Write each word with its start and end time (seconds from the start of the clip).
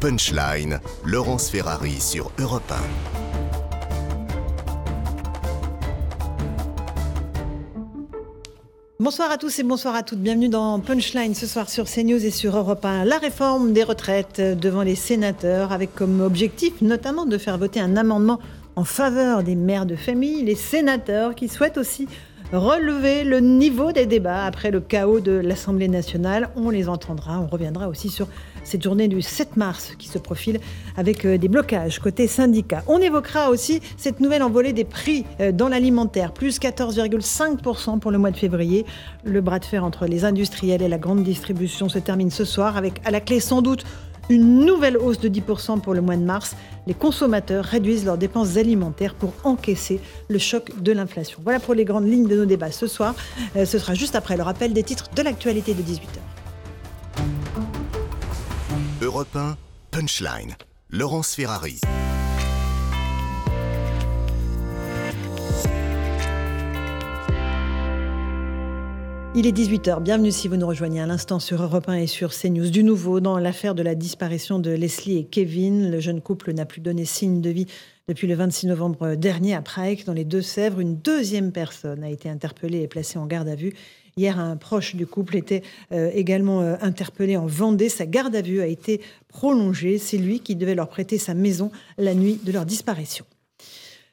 Punchline, 0.00 0.80
Laurence 1.04 1.50
Ferrari 1.50 2.00
sur 2.00 2.32
Europe 2.38 2.72
1. 2.72 2.74
Bonsoir 8.98 9.30
à 9.30 9.36
tous 9.36 9.58
et 9.58 9.62
bonsoir 9.62 9.94
à 9.94 10.02
toutes. 10.02 10.20
Bienvenue 10.20 10.48
dans 10.48 10.80
Punchline 10.80 11.34
ce 11.34 11.46
soir 11.46 11.68
sur 11.68 11.84
CNews 11.84 12.24
et 12.24 12.30
sur 12.30 12.56
Europe 12.56 12.82
1. 12.82 13.04
La 13.04 13.18
réforme 13.18 13.74
des 13.74 13.82
retraites 13.84 14.40
devant 14.40 14.82
les 14.82 14.94
sénateurs 14.94 15.70
avec 15.70 15.94
comme 15.94 16.22
objectif 16.22 16.80
notamment 16.80 17.26
de 17.26 17.36
faire 17.36 17.58
voter 17.58 17.80
un 17.80 17.98
amendement 17.98 18.38
en 18.76 18.84
faveur 18.84 19.42
des 19.42 19.54
mères 19.54 19.84
de 19.84 19.96
famille, 19.96 20.42
les 20.42 20.54
sénateurs 20.54 21.34
qui 21.34 21.48
souhaitent 21.48 21.76
aussi 21.76 22.08
relever 22.52 23.22
le 23.24 23.40
niveau 23.40 23.92
des 23.92 24.06
débats 24.06 24.44
après 24.44 24.70
le 24.70 24.80
chaos 24.80 25.20
de 25.20 25.32
l'Assemblée 25.32 25.88
nationale. 25.88 26.48
On 26.56 26.70
les 26.70 26.88
entendra, 26.88 27.38
on 27.40 27.46
reviendra 27.46 27.88
aussi 27.88 28.08
sur 28.08 28.28
cette 28.64 28.82
journée 28.82 29.08
du 29.08 29.22
7 29.22 29.56
mars 29.56 29.94
qui 29.98 30.08
se 30.08 30.18
profile 30.18 30.60
avec 30.96 31.24
euh, 31.24 31.38
des 31.38 31.48
blocages 31.48 31.98
côté 31.98 32.26
syndicat. 32.26 32.82
On 32.86 32.98
évoquera 32.98 33.50
aussi 33.50 33.80
cette 33.96 34.20
nouvelle 34.20 34.42
envolée 34.42 34.72
des 34.72 34.84
prix 34.84 35.24
euh, 35.40 35.52
dans 35.52 35.68
l'alimentaire, 35.68 36.32
plus 36.32 36.58
14,5% 36.60 37.98
pour 37.98 38.10
le 38.10 38.18
mois 38.18 38.30
de 38.30 38.36
février. 38.36 38.86
Le 39.24 39.40
bras 39.40 39.58
de 39.58 39.64
fer 39.64 39.84
entre 39.84 40.06
les 40.06 40.24
industriels 40.24 40.82
et 40.82 40.88
la 40.88 40.98
grande 40.98 41.22
distribution 41.22 41.88
se 41.88 41.98
termine 41.98 42.30
ce 42.30 42.44
soir 42.44 42.76
avec 42.76 43.00
à 43.04 43.10
la 43.10 43.20
clé 43.20 43.40
sans 43.40 43.62
doute 43.62 43.84
une 44.30 44.64
nouvelle 44.64 44.96
hausse 44.96 45.18
de 45.18 45.28
10% 45.28 45.80
pour 45.80 45.92
le 45.92 46.00
mois 46.00 46.16
de 46.16 46.22
mars. 46.22 46.56
Les 46.86 46.94
consommateurs 46.94 47.64
réduisent 47.64 48.04
leurs 48.04 48.16
dépenses 48.16 48.56
alimentaires 48.56 49.14
pour 49.14 49.32
encaisser 49.44 50.00
le 50.28 50.38
choc 50.38 50.70
de 50.80 50.92
l'inflation. 50.92 51.40
Voilà 51.42 51.58
pour 51.58 51.74
les 51.74 51.84
grandes 51.84 52.08
lignes 52.08 52.28
de 52.28 52.36
nos 52.36 52.46
débats 52.46 52.70
ce 52.70 52.86
soir. 52.86 53.14
Euh, 53.56 53.66
ce 53.66 53.78
sera 53.78 53.94
juste 53.94 54.14
après 54.14 54.36
le 54.36 54.42
rappel 54.42 54.72
des 54.72 54.84
titres 54.84 55.10
de 55.14 55.22
l'actualité 55.22 55.74
de 55.74 55.82
18h. 55.82 56.39
Europe 59.02 59.34
1, 59.34 59.56
Punchline. 59.92 60.56
Laurence 60.90 61.34
Ferrari. 61.34 61.80
Il 69.34 69.46
est 69.46 69.56
18h, 69.56 70.02
bienvenue 70.02 70.30
si 70.30 70.48
vous 70.48 70.56
nous 70.56 70.66
rejoignez 70.66 71.00
à 71.00 71.06
l'instant 71.06 71.38
sur 71.38 71.62
Europe 71.62 71.88
1 71.88 71.94
et 71.94 72.06
sur 72.06 72.34
CNews. 72.34 72.68
Du 72.68 72.84
nouveau 72.84 73.20
dans 73.20 73.38
l'affaire 73.38 73.74
de 73.74 73.82
la 73.82 73.94
disparition 73.94 74.58
de 74.58 74.70
Leslie 74.70 75.16
et 75.16 75.24
Kevin. 75.24 75.90
Le 75.90 76.00
jeune 76.00 76.20
couple 76.20 76.52
n'a 76.52 76.66
plus 76.66 76.82
donné 76.82 77.06
signe 77.06 77.40
de 77.40 77.48
vie 77.48 77.68
depuis 78.06 78.26
le 78.26 78.34
26 78.34 78.66
novembre 78.66 79.14
dernier 79.14 79.54
à 79.54 79.62
Prague, 79.62 80.04
dans 80.04 80.12
les 80.12 80.26
Deux-Sèvres. 80.26 80.80
Une 80.80 80.96
deuxième 80.96 81.52
personne 81.52 82.04
a 82.04 82.10
été 82.10 82.28
interpellée 82.28 82.82
et 82.82 82.88
placée 82.88 83.18
en 83.18 83.24
garde 83.24 83.48
à 83.48 83.54
vue. 83.54 83.72
Hier, 84.16 84.38
un 84.38 84.56
proche 84.56 84.96
du 84.96 85.06
couple 85.06 85.36
était 85.36 85.62
euh, 85.92 86.10
également 86.14 86.62
euh, 86.62 86.76
interpellé 86.80 87.36
en 87.36 87.46
Vendée. 87.46 87.88
Sa 87.88 88.06
garde 88.06 88.34
à 88.34 88.42
vue 88.42 88.60
a 88.60 88.66
été 88.66 89.00
prolongée. 89.28 89.98
C'est 89.98 90.18
lui 90.18 90.40
qui 90.40 90.56
devait 90.56 90.74
leur 90.74 90.88
prêter 90.88 91.18
sa 91.18 91.34
maison 91.34 91.70
la 91.98 92.14
nuit 92.14 92.38
de 92.42 92.52
leur 92.52 92.66
disparition. 92.66 93.24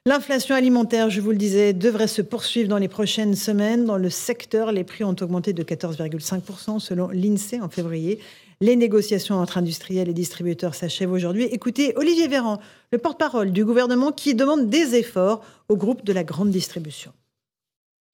L'inflation 0.06 0.56
alimentaire, 0.56 1.10
je 1.10 1.20
vous 1.20 1.32
le 1.32 1.38
disais, 1.38 1.74
devrait 1.74 2.08
se 2.08 2.22
poursuivre 2.22 2.70
dans 2.70 2.78
les 2.78 2.88
prochaines 2.88 3.36
semaines. 3.36 3.84
Dans 3.84 3.98
le 3.98 4.10
secteur, 4.10 4.72
les 4.72 4.86
prix 4.86 5.04
ont 5.04 5.16
augmenté 5.20 5.52
de 5.52 5.64
14,5% 5.64 6.80
selon 6.80 7.10
l'INSEE 7.10 7.60
en 7.60 7.68
février. 7.68 8.20
Les 8.62 8.76
négociations 8.76 9.36
entre 9.36 9.58
industriels 9.58 10.08
et 10.08 10.14
distributeurs 10.14 10.76
s'achèvent 10.76 11.12
aujourd'hui. 11.12 11.44
Écoutez 11.52 11.94
Olivier 11.98 12.28
Véran, 12.28 12.60
le 12.92 12.98
porte-parole 13.00 13.52
du 13.52 13.66
gouvernement, 13.66 14.14
qui 14.14 14.34
demande 14.34 14.70
des 14.70 14.96
efforts 14.96 15.44
au 15.68 15.76
groupe 15.76 16.06
de 16.06 16.14
la 16.14 16.24
grande 16.24 16.52
distribution. 16.52 17.12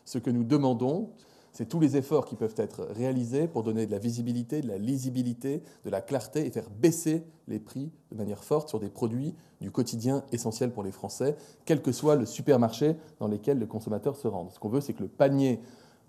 Ce 0.04 0.18
que 0.18 0.32
nous 0.32 0.44
demandons, 0.44 1.12
c'est 1.54 1.70
tous 1.70 1.80
les 1.80 1.96
efforts 1.96 2.26
qui 2.26 2.36
peuvent 2.36 2.56
être 2.58 2.88
réalisés 2.96 3.48
pour 3.48 3.62
donner 3.64 3.86
de 3.86 3.92
la 3.92 4.00
visibilité, 4.00 4.62
de 4.62 4.68
la 4.68 4.80
lisibilité, 4.80 5.62
de 5.86 5.90
la 5.92 6.02
clarté 6.02 6.46
et 6.46 6.50
faire 6.50 6.70
baisser 6.70 7.24
les 7.48 7.60
prix 7.60 7.92
de 8.12 8.18
manière 8.18 8.44
forte 8.44 8.70
sur 8.70 8.80
des 8.80 8.90
produits 8.90 9.36
du 9.62 9.70
quotidien 9.70 10.24
essentiels 10.32 10.72
pour 10.72 10.84
les 10.84 10.92
Français, 10.92 11.36
quel 11.66 11.82
que 11.82 11.92
soit 11.92 12.16
le 12.16 12.26
supermarché 12.26 12.96
dans 13.20 13.28
lequel 13.28 13.60
le 13.60 13.68
consommateur 13.68 14.18
se 14.18 14.28
rend. 14.28 14.50
Ce 14.50 14.60
qu'on 14.60 14.70
veut, 14.70 14.82
c'est 14.82 14.94
que 14.94 15.04
le 15.04 15.08
panier 15.08 15.60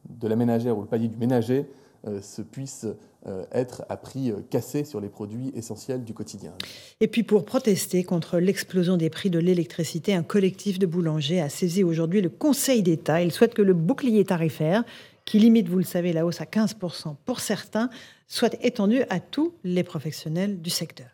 de 0.09 0.27
la 0.27 0.37
ménagère 0.37 0.77
ou 0.79 0.81
le 0.81 0.89
panier 0.89 1.09
du 1.09 1.17
ménager 1.17 1.67
euh, 2.07 2.21
se 2.21 2.43
puisse 2.43 2.87
euh, 3.27 3.45
être 3.53 3.85
à 3.89 3.97
prix 3.97 4.31
euh, 4.31 4.37
cassé 4.51 4.85
sur 4.85 5.01
les 5.01 5.09
produits 5.09 5.53
essentiels 5.55 6.05
du 6.05 6.13
quotidien. 6.13 6.53
Et 7.01 7.09
puis 7.09 7.23
pour 7.23 7.47
protester 7.47 8.05
contre 8.05 8.39
l'explosion 8.39 8.99
des 8.99 9.09
prix 9.09 9.31
de 9.31 9.39
l'électricité, 9.39 10.13
un 10.13 10.23
collectif 10.23 10.79
de 10.79 10.85
boulangers 10.85 11.41
a 11.41 11.49
saisi 11.49 11.83
aujourd'hui 11.83 12.21
le 12.21 12.29
Conseil 12.29 12.83
d'État. 12.83 13.23
Il 13.23 13.33
souhaite 13.33 13.55
que 13.55 13.63
le 13.63 13.73
bouclier 13.73 14.25
tarifaire 14.25 14.85
qui 15.25 15.39
limite, 15.39 15.69
vous 15.69 15.79
le 15.79 15.85
savez, 15.85 16.13
la 16.13 16.27
hausse 16.27 16.41
à 16.41 16.45
15% 16.45 17.17
pour 17.25 17.41
certains, 17.41 17.91
soit 18.29 18.55
étendue 18.63 19.03
à 19.11 19.21
tous 19.21 19.55
les 19.65 19.83
professionnels 19.83 20.61
du 20.61 20.71
secteur. 20.71 21.07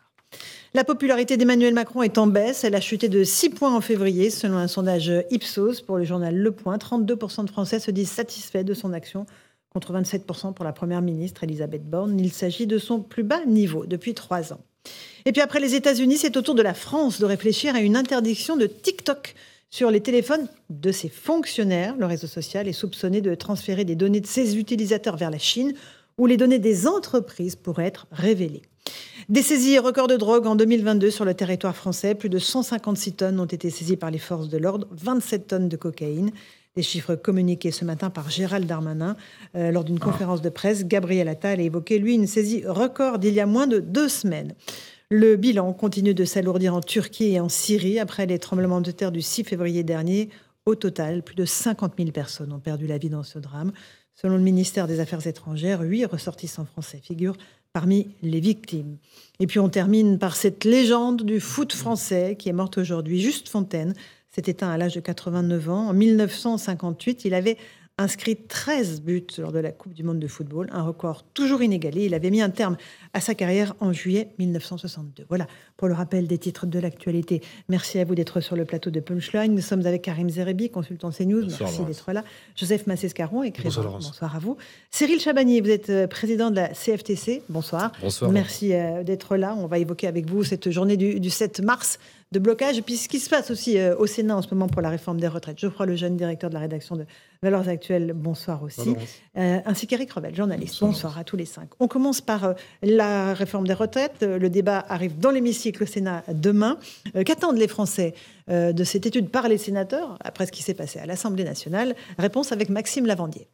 La 0.73 0.85
popularité 0.85 1.35
d'Emmanuel 1.35 1.73
Macron 1.73 2.01
est 2.01 2.17
en 2.17 2.27
baisse. 2.27 2.63
Elle 2.63 2.75
a 2.75 2.81
chuté 2.81 3.09
de 3.09 3.23
6 3.23 3.49
points 3.49 3.75
en 3.75 3.81
février, 3.81 4.29
selon 4.29 4.57
un 4.57 4.69
sondage 4.69 5.11
Ipsos 5.29 5.81
pour 5.81 5.97
le 5.97 6.05
journal 6.05 6.35
Le 6.35 6.51
Point. 6.51 6.77
32% 6.77 7.45
de 7.45 7.49
Français 7.49 7.79
se 7.79 7.91
disent 7.91 8.09
satisfaits 8.09 8.63
de 8.63 8.73
son 8.73 8.93
action, 8.93 9.25
contre 9.73 9.93
27% 9.93 10.53
pour 10.53 10.63
la 10.63 10.71
Première 10.71 11.01
ministre 11.01 11.43
Elisabeth 11.43 11.89
Borne. 11.89 12.17
Il 12.19 12.31
s'agit 12.31 12.67
de 12.67 12.77
son 12.77 13.01
plus 13.01 13.23
bas 13.23 13.43
niveau 13.45 13.85
depuis 13.85 14.13
trois 14.13 14.53
ans. 14.53 14.61
Et 15.25 15.33
puis 15.33 15.41
après 15.41 15.59
les 15.59 15.75
États-Unis, 15.75 16.17
c'est 16.17 16.37
au 16.37 16.41
tour 16.41 16.55
de 16.55 16.61
la 16.61 16.73
France 16.73 17.19
de 17.19 17.25
réfléchir 17.25 17.75
à 17.75 17.81
une 17.81 17.97
interdiction 17.97 18.55
de 18.55 18.65
TikTok 18.65 19.35
sur 19.71 19.89
les 19.89 20.01
téléphones 20.01 20.47
de 20.69 20.91
ses 20.91 21.09
fonctionnaires. 21.09 21.95
Le 21.97 22.05
réseau 22.05 22.27
social 22.27 22.67
est 22.67 22.73
soupçonné 22.73 23.21
de 23.21 23.33
transférer 23.33 23.85
des 23.85 23.95
données 23.95 24.21
de 24.21 24.27
ses 24.27 24.59
utilisateurs 24.59 25.17
vers 25.17 25.31
la 25.31 25.39
Chine, 25.39 25.73
où 26.17 26.27
les 26.27 26.37
données 26.37 26.59
des 26.59 26.87
entreprises 26.87 27.55
pourraient 27.55 27.87
être 27.87 28.05
révélées. 28.11 28.61
Des 29.29 29.41
saisies 29.41 29.79
records 29.79 30.07
de 30.07 30.17
drogue 30.17 30.45
en 30.45 30.55
2022 30.55 31.09
sur 31.09 31.23
le 31.23 31.33
territoire 31.33 31.75
français. 31.75 32.15
Plus 32.15 32.29
de 32.29 32.37
156 32.37 33.13
tonnes 33.13 33.39
ont 33.39 33.45
été 33.45 33.69
saisies 33.69 33.95
par 33.95 34.11
les 34.11 34.17
forces 34.17 34.49
de 34.49 34.57
l'ordre, 34.57 34.87
27 34.91 35.47
tonnes 35.47 35.69
de 35.69 35.77
cocaïne. 35.77 36.31
Des 36.75 36.83
chiffres 36.83 37.15
communiqués 37.15 37.71
ce 37.71 37.85
matin 37.85 38.09
par 38.09 38.29
Gérald 38.29 38.65
Darmanin 38.65 39.15
euh, 39.55 39.71
lors 39.71 39.83
d'une 39.83 39.99
conférence 39.99 40.41
de 40.41 40.49
presse. 40.49 40.85
Gabriel 40.85 41.27
Attal 41.27 41.59
a 41.59 41.63
évoqué, 41.63 41.99
lui, 41.99 42.15
une 42.15 42.27
saisie 42.27 42.63
record 42.65 43.19
d'il 43.19 43.33
y 43.33 43.39
a 43.39 43.45
moins 43.45 43.67
de 43.67 43.79
deux 43.79 44.09
semaines. 44.09 44.53
Le 45.13 45.35
bilan 45.35 45.73
continue 45.73 46.13
de 46.13 46.23
s'alourdir 46.23 46.73
en 46.73 46.79
Turquie 46.79 47.33
et 47.33 47.41
en 47.41 47.49
Syrie 47.49 47.99
après 47.99 48.25
les 48.25 48.39
tremblements 48.39 48.79
de 48.79 48.91
terre 48.91 49.11
du 49.11 49.21
6 49.21 49.43
février 49.43 49.83
dernier. 49.83 50.29
Au 50.65 50.73
total, 50.73 51.21
plus 51.21 51.35
de 51.35 51.43
50 51.43 51.95
000 51.97 52.11
personnes 52.11 52.53
ont 52.53 52.61
perdu 52.61 52.87
la 52.87 52.97
vie 52.97 53.09
dans 53.09 53.23
ce 53.23 53.37
drame. 53.37 53.73
Selon 54.15 54.37
le 54.37 54.41
ministère 54.41 54.87
des 54.87 55.01
Affaires 55.01 55.27
étrangères, 55.27 55.81
huit 55.81 56.05
ressortissants 56.05 56.63
français 56.63 57.01
figurent 57.03 57.35
parmi 57.73 58.15
les 58.21 58.39
victimes. 58.39 58.99
Et 59.41 59.47
puis 59.47 59.59
on 59.59 59.67
termine 59.67 60.17
par 60.17 60.37
cette 60.37 60.63
légende 60.63 61.23
du 61.23 61.41
foot 61.41 61.73
français 61.73 62.37
qui 62.39 62.47
est 62.47 62.53
morte 62.53 62.77
aujourd'hui, 62.77 63.19
Juste 63.19 63.49
Fontaine, 63.49 63.93
s'est 64.29 64.43
éteint 64.45 64.69
à 64.69 64.77
l'âge 64.77 64.95
de 64.95 65.01
89 65.01 65.69
ans. 65.69 65.89
En 65.89 65.93
1958, 65.93 67.25
il 67.25 67.33
avait 67.33 67.57
inscrit 68.01 68.35
13 68.35 69.01
buts 69.01 69.27
lors 69.37 69.51
de 69.51 69.59
la 69.59 69.71
Coupe 69.71 69.93
du 69.93 70.03
Monde 70.03 70.19
de 70.19 70.27
football, 70.27 70.67
un 70.71 70.83
record 70.83 71.23
toujours 71.33 71.61
inégalé. 71.61 72.05
Il 72.05 72.13
avait 72.13 72.29
mis 72.29 72.41
un 72.41 72.49
terme 72.49 72.77
à 73.13 73.21
sa 73.21 73.35
carrière 73.35 73.75
en 73.79 73.93
juillet 73.93 74.29
1962. 74.39 75.25
Voilà 75.29 75.47
pour 75.77 75.87
le 75.87 75.93
rappel 75.93 76.27
des 76.27 76.37
titres 76.37 76.65
de 76.65 76.79
l'actualité. 76.79 77.41
Merci 77.69 77.99
à 77.99 78.05
vous 78.05 78.15
d'être 78.15 78.41
sur 78.41 78.55
le 78.55 78.65
plateau 78.65 78.89
de 78.89 78.99
Punchline. 78.99 79.53
Nous 79.53 79.61
sommes 79.61 79.85
avec 79.85 80.01
Karim 80.01 80.29
Zerebi, 80.29 80.69
consultant 80.69 81.11
CNews. 81.11 81.45
Merci 81.59 81.83
d'être 81.83 82.11
là. 82.11 82.23
Joseph 82.55 82.87
Massescaron, 82.87 83.43
écrivain. 83.43 83.69
Bonsoir, 83.69 83.99
Bonsoir, 83.99 84.35
à 84.35 84.39
vous. 84.39 84.57
Cyril 84.89 85.19
Chabanier, 85.19 85.61
vous 85.61 85.69
êtes 85.69 85.89
euh, 85.89 86.07
président 86.07 86.49
de 86.49 86.55
la 86.55 86.69
CFTC. 86.69 87.43
Bonsoir. 87.49 87.91
Bonsoir. 88.01 88.31
Merci 88.31 88.73
euh, 88.73 89.03
d'être 89.03 89.37
là. 89.37 89.55
On 89.57 89.67
va 89.67 89.79
évoquer 89.79 90.07
avec 90.07 90.29
vous 90.29 90.43
cette 90.43 90.69
journée 90.71 90.97
du, 90.97 91.19
du 91.19 91.29
7 91.29 91.61
mars 91.61 91.99
de 92.31 92.39
blocage. 92.39 92.77
Et 92.77 92.81
puis 92.81 92.97
ce 92.97 93.09
qui 93.09 93.19
se 93.19 93.29
passe 93.29 93.51
aussi 93.51 93.77
euh, 93.77 93.95
au 93.97 94.07
Sénat 94.07 94.37
en 94.37 94.41
ce 94.41 94.53
moment 94.53 94.67
pour 94.67 94.81
la 94.81 94.89
réforme 94.89 95.19
des 95.19 95.27
retraites. 95.27 95.59
Geoffroy 95.59 95.85
Lejeune, 95.85 96.15
directeur 96.15 96.49
de 96.49 96.55
la 96.55 96.61
rédaction 96.61 96.95
de 96.95 97.05
Valeurs 97.43 97.67
Actuelles, 97.67 98.13
bonsoir 98.15 98.63
aussi. 98.63 98.95
Euh, 99.37 99.59
ainsi 99.65 99.87
qu'Éric 99.87 100.11
Revel, 100.11 100.35
journaliste. 100.35 100.79
Bonsoir. 100.79 101.17
à 101.17 101.23
tous 101.23 101.35
les 101.35 101.45
cinq. 101.45 101.69
On 101.79 101.87
commence 101.87 102.21
par 102.21 102.45
euh, 102.45 102.53
la 102.81 103.33
réforme 103.33 103.67
des 103.67 103.73
retraites. 103.73 104.21
Le 104.21 104.49
débat 104.49 104.83
arrive 104.87 105.19
dans 105.19 105.31
l'hémicycle 105.31 105.83
au 105.83 105.85
Sénat 105.85 106.23
demain. 106.33 106.77
Qu'attendent 107.25 107.57
les 107.57 107.67
Français 107.67 108.13
de 108.47 108.83
cette 108.83 109.05
étude 109.05 109.29
par 109.29 109.47
les 109.47 109.57
sénateurs 109.57 110.17
après 110.21 110.45
ce 110.45 110.51
qui 110.51 110.63
s'est 110.63 110.73
passé 110.73 110.99
à 110.99 111.05
l'Assemblée 111.05 111.43
nationale? 111.43 111.95
Réponse 112.17 112.51
avec 112.51 112.69
Maxime 112.69 113.05
Lavandier. 113.05 113.47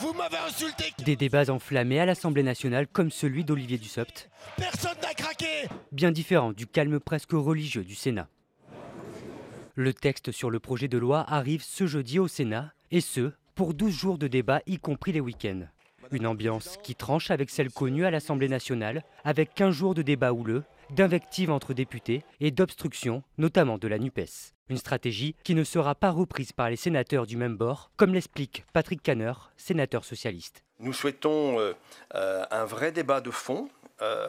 Vous 0.00 0.14
m'avez 0.14 0.38
insulté 0.38 0.92
Des 1.04 1.14
débats 1.14 1.50
enflammés 1.50 2.00
à 2.00 2.06
l'Assemblée 2.06 2.42
nationale 2.42 2.86
comme 2.86 3.10
celui 3.10 3.44
d'Olivier 3.44 3.76
Dussopt. 3.76 4.30
Personne 4.56 4.96
n'a 5.02 5.12
craqué 5.12 5.68
Bien 5.92 6.10
différent 6.10 6.52
du 6.52 6.66
calme 6.66 6.98
presque 7.00 7.32
religieux 7.32 7.84
du 7.84 7.94
Sénat. 7.94 8.28
Le 9.74 9.92
texte 9.92 10.32
sur 10.32 10.50
le 10.50 10.58
projet 10.58 10.88
de 10.88 10.98
loi 10.98 11.24
arrive 11.28 11.62
ce 11.62 11.86
jeudi 11.86 12.18
au 12.18 12.28
Sénat, 12.28 12.72
et 12.90 13.00
ce, 13.00 13.32
pour 13.54 13.74
12 13.74 13.92
jours 13.92 14.18
de 14.18 14.26
débat, 14.26 14.62
y 14.66 14.78
compris 14.78 15.12
les 15.12 15.20
week-ends. 15.20 15.66
Une 16.12 16.26
ambiance 16.26 16.78
qui 16.82 16.94
tranche 16.94 17.30
avec 17.30 17.50
celle 17.50 17.70
connue 17.70 18.06
à 18.06 18.10
l'Assemblée 18.10 18.48
nationale, 18.48 19.02
avec 19.24 19.54
15 19.54 19.74
jours 19.74 19.94
de 19.94 20.02
débat 20.02 20.32
houleux, 20.32 20.64
d'invectives 20.90 21.50
entre 21.50 21.74
députés 21.74 22.22
et 22.40 22.50
d'obstruction, 22.50 23.22
notamment 23.38 23.78
de 23.78 23.88
la 23.88 23.98
NUPES. 23.98 24.54
Une 24.68 24.78
stratégie 24.78 25.36
qui 25.44 25.54
ne 25.54 25.64
sera 25.64 25.94
pas 25.94 26.10
reprise 26.10 26.52
par 26.52 26.70
les 26.70 26.76
sénateurs 26.76 27.26
du 27.26 27.36
même 27.36 27.56
bord, 27.56 27.90
comme 27.96 28.14
l'explique 28.14 28.64
Patrick 28.72 29.02
Canner, 29.02 29.32
sénateur 29.56 30.04
socialiste. 30.04 30.64
Nous 30.80 30.92
souhaitons 30.92 31.58
euh, 31.58 31.72
euh, 32.14 32.44
un 32.50 32.64
vrai 32.64 32.92
débat 32.92 33.20
de 33.20 33.30
fond. 33.30 33.68
Euh, 34.02 34.26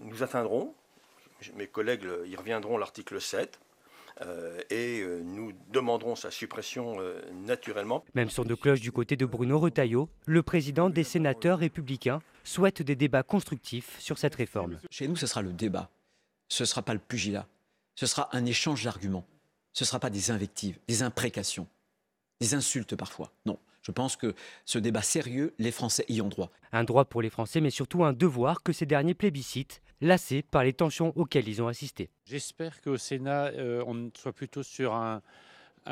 nous 0.00 0.22
atteindrons 0.22 0.74
mes 1.56 1.66
collègues 1.66 2.06
y 2.26 2.36
reviendront, 2.36 2.78
l'article 2.78 3.20
7. 3.20 3.58
Euh, 4.22 4.60
et 4.70 5.00
euh, 5.00 5.22
nous 5.24 5.52
demanderons 5.72 6.14
sa 6.14 6.30
suppression 6.30 7.00
euh, 7.00 7.20
naturellement. 7.32 8.04
Même 8.14 8.30
son 8.30 8.44
de 8.44 8.54
cloche 8.54 8.80
du 8.80 8.92
côté 8.92 9.16
de 9.16 9.26
Bruno 9.26 9.58
Retailleau, 9.58 10.08
le 10.26 10.42
président 10.44 10.88
des 10.88 11.02
sénateurs 11.02 11.58
républicains 11.58 12.20
souhaite 12.44 12.82
des 12.82 12.96
débats 12.96 13.22
constructifs 13.22 13.98
sur 13.98 14.18
cette 14.18 14.34
réforme. 14.34 14.78
Chez 14.90 15.08
nous, 15.08 15.16
ce 15.16 15.26
sera 15.26 15.42
le 15.42 15.52
débat. 15.52 15.90
Ce 16.48 16.62
ne 16.62 16.66
sera 16.66 16.82
pas 16.82 16.94
le 16.94 17.00
pugilat. 17.00 17.46
Ce 17.96 18.06
sera 18.06 18.28
un 18.36 18.44
échange 18.44 18.84
d'arguments. 18.84 19.26
Ce 19.72 19.82
ne 19.82 19.86
sera 19.86 19.98
pas 19.98 20.10
des 20.10 20.30
invectives, 20.30 20.78
des 20.86 21.02
imprécations, 21.02 21.66
des 22.40 22.54
insultes 22.54 22.94
parfois. 22.94 23.32
Non. 23.44 23.58
Je 23.82 23.90
pense 23.90 24.16
que 24.16 24.34
ce 24.64 24.78
débat 24.78 25.02
sérieux, 25.02 25.52
les 25.58 25.70
Français 25.70 26.06
y 26.08 26.22
ont 26.22 26.28
droit. 26.28 26.50
Un 26.72 26.84
droit 26.84 27.04
pour 27.04 27.20
les 27.20 27.28
Français, 27.28 27.60
mais 27.60 27.70
surtout 27.70 28.02
un 28.02 28.14
devoir 28.14 28.62
que 28.62 28.72
ces 28.72 28.86
derniers 28.86 29.14
plébiscitent, 29.14 29.82
lassés 30.00 30.42
par 30.42 30.64
les 30.64 30.72
tensions 30.72 31.12
auxquelles 31.16 31.48
ils 31.48 31.60
ont 31.60 31.68
assisté. 31.68 32.08
J'espère 32.24 32.80
qu'au 32.80 32.96
Sénat, 32.96 33.48
euh, 33.48 33.84
on 33.86 34.10
soit 34.16 34.32
plutôt 34.32 34.62
sur 34.62 34.94
un, 34.94 35.20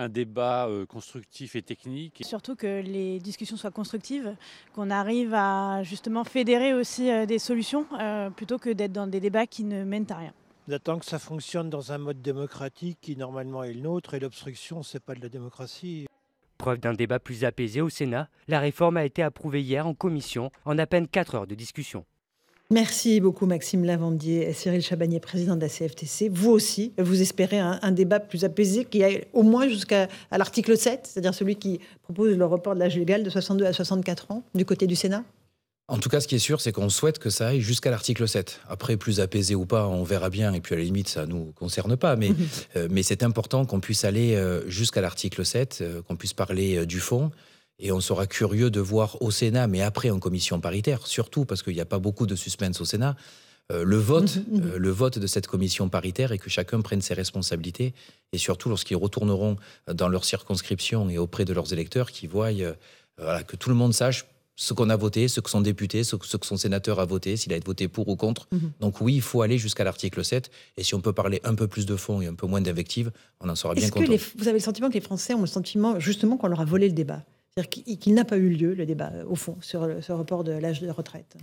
débat 0.09 0.69
euh, 0.69 0.87
constructif 0.87 1.57
et 1.57 1.63
technique. 1.63 2.23
Surtout 2.25 2.57
que 2.57 2.81
les 2.81 3.21
discussions 3.21 3.57
soient 3.57 3.71
constructives, 3.71 4.35
qu'on 4.75 4.91
arrive 4.91 5.35
à 5.35 5.83
justement 5.83 6.25
fédérer 6.25 6.75
aussi 6.75 7.11
euh, 7.11 7.27
des 7.27 7.39
solutions, 7.39 7.87
plutôt 8.37 8.59
que 8.59 8.71
d'être 8.71 8.93
dans 8.93 9.07
des 9.07 9.21
débats 9.21 9.47
qui 9.47 9.65
ne 9.65 9.85
mènent 9.85 10.07
à 10.11 10.17
rien. 10.17 10.33
D'attendre 10.69 11.01
que 11.01 11.07
ça 11.07 11.19
fonctionne 11.19 11.71
dans 11.71 11.93
un 11.93 11.99
mode 11.99 12.23
démocratique 12.23 12.99
qui 13.01 13.17
normalement 13.17 13.65
est 13.65 13.73
le 13.73 13.81
nôtre, 13.81 14.15
et 14.15 14.21
l'obstruction, 14.21 14.83
c'est 14.83 15.03
pas 15.03 15.15
de 15.15 15.21
la 15.21 15.29
démocratie. 15.29 16.07
Preuve 16.57 16.79
d'un 16.79 16.95
débat 16.95 17.19
plus 17.19 17.45
apaisé 17.45 17.81
au 17.81 17.89
Sénat, 17.89 18.29
la 18.47 18.61
réforme 18.61 18.97
a 18.97 19.05
été 19.05 19.23
approuvée 19.23 19.61
hier 19.61 19.87
en 19.87 19.95
commission 19.95 20.51
en 20.65 20.79
à 20.79 20.87
peine 20.87 21.09
4 21.09 21.35
heures 21.35 21.47
de 21.49 21.57
discussion. 21.57 22.05
Merci 22.73 23.21
beaucoup 23.21 23.45
Maxime 23.45 23.85
Lavandier 23.85 24.49
et 24.49 24.55
Cyril 24.55 24.81
Chabagnier, 24.81 25.21
président 25.21 25.57
de 25.57 25.61
la 25.61 25.69
CFTC. 25.69 26.31
Vous 26.31 26.51
aussi, 26.51 26.95
vous 26.97 27.21
espérez 27.21 27.59
un, 27.59 27.93
débat 27.93 28.19
plus 28.19 28.47
apaisé 28.47 28.87
qui 28.87 29.05
aille 29.05 29.27
au 29.35 29.43
moins 29.43 29.69
jusqu'à 29.69 30.09
l'article 30.31 30.79
7, 30.79 31.01
c'est-à-dire 31.05 31.35
celui 31.35 31.57
qui 31.57 31.81
propose 32.03 32.35
le 32.35 32.47
report 32.47 32.73
de 32.75 32.81
l'âge 32.81 32.97
légal 32.97 33.25
de 33.25 33.29
62 33.29 33.67
à 33.67 33.75
64 33.75 34.31
ans 34.31 34.43
du 34.55 34.65
côté 34.65 34.87
du 34.87 34.97
Sénat? 34.97 35.23
En 35.87 35.99
tout 35.99 36.09
cas, 36.09 36.21
ce 36.21 36.27
qui 36.27 36.37
est 36.37 36.39
sûr, 36.39 36.63
c'est 36.63 36.73
qu'on 36.73 36.89
souhaite 36.89 37.19
que 37.19 37.29
ça 37.29 37.49
aille 37.49 37.61
jusqu'à 37.61 37.91
l'article 37.91 38.27
7. 38.27 38.61
Après, 38.71 38.97
plus 38.97 39.21
apaisé 39.21 39.55
ou 39.55 39.67
pas, 39.67 39.87
on 39.89 40.03
verra 40.03 40.31
bien. 40.31 40.55
Et 40.55 40.63
puis, 40.63 40.75
à 40.75 40.79
la 40.79 40.85
limite, 40.85 41.09
ça 41.09 41.27
ne 41.27 41.33
nous 41.33 41.53
concerne 41.55 41.99
pas. 41.99 42.17
Mais, 42.17 42.31
euh, 42.77 42.89
mais 42.91 43.03
c'est 43.03 43.23
important 43.23 43.67
qu'on 43.67 43.81
puisse 43.81 44.07
aller 44.07 44.35
euh, 44.35 44.67
jusqu'à 44.67 45.03
l'article 45.03 45.45
7, 45.45 45.81
euh, 45.83 46.01
qu'on 46.01 46.17
puisse 46.17 46.33
parler 46.33 46.87
du 46.87 47.01
fond. 47.01 47.33
Et 47.79 47.91
on 47.93 48.01
sera 48.01 48.27
curieux 48.27 48.71
de 48.71 48.81
voir 48.81 49.21
au 49.23 49.31
Sénat, 49.31 49.67
mais 49.67 49.83
après 49.83 50.11
en 50.11 50.19
commission 50.19 50.61
paritaire, 50.61 51.07
surtout 51.07 51.45
parce 51.45 51.63
qu'il 51.63 51.75
n'y 51.75 51.81
a 51.81 51.87
pas 51.87 51.99
beaucoup 51.99 52.27
de 52.27 52.37
suspense 52.37 52.81
au 52.81 52.85
Sénat, 52.85 53.17
le 53.71 53.97
vote, 53.97 54.37
mhm. 54.37 54.73
le 54.77 54.91
vote 54.91 55.19
de 55.19 55.27
cette 55.27 55.47
commission 55.47 55.89
paritaire 55.89 56.33
et 56.33 56.39
que 56.39 56.51
chacun 56.51 56.81
prenne 56.81 57.01
ses 57.01 57.15
responsabilités. 57.15 57.95
Et 58.33 58.39
surtout 58.39 58.69
lorsqu'ils 58.69 58.97
retourneront 58.97 59.57
dans 59.93 60.09
leur 60.09 60.25
circonscription 60.25 61.09
et 61.09 61.19
auprès 61.19 61.45
de 61.45 61.53
leurs 61.53 61.73
électeurs, 61.73 62.11
qui 62.11 62.27
voient 62.27 62.53
que 62.53 63.57
tout 63.57 63.71
le 63.71 63.75
monde 63.75 63.95
sache 63.95 64.27
ce 64.57 64.75
qu'on 64.75 64.91
a 64.91 64.97
voté, 64.97 65.29
ce 65.29 65.41
que 65.41 65.51
son 65.51 65.61
député, 65.61 66.05
ce 66.05 66.17
que, 66.17 66.27
son 66.47 66.57
sénateur 66.57 67.01
a 67.01 67.05
voté, 67.05 67.37
s'il 67.37 67.53
a 67.53 67.57
été 67.57 67.67
voté 67.67 67.89
pour 67.89 68.09
ou 68.09 68.17
contre. 68.17 68.49
Mhm. 68.53 68.73
Donc 68.81 69.01
oui, 69.01 69.15
il 69.15 69.23
faut 69.23 69.43
aller 69.43 69.59
jusqu'à 69.59 69.85
l'article 69.85 70.25
7. 70.25 70.51
Et 70.77 70.85
si 70.85 70.95
on 70.95 71.01
peut 71.01 71.13
parler 71.13 71.41
un 71.45 71.55
peu 71.55 71.67
plus 71.67 71.87
de 71.87 71.97
fond 71.97 72.21
et 72.21 72.27
un 72.27 72.35
peu 72.35 72.47
moins 72.47 72.61
d'invectives, 72.61 73.11
on 73.41 73.49
en 73.49 73.55
sera 73.55 73.75
bien 73.75 73.89
content. 73.89 74.05
Que 74.05 74.39
vous 74.39 74.49
avez 74.49 74.59
le 74.59 74.63
sentiment 74.65 74.89
que 74.89 74.95
les 74.95 75.01
Français 75.01 75.35
ont 75.35 75.41
le 75.41 75.47
sentiment 75.47 75.99
justement 75.99 76.37
qu'on 76.37 76.49
leur 76.49 76.61
a 76.61 76.65
volé 76.65 76.89
le 76.89 76.95
débat? 76.95 77.25
C'est-à-dire 77.57 77.99
qu'il 77.99 78.15
n'a 78.15 78.25
pas 78.25 78.39
eu 78.39 78.49
lieu, 78.49 78.75
le 78.75 78.87
débat, 78.87 79.13
au 79.29 79.35
fond, 79.35 79.59
sur 79.61 79.87
ce 80.01 80.13
report 80.13 80.43
de 80.43 80.53
l'âge 80.53 80.81
de 80.81 80.91
retraite 80.91 81.37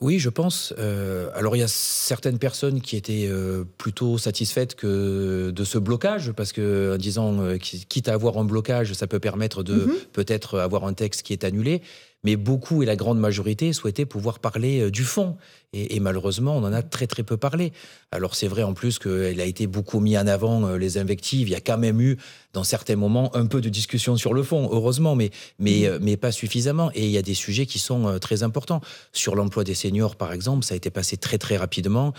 oui, 0.00 0.18
je 0.18 0.28
pense. 0.28 0.74
Euh, 0.78 1.30
alors, 1.34 1.56
il 1.56 1.60
y 1.60 1.62
a 1.62 1.68
certaines 1.68 2.38
personnes 2.38 2.80
qui 2.80 2.96
étaient 2.96 3.28
euh, 3.28 3.64
plutôt 3.78 4.18
satisfaites 4.18 4.74
que 4.74 5.50
de 5.50 5.64
ce 5.64 5.78
blocage, 5.78 6.32
parce 6.32 6.52
que 6.52 6.94
en 6.94 6.98
disant, 6.98 7.40
euh, 7.40 7.56
quitte 7.58 8.08
à 8.08 8.14
avoir 8.14 8.36
un 8.38 8.44
blocage, 8.44 8.92
ça 8.92 9.06
peut 9.06 9.20
permettre 9.20 9.62
de 9.62 9.74
mhm. 9.74 9.94
peut-être 10.12 10.58
avoir 10.58 10.84
un 10.84 10.94
texte 10.94 11.22
qui 11.22 11.32
est 11.32 11.44
annulé 11.44 11.80
mais 12.24 12.36
beaucoup 12.36 12.82
et 12.82 12.86
la 12.86 12.96
grande 12.96 13.20
majorité 13.20 13.72
souhaitaient 13.72 14.06
pouvoir 14.06 14.40
parler 14.40 14.80
euh, 14.80 14.90
du 14.90 15.04
fond. 15.04 15.36
Et, 15.76 15.98
malheureusement, 15.98 16.56
on 16.56 16.62
en 16.62 16.72
a 16.72 16.82
très 16.82 17.08
très 17.08 17.24
peu 17.24 17.36
parlé. 17.36 17.72
Alors 18.12 18.36
c'est 18.36 18.46
vrai 18.46 18.62
en 18.62 18.74
plus 18.74 19.00
qu'il 19.00 19.40
a 19.40 19.44
été 19.44 19.66
beaucoup 19.66 19.98
mis 19.98 20.16
en 20.16 20.28
avant 20.28 20.64
euh, 20.64 20.78
les 20.78 20.98
invectives. 20.98 21.48
Il 21.48 21.50
y 21.50 21.56
a 21.56 21.60
quand 21.60 21.78
même 21.78 22.00
eu, 22.00 22.16
dans 22.52 22.62
certains 22.62 22.94
moments, 22.94 23.34
un 23.34 23.46
peu 23.46 23.60
de 23.60 23.68
discussion 23.68 24.16
sur 24.16 24.34
le 24.34 24.44
fond, 24.44 24.68
heureusement, 24.70 25.16
mais, 25.16 25.32
mais, 25.58 25.80
mmh. 25.80 25.84
euh, 25.86 25.98
mais 26.00 26.16
pas 26.16 26.30
suffisamment. 26.30 26.92
Et 26.94 27.06
il 27.06 27.10
y 27.10 27.18
a 27.18 27.22
des 27.22 27.34
sujets 27.34 27.66
qui 27.66 27.80
sont 27.80 28.20
très 28.20 28.44
importants. 28.44 28.82
Sur 29.12 29.34
l'emploi 29.34 29.64
des 29.64 29.74
seniors, 29.74 30.14
par 30.14 30.32
exemple, 30.32 30.64
ça 30.64 30.74
a 30.74 30.76
été 30.76 30.90
passé 30.90 31.16
très 31.16 31.38
très 31.38 31.56
rapidement. 31.56 32.12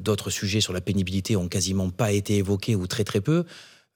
D'autres 0.00 0.30
sujets 0.30 0.60
sur 0.60 0.72
la 0.72 0.80
pénibilité 0.80 1.36
ont 1.36 1.46
quasiment 1.46 1.90
pas 1.90 2.10
été 2.10 2.38
évoqués 2.38 2.74
ou 2.74 2.88
très 2.88 3.04
très 3.04 3.20
peu. 3.20 3.44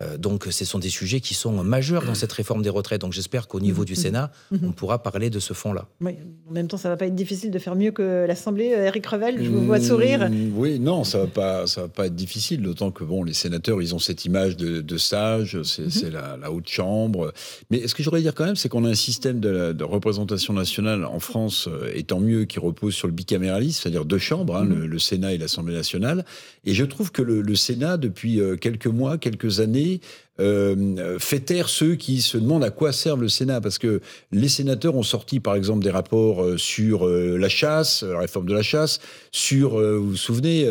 Euh, 0.04 0.16
donc, 0.18 0.46
ce 0.50 0.64
sont 0.64 0.78
des 0.78 0.88
sujets 0.88 1.20
qui 1.20 1.34
sont 1.34 1.52
majeurs 1.62 2.04
dans 2.04 2.14
cette 2.14 2.32
réforme 2.32 2.62
des 2.62 2.70
retraites. 2.70 3.00
Donc, 3.00 3.12
j'espère 3.12 3.48
qu'au 3.48 3.60
niveau 3.60 3.84
du 3.84 3.94
Sénat, 3.94 4.30
on 4.62 4.72
pourra 4.72 5.02
parler 5.02 5.30
de 5.30 5.38
ce 5.38 5.54
fonds-là. 5.54 5.86
Oui. 6.00 6.12
En 6.48 6.52
même 6.52 6.68
temps, 6.68 6.76
ça 6.76 6.88
va 6.88 6.96
pas 6.96 7.06
être 7.06 7.14
difficile 7.14 7.50
de 7.50 7.58
faire 7.58 7.74
mieux 7.74 7.90
que 7.90 8.26
l'Assemblée. 8.26 8.66
Eric 8.66 9.06
euh, 9.06 9.10
Revel, 9.10 9.42
je 9.42 9.50
vous 9.50 9.64
vois 9.64 9.80
sourire. 9.80 10.28
Mmh, 10.28 10.52
oui, 10.56 10.78
non, 10.78 11.04
ça 11.04 11.18
va 11.18 11.26
pas, 11.26 11.66
ça 11.66 11.82
va 11.82 11.88
pas 11.88 12.06
être 12.06 12.14
difficile. 12.14 12.62
D'autant 12.62 12.90
que 12.90 13.04
bon, 13.04 13.24
les 13.24 13.32
sénateurs, 13.32 13.80
ils 13.80 13.94
ont 13.94 13.98
cette 13.98 14.24
image 14.24 14.56
de, 14.56 14.80
de 14.80 14.98
sage, 14.98 15.62
c'est 15.62 16.04
mhm. 16.04 16.12
la, 16.40 16.52
haute 16.52 16.68
chambre. 16.68 17.32
Mais 17.70 17.86
ce 17.88 17.94
que 17.94 18.02
j'aurais 18.02 18.20
dire 18.20 18.34
quand 18.34 18.44
même, 18.44 18.56
c'est 18.56 18.68
qu'on 18.68 18.84
a 18.84 18.90
un 18.90 18.94
système 18.94 19.40
de, 19.40 19.84
représentation 19.84 20.52
nationale 20.52 21.04
en 21.04 21.18
France, 21.18 21.68
euh, 21.68 21.92
et 21.94 22.04
tant 22.04 22.20
mieux, 22.20 22.44
qui 22.44 22.58
repose 22.58 22.94
sur 22.94 23.08
le 23.08 23.14
bicaméralisme, 23.14 23.82
c'est-à-dire 23.82 24.04
deux 24.04 24.18
chambres, 24.18 24.56
hein, 24.56 24.64
le, 24.64 24.98
Sénat 24.98 25.34
et 25.34 25.38
l'Assemblée 25.38 25.74
nationale. 25.74 26.24
Et 26.64 26.72
je 26.72 26.84
trouve 26.84 27.10
que 27.10 27.22
le, 27.22 27.42
le 27.42 27.54
Sénat, 27.54 27.96
depuis 27.96 28.40
quelques 28.60 28.86
mois, 28.86 29.18
quelques 29.18 29.60
années, 29.60 29.93
yeah 29.94 30.33
euh, 30.40 31.16
fait 31.20 31.40
taire 31.40 31.68
ceux 31.68 31.94
qui 31.94 32.20
se 32.20 32.36
demandent 32.36 32.64
à 32.64 32.70
quoi 32.70 32.92
serve 32.92 33.20
le 33.20 33.28
Sénat, 33.28 33.60
parce 33.60 33.78
que 33.78 34.00
les 34.32 34.48
sénateurs 34.48 34.96
ont 34.96 35.04
sorti 35.04 35.38
par 35.38 35.54
exemple 35.54 35.84
des 35.84 35.92
rapports 35.92 36.42
euh, 36.42 36.58
sur 36.58 37.06
euh, 37.06 37.36
la 37.38 37.48
chasse, 37.48 38.02
la 38.02 38.18
réforme 38.18 38.46
de 38.46 38.54
la 38.54 38.62
chasse, 38.62 38.98
sur, 39.30 39.80
vous 39.80 40.10
vous 40.10 40.16
souvenez, 40.16 40.68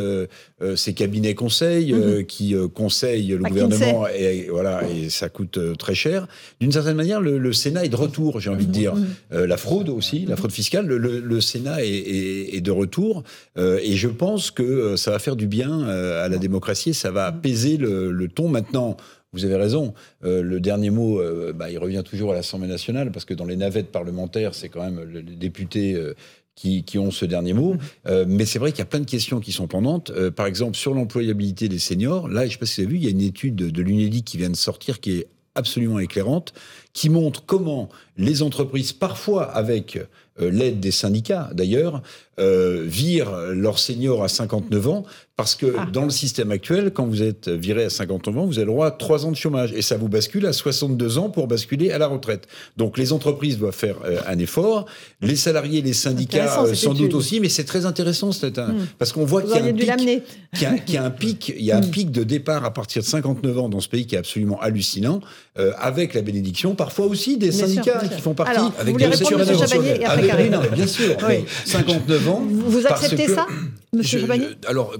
ces 0.75 0.93
cabinets 0.93 1.35
conseils 1.35 1.93
mhm. 1.93 2.25
qui 2.25 2.55
conseillent 2.73 3.29
le 3.29 3.43
gouvernement, 3.43 4.07
et, 4.07 4.47
voilà, 4.49 4.81
et 4.89 5.09
ça 5.09 5.29
coûte 5.29 5.59
très 5.77 5.95
cher. 5.95 6.27
D'une 6.59 6.71
certaine 6.71 6.95
manière, 6.95 7.19
le, 7.19 7.53
Sénat 7.53 7.85
est 7.85 7.89
de 7.89 7.95
retour, 7.95 8.39
j'ai 8.39 8.49
envie 8.49 8.65
de 8.65 8.71
dire. 8.71 8.95
Mhm. 8.95 9.43
la 9.43 9.57
fraude 9.57 9.89
aussi, 9.89 10.25
la 10.25 10.35
fraude 10.35 10.51
fiscale, 10.51 10.87
le, 10.87 11.41
Sénat 11.41 11.83
est, 11.83 12.61
de 12.61 12.71
retour, 12.71 13.23
et 13.57 13.95
je 13.95 14.07
pense 14.07 14.51
que 14.51 14.95
ça 14.95 15.11
va 15.11 15.19
faire 15.19 15.35
du 15.35 15.47
bien 15.47 15.83
à 15.87 16.29
la 16.29 16.37
démocratie, 16.37 16.93
ça 16.93 17.11
va 17.11 17.25
apaiser 17.25 17.77
le 17.77 18.27
ton 18.27 18.47
maintenant. 18.47 18.97
Vous 19.33 19.45
avez 19.45 19.55
raison. 19.55 19.93
Euh, 20.23 20.41
le 20.41 20.59
dernier 20.59 20.91
mot, 20.91 21.19
euh, 21.19 21.53
bah, 21.53 21.69
il 21.71 21.77
revient 21.77 22.03
toujours 22.05 22.31
à 22.31 22.35
l'Assemblée 22.35 22.67
nationale, 22.67 23.11
parce 23.11 23.25
que 23.25 23.33
dans 23.33 23.45
les 23.45 23.55
navettes 23.55 23.91
parlementaires, 23.91 24.53
c'est 24.53 24.69
quand 24.69 24.83
même 24.83 25.03
les 25.11 25.35
députés 25.35 25.95
euh, 25.95 26.13
qui, 26.55 26.83
ont 26.99 27.09
ce 27.09 27.25
dernier 27.25 27.53
mot. 27.53 27.73
Mmh. 27.73 28.25
mais 28.27 28.45
c'est 28.45 28.59
vrai 28.59 28.71
qu'il 28.71 28.79
y 28.79 28.83
a 28.83 28.85
plein 28.85 28.99
de 28.99 29.09
questions 29.09 29.39
qui 29.39 29.51
sont 29.51 29.67
pendantes. 29.67 30.11
par 30.29 30.45
exemple, 30.45 30.77
sur 30.77 30.93
l'employabilité 30.93 31.67
des 31.67 31.79
seniors, 31.79 32.27
là, 32.27 32.41
je 32.41 32.45
ne 32.45 32.51
sais 32.51 32.57
pas 32.59 32.65
si 32.67 32.81
vous 32.81 32.87
avez 32.87 32.93
vu, 32.93 32.99
il 32.99 33.03
y 33.05 33.07
a 33.07 33.09
une 33.09 33.21
étude 33.21 33.55
de, 33.55 33.71
de 33.71 33.81
l'UNEDIC 33.81 34.23
qui 34.23 34.37
vient 34.37 34.51
de 34.51 34.55
sortir 34.55 34.99
qui 34.99 35.13
est 35.13 35.27
absolument 35.55 35.97
éclairante, 35.97 36.53
qui 36.93 37.09
montre 37.09 37.43
comment 37.43 37.89
les 38.17 38.43
entreprises, 38.43 38.93
parfois 38.93 39.45
avec 39.45 39.99
l'aide 40.39 40.79
des 40.79 40.91
syndicats 40.91 41.49
d'ailleurs, 41.53 42.03
euh, 42.39 42.83
virent 42.85 43.35
leurs 43.51 43.79
seniors 43.79 44.23
à 44.23 44.27
59 44.27 44.87
ans 44.87 45.05
parce 45.35 45.55
que 45.55 45.73
ah. 45.77 45.87
dans 45.91 46.03
le 46.03 46.11
système 46.11 46.51
actuel, 46.51 46.91
quand 46.93 47.07
vous 47.07 47.23
êtes 47.23 47.49
viré 47.49 47.85
à 47.85 47.89
59 47.89 48.37
ans, 48.37 48.45
vous 48.45 48.59
avez 48.59 48.65
le 48.65 48.71
droit 48.71 48.87
à 48.87 48.91
3 48.91 49.25
ans 49.25 49.31
de 49.31 49.35
chômage 49.35 49.73
et 49.73 49.81
ça 49.81 49.97
vous 49.97 50.07
bascule 50.07 50.45
à 50.45 50.53
62 50.53 51.17
ans 51.17 51.29
pour 51.29 51.47
basculer 51.47 51.89
à 51.91 51.97
la 51.97 52.05
retraite. 52.05 52.47
Donc 52.77 52.99
les 52.99 53.11
entreprises 53.13 53.57
doivent 53.57 53.73
faire 53.73 53.95
euh, 54.05 54.19
un 54.27 54.37
effort, 54.37 54.85
les 55.21 55.35
salariés, 55.35 55.81
les 55.81 55.93
syndicats 55.93 56.61
euh, 56.61 56.75
sans 56.75 56.93
doute 56.93 57.15
aussi, 57.15 57.39
mais 57.39 57.49
c'est 57.49 57.63
très 57.63 57.87
intéressant 57.87 58.29
un, 58.29 58.47
hmm. 58.47 58.87
parce 58.99 59.11
qu'on 59.11 59.25
voit 59.25 59.41
qu'il 59.41 59.55
y, 59.55 59.57
a 59.57 61.03
un 61.03 61.09
pic, 61.09 61.53
il 61.57 61.65
y 61.65 61.71
a 61.71 61.77
un 61.77 61.81
hmm. 61.81 61.89
pic 61.89 62.11
de 62.11 62.23
départ 62.23 62.63
à 62.63 62.71
partir 62.71 63.01
de 63.01 63.07
59 63.07 63.57
ans 63.57 63.69
dans 63.69 63.79
ce 63.79 63.89
pays 63.89 64.05
qui 64.05 64.13
est 64.13 64.19
absolument 64.19 64.61
hallucinant, 64.61 65.19
euh, 65.57 65.71
avec 65.79 66.13
la 66.13 66.21
bénédiction, 66.21 66.75
parfois 66.75 67.07
aussi 67.07 67.37
des 67.37 67.51
syndicats 67.51 68.01
qui 68.07 68.21
font 68.21 68.35
partie 68.35 68.61
avec 68.79 68.97
des 68.97 69.03
et 69.03 70.05
avec, 70.05 70.73
bien 70.73 70.87
sûr, 70.87 71.17
59 71.65 72.22
vous, 72.23 72.87
acceptez 72.87 73.27
ça, 73.27 73.47
Monsieur 73.93 74.27
Alors, 74.67 74.93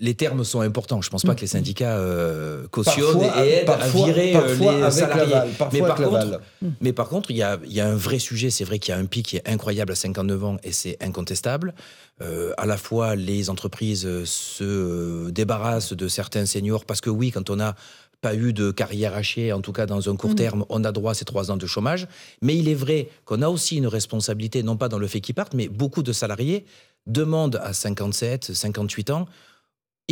les 0.00 0.14
termes 0.14 0.42
sont 0.42 0.60
importants. 0.60 1.00
Je 1.00 1.08
ne 1.08 1.12
pense 1.12 1.22
pas 1.22 1.34
que 1.34 1.42
les 1.42 1.46
syndicats 1.46 1.96
euh, 1.96 2.66
cautionnent 2.70 3.22
et 3.22 3.60
aident 3.60 3.70
à 3.70 3.88
virer 3.88 4.34
euh, 4.34 4.54
les 4.56 4.90
salariés. 4.90 5.34
mais, 5.72 5.80
par 5.80 5.94
contre, 5.94 6.40
mais 6.80 6.92
par 6.92 7.08
contre, 7.08 7.30
il 7.30 7.36
y 7.36 7.42
a, 7.42 7.86
un 7.86 7.94
vrai 7.94 8.18
sujet. 8.18 8.50
C'est 8.50 8.64
vrai 8.64 8.80
qu'il 8.80 8.92
y 8.92 8.96
a 8.96 9.00
un 9.00 9.04
pic 9.04 9.26
qui 9.26 9.36
est 9.36 9.48
incroyable 9.48 9.92
à 9.92 9.94
59 9.94 10.44
ans 10.44 10.56
et 10.64 10.72
c'est 10.72 10.96
incontestable. 11.00 11.72
Euh, 12.20 12.52
à 12.56 12.66
la 12.66 12.76
fois, 12.76 13.14
les 13.14 13.48
entreprises 13.48 14.08
se 14.24 15.30
débarrassent 15.30 15.92
de 15.92 16.08
certains 16.08 16.46
seniors 16.46 16.84
parce 16.84 17.00
que 17.00 17.10
oui, 17.10 17.30
quand 17.30 17.48
on 17.48 17.60
a 17.60 17.76
pas 18.22 18.34
eu 18.34 18.54
de 18.54 18.70
carrière 18.70 19.14
hachée, 19.14 19.52
en 19.52 19.60
tout 19.60 19.72
cas 19.72 19.84
dans 19.84 20.08
un 20.08 20.16
court 20.16 20.30
mm. 20.30 20.36
terme, 20.36 20.64
on 20.70 20.84
a 20.84 20.92
droit 20.92 21.10
à 21.10 21.14
ces 21.14 21.26
trois 21.26 21.50
ans 21.50 21.58
de 21.58 21.66
chômage. 21.66 22.06
Mais 22.40 22.56
il 22.56 22.68
est 22.68 22.74
vrai 22.74 23.08
qu'on 23.26 23.42
a 23.42 23.48
aussi 23.48 23.76
une 23.76 23.88
responsabilité, 23.88 24.62
non 24.62 24.78
pas 24.78 24.88
dans 24.88 24.98
le 24.98 25.08
fait 25.08 25.20
qu'ils 25.20 25.34
partent, 25.34 25.54
mais 25.54 25.68
beaucoup 25.68 26.02
de 26.02 26.12
salariés 26.12 26.64
demandent 27.06 27.60
à 27.62 27.72
57, 27.72 28.54
58 28.54 29.10
ans 29.10 29.26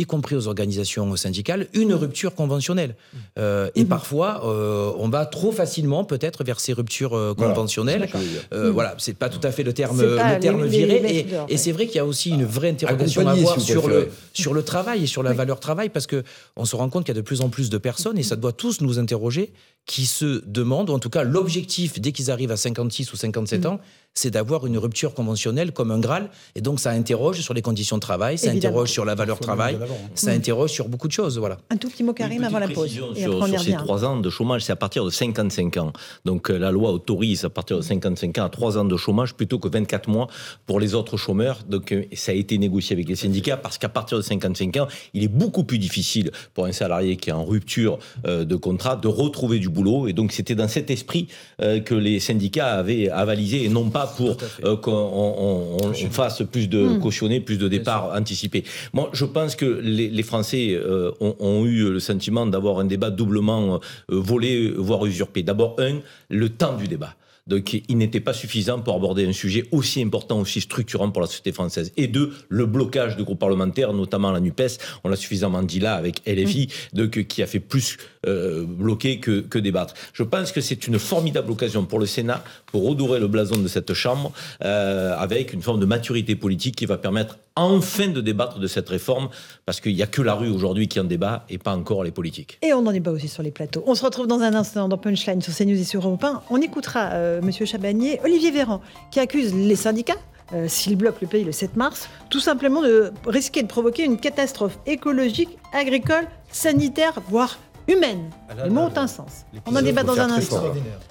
y 0.01 0.05
compris 0.05 0.35
aux 0.35 0.47
organisations 0.47 1.15
syndicales, 1.15 1.67
une 1.73 1.93
rupture 1.93 2.35
conventionnelle. 2.35 2.95
Euh, 3.37 3.69
et 3.75 3.85
parfois, 3.85 4.41
euh, 4.45 4.91
on 4.97 5.09
va 5.09 5.25
trop 5.25 5.51
facilement 5.51 6.03
peut-être 6.03 6.43
vers 6.43 6.59
ces 6.59 6.73
ruptures 6.73 7.15
euh, 7.15 7.33
conventionnelles. 7.33 8.09
Euh, 8.53 8.71
Voilà, 8.71 8.95
c'est 8.97 9.13
pas 9.17 9.29
tout 9.29 9.39
à 9.45 9.51
fait 9.51 9.63
le 9.63 9.73
terme, 9.73 10.01
le 10.01 10.39
terme 10.39 10.63
les- 10.63 10.69
viré. 10.69 10.99
les 10.99 11.27
et 11.49 11.57
c'est 11.57 11.71
vrai 11.71 11.85
qu'il 11.87 11.95
y 11.95 11.99
a 11.99 12.05
aussi 12.05 12.29
une 12.31 12.45
vraie 12.45 12.69
interrogation 12.69 13.25
à 13.27 13.31
avoir 13.31 13.59
si 13.59 13.65
sur 13.71 13.87
le, 13.87 14.09
sur 14.33 14.53
le 14.53 14.63
travail 14.63 15.03
et 15.03 15.07
sur 15.07 15.23
la 15.23 15.33
valeur 15.33 15.59
travail, 15.59 15.89
parce 15.89 16.07
que 16.07 16.23
on 16.55 16.65
se 16.65 16.75
rend 16.75 16.89
compte 16.89 17.05
qu'il 17.05 17.13
y 17.15 17.17
a 17.17 17.21
de 17.21 17.25
plus 17.25 17.41
en 17.41 17.49
plus 17.49 17.69
de 17.69 17.77
personnes, 17.77 18.17
et 18.17 18.23
ça 18.23 18.35
doit 18.35 18.53
tous 18.53 18.81
nous 18.81 18.99
interroger, 18.99 19.51
qui 19.85 20.05
se 20.05 20.43
demandent, 20.45 20.89
ou 20.89 20.93
en 20.93 20.99
tout 20.99 21.09
cas 21.09 21.23
l'objectif 21.23 21.99
dès 21.99 22.11
qu'ils 22.11 22.31
arrivent 22.31 22.51
à 22.51 22.57
56 22.57 23.11
ou 23.11 23.15
57 23.15 23.65
ans, 23.65 23.79
c'est 24.13 24.31
d'avoir 24.31 24.67
une 24.67 24.77
rupture 24.77 25.13
conventionnelle 25.13 25.71
comme 25.71 25.91
un 25.91 25.99
Graal. 25.99 26.29
Et 26.55 26.61
donc 26.61 26.79
ça 26.79 26.91
interroge 26.91 27.39
sur 27.39 27.53
les 27.53 27.61
conditions 27.61 27.95
de 27.95 28.01
travail, 28.01 28.37
ça 28.37 28.47
Évidemment. 28.47 28.73
interroge 28.73 28.89
sur 28.91 29.05
la 29.05 29.15
valeur 29.15 29.39
travail, 29.39 29.77
ça 30.15 30.31
interroge 30.31 30.71
sur 30.71 30.89
beaucoup 30.89 31.07
de 31.07 31.13
choses. 31.13 31.37
Voilà. 31.37 31.57
Un 31.69 31.77
tout 31.77 31.89
petit 31.89 32.03
mot, 32.03 32.13
Karim, 32.13 32.43
avant 32.43 32.59
la 32.59 32.67
pause. 32.67 32.75
précision 32.75 33.13
Et 33.15 33.21
sur, 33.21 33.47
sur 33.47 33.61
ces 33.61 33.73
trois 33.73 34.03
ans 34.03 34.17
de 34.17 34.29
chômage, 34.29 34.63
c'est 34.63 34.73
à 34.73 34.75
partir 34.75 35.05
de 35.05 35.09
55 35.09 35.77
ans. 35.77 35.93
Donc 36.25 36.49
euh, 36.49 36.57
la 36.57 36.71
loi 36.71 36.91
autorise 36.91 37.45
à 37.45 37.49
partir 37.49 37.77
de 37.77 37.81
55 37.81 38.37
ans 38.37 38.45
à 38.45 38.49
trois 38.49 38.77
ans 38.77 38.85
de 38.85 38.97
chômage 38.97 39.33
plutôt 39.33 39.59
que 39.59 39.69
24 39.69 40.09
mois 40.09 40.27
pour 40.65 40.79
les 40.79 40.93
autres 40.93 41.17
chômeurs. 41.17 41.59
Donc 41.67 41.91
euh, 41.93 42.03
ça 42.13 42.33
a 42.33 42.35
été 42.35 42.57
négocié 42.57 42.95
avec 42.95 43.07
les 43.07 43.15
syndicats 43.15 43.57
parce 43.57 43.77
qu'à 43.77 43.89
partir 43.89 44.17
de 44.17 44.23
55 44.23 44.75
ans, 44.77 44.87
il 45.13 45.23
est 45.23 45.29
beaucoup 45.29 45.63
plus 45.63 45.79
difficile 45.79 46.31
pour 46.53 46.65
un 46.65 46.71
salarié 46.73 47.15
qui 47.15 47.29
est 47.29 47.33
en 47.33 47.45
rupture 47.45 47.97
euh, 48.27 48.43
de 48.43 48.55
contrat 48.55 48.97
de 48.97 49.07
retrouver 49.07 49.59
du 49.59 49.69
boulot. 49.71 50.07
Et 50.07 50.13
donc 50.13 50.31
c'était 50.31 50.55
dans 50.55 50.67
cet 50.67 50.91
esprit 50.91 51.27
euh, 51.61 51.79
que 51.79 51.95
les 51.95 52.19
syndicats 52.19 52.73
avaient 52.81 53.09
avalisé 53.09 53.63
et 53.65 53.69
non 53.69 53.89
pas 53.89 54.05
pour 54.17 54.37
euh, 54.63 54.75
qu'on 54.77 54.91
on- 54.91 55.77
on- 55.81 55.89
on 55.89 55.93
fasse 56.11 56.43
plus 56.51 56.67
de 56.69 56.81
Hmm. 56.81 56.99
cautionner, 56.99 57.39
plus 57.39 57.57
de 57.57 57.67
départs 57.67 58.11
anticipés. 58.15 58.63
Moi, 58.93 59.09
je 59.13 59.25
pense 59.25 59.55
que 59.55 59.65
les, 59.81 60.09
les 60.09 60.23
Français 60.23 60.65
euh, 60.73 61.11
ont, 61.19 61.35
ont 61.39 61.65
eu 61.65 61.89
le 61.91 61.99
sentiment 61.99 62.45
d'avoir 62.45 62.79
un 62.79 62.85
débat 62.85 63.09
doublement 63.09 63.75
euh, 63.75 63.79
volé, 64.09 64.71
voire 64.77 65.05
usurpé. 65.05 65.43
D'abord, 65.43 65.75
un, 65.79 65.99
le 66.29 66.49
temps 66.49 66.75
du 66.77 66.87
débat. 66.87 67.13
Donc, 67.47 67.73
il 67.73 67.97
n'était 67.97 68.19
pas 68.19 68.33
suffisant 68.33 68.79
pour 68.79 68.95
aborder 68.95 69.27
un 69.27 69.33
sujet 69.33 69.67
aussi 69.71 70.01
important, 70.01 70.39
aussi 70.39 70.61
structurant 70.61 71.09
pour 71.09 71.21
la 71.21 71.27
société 71.27 71.51
française. 71.51 71.91
Et 71.97 72.07
deux, 72.07 72.33
le 72.49 72.65
blocage 72.65 73.17
de 73.17 73.23
groupes 73.23 73.39
parlementaires, 73.39 73.93
notamment 73.93 74.31
la 74.31 74.39
NUPES, 74.39 74.77
on 75.03 75.09
l'a 75.09 75.15
suffisamment 75.15 75.63
dit 75.63 75.79
là 75.79 75.95
avec 75.95 76.21
LFI, 76.27 76.69
donc, 76.93 77.23
qui 77.27 77.41
a 77.41 77.47
fait 77.47 77.59
plus 77.59 77.97
euh, 78.27 78.63
bloquer 78.65 79.19
que, 79.19 79.41
que 79.41 79.57
débattre. 79.57 79.95
Je 80.13 80.23
pense 80.23 80.51
que 80.51 80.61
c'est 80.61 80.87
une 80.87 80.99
formidable 80.99 81.51
occasion 81.51 81.85
pour 81.85 81.99
le 81.99 82.05
Sénat 82.05 82.43
pour 82.67 82.87
redorer 82.87 83.19
le 83.19 83.27
blason 83.27 83.57
de 83.57 83.67
cette 83.67 83.93
Chambre 83.93 84.31
euh, 84.63 85.15
avec 85.17 85.53
une 85.53 85.61
forme 85.61 85.79
de 85.79 85.85
maturité 85.85 86.35
politique 86.35 86.75
qui 86.75 86.85
va 86.85 86.97
permettre 86.97 87.37
enfin 87.55 88.07
de 88.07 88.21
débattre 88.21 88.59
de 88.59 88.67
cette 88.67 88.89
réforme, 88.89 89.29
parce 89.65 89.81
qu'il 89.81 89.95
n'y 89.95 90.01
a 90.01 90.07
que 90.07 90.21
la 90.21 90.33
rue 90.33 90.49
aujourd'hui 90.49 90.87
qui 90.87 90.99
en 90.99 91.03
débat 91.03 91.45
et 91.49 91.57
pas 91.57 91.75
encore 91.75 92.03
les 92.03 92.11
politiques. 92.11 92.57
Et 92.61 92.73
on 92.73 92.85
en 92.85 92.91
débat 92.91 93.11
aussi 93.11 93.27
sur 93.27 93.43
les 93.43 93.51
plateaux. 93.51 93.83
On 93.87 93.95
se 93.95 94.03
retrouve 94.03 94.27
dans 94.27 94.41
un 94.41 94.53
instant 94.53 94.87
dans 94.87 94.97
Punchline 94.97 95.41
sur 95.41 95.55
CNews 95.55 95.79
et 95.79 95.83
sur 95.83 96.05
Europe 96.05 96.23
1. 96.23 96.43
On 96.49 96.61
écoutera 96.61 97.11
euh, 97.13 97.41
Monsieur 97.41 97.65
Chabagnier, 97.65 98.19
Olivier 98.23 98.51
Véran, 98.51 98.81
qui 99.11 99.19
accuse 99.19 99.53
les 99.53 99.75
syndicats, 99.75 100.17
euh, 100.53 100.67
s'ils 100.67 100.95
bloquent 100.95 101.19
le 101.21 101.27
pays 101.27 101.43
le 101.43 101.51
7 101.51 101.75
mars, 101.75 102.09
tout 102.29 102.39
simplement 102.39 102.81
de 102.81 103.11
risquer 103.25 103.63
de 103.63 103.67
provoquer 103.67 104.03
une 104.03 104.17
catastrophe 104.17 104.77
écologique, 104.85 105.57
agricole, 105.73 106.27
sanitaire, 106.51 107.21
voire 107.29 107.57
humaine. 107.87 108.29
les 108.63 108.69
mots 108.69 108.81
ont 108.81 108.97
un 108.97 109.07
sens. 109.07 109.45
On 109.65 109.75
en 109.75 109.81
débat 109.81 110.03
dans 110.03 110.19
un 110.19 110.31
instant. 110.31 110.63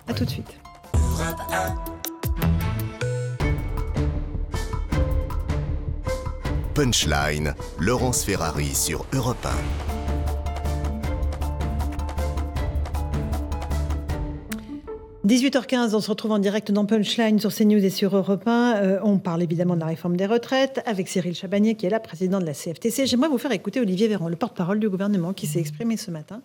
À 0.07 0.15
tout 0.15 0.25
de 0.25 0.31
suite. 0.31 0.59
Punchline, 6.75 7.55
Laurence 7.81 8.25
Ferrari 8.25 8.75
sur 8.75 9.05
Europe 9.13 9.45
1. 9.45 9.49
18h15, 15.27 15.95
on 15.95 16.01
se 16.01 16.11
retrouve 16.11 16.33
en 16.33 16.39
direct 16.39 16.71
dans 16.71 16.87
Punchline 16.87 17.39
sur 17.41 17.53
CNews 17.53 17.85
et 17.85 17.91
sur 17.91 18.17
Europe 18.17 18.47
1. 18.47 18.77
Euh, 18.77 19.01
on 19.03 19.19
parle 19.19 19.43
évidemment 19.43 19.75
de 19.75 19.81
la 19.81 19.87
réforme 19.87 20.17
des 20.17 20.27
retraites 20.27 20.81
avec 20.87 21.09
Cyril 21.09 21.35
Chabagnier, 21.35 21.75
qui 21.75 21.87
est 21.87 21.91
là, 21.91 21.99
président 21.99 22.39
de 22.39 22.47
la 22.47 22.55
CFTC. 22.55 23.07
J'aimerais 23.07 23.29
vous 23.29 23.39
faire 23.39 23.53
écouter 23.53 23.81
Olivier 23.81 24.07
Véran, 24.07 24.29
le 24.29 24.37
porte-parole 24.37 24.79
du 24.79 24.89
gouvernement, 24.89 25.33
qui 25.33 25.47
s'est 25.47 25.61
exprimé 25.61 25.97
ce 25.97 26.11
matin 26.11 26.41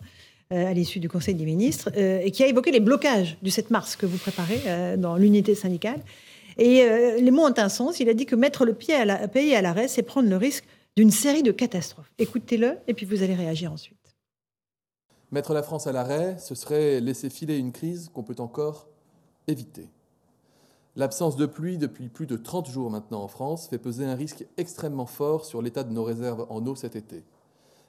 euh, 0.52 0.70
à 0.70 0.72
l'issue 0.72 1.00
du 1.00 1.08
Conseil 1.08 1.34
des 1.34 1.44
ministres 1.44 1.90
euh, 1.96 2.20
et 2.22 2.30
qui 2.30 2.44
a 2.44 2.46
évoqué 2.46 2.70
les 2.70 2.78
blocages 2.78 3.36
du 3.42 3.50
7 3.50 3.72
mars 3.72 3.96
que 3.96 4.06
vous 4.06 4.16
préparez 4.16 4.60
euh, 4.66 4.96
dans 4.96 5.16
l'unité 5.16 5.56
syndicale. 5.56 5.98
Et 6.58 6.82
euh, 6.82 7.20
les 7.20 7.30
mots 7.30 7.46
ont 7.46 7.54
un 7.56 7.68
sens. 7.68 8.00
Il 8.00 8.08
a 8.08 8.14
dit 8.14 8.26
que 8.26 8.36
mettre 8.36 8.64
le 8.64 8.74
pied 8.74 8.94
à 8.94 9.04
la, 9.04 9.28
pays 9.28 9.54
à 9.54 9.62
l'arrêt, 9.62 9.88
c'est 9.88 10.02
prendre 10.02 10.28
le 10.28 10.36
risque 10.36 10.64
d'une 10.96 11.10
série 11.10 11.42
de 11.42 11.52
catastrophes. 11.52 12.10
Écoutez-le 12.18 12.78
et 12.86 12.94
puis 12.94 13.04
vous 13.04 13.22
allez 13.22 13.34
réagir 13.34 13.72
ensuite. 13.72 13.96
Mettre 15.32 15.52
la 15.52 15.62
France 15.62 15.86
à 15.86 15.92
l'arrêt, 15.92 16.36
ce 16.38 16.54
serait 16.54 17.00
laisser 17.00 17.30
filer 17.30 17.58
une 17.58 17.72
crise 17.72 18.08
qu'on 18.14 18.22
peut 18.22 18.36
encore 18.38 18.88
éviter. 19.48 19.88
L'absence 20.94 21.36
de 21.36 21.44
pluie 21.44 21.76
depuis 21.76 22.08
plus 22.08 22.26
de 22.26 22.36
30 22.36 22.70
jours 22.70 22.90
maintenant 22.90 23.22
en 23.22 23.28
France 23.28 23.68
fait 23.68 23.78
peser 23.78 24.06
un 24.06 24.14
risque 24.14 24.46
extrêmement 24.56 25.04
fort 25.04 25.44
sur 25.44 25.60
l'état 25.60 25.84
de 25.84 25.92
nos 25.92 26.04
réserves 26.04 26.46
en 26.48 26.64
eau 26.66 26.74
cet 26.74 26.96
été. 26.96 27.22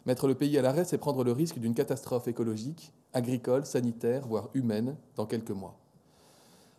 Mettre 0.06 0.28
le 0.28 0.36
pays 0.36 0.58
à 0.58 0.62
l'arrêt, 0.62 0.84
c'est 0.84 0.98
prendre 0.98 1.24
le 1.24 1.32
risque 1.32 1.60
d'une 1.60 1.74
catastrophe 1.74 2.28
écologique, 2.28 2.92
agricole, 3.14 3.66
sanitaire, 3.66 4.28
voire 4.28 4.50
humaine 4.54 4.98
dans 5.16 5.26
quelques 5.26 5.52
mois. 5.52 5.78